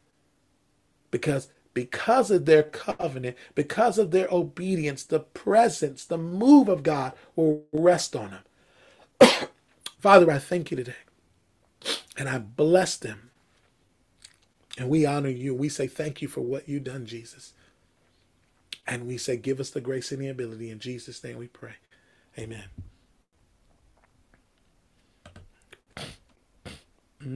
because 1.12 1.50
because 1.74 2.32
of 2.32 2.46
their 2.46 2.64
covenant, 2.64 3.38
because 3.56 3.98
of 3.98 4.12
their 4.12 4.28
obedience, 4.32 5.04
the 5.04 5.20
presence, 5.22 6.04
the 6.06 6.18
move 6.18 6.68
of 6.68 6.84
God 6.84 7.14
will 7.36 7.64
rest 7.72 8.16
on 8.16 8.32
them. 9.22 9.50
Father, 10.00 10.32
I 10.32 10.40
thank 10.40 10.72
you 10.72 10.78
today. 10.78 10.96
And 12.18 12.28
I 12.28 12.40
bless 12.40 12.98
them. 12.98 13.30
And 14.78 14.90
we 14.90 15.06
honor 15.06 15.30
you. 15.30 15.56
We 15.56 15.70
say 15.70 15.88
thank 15.88 16.22
you 16.22 16.28
for 16.28 16.42
what 16.42 16.68
you've 16.68 16.84
done, 16.86 17.06
Jesus. 17.06 17.54
And 18.88 19.08
we 19.08 19.18
say, 19.18 19.38
give 19.38 19.60
us 19.60 19.70
the 19.70 19.82
grace 19.82 20.12
and 20.12 20.22
the 20.22 20.30
ability. 20.30 20.70
In 20.72 20.80
Jesus' 20.80 21.24
name 21.24 21.38
we 21.38 21.48
pray. 21.48 21.76
Amen. 22.38 22.66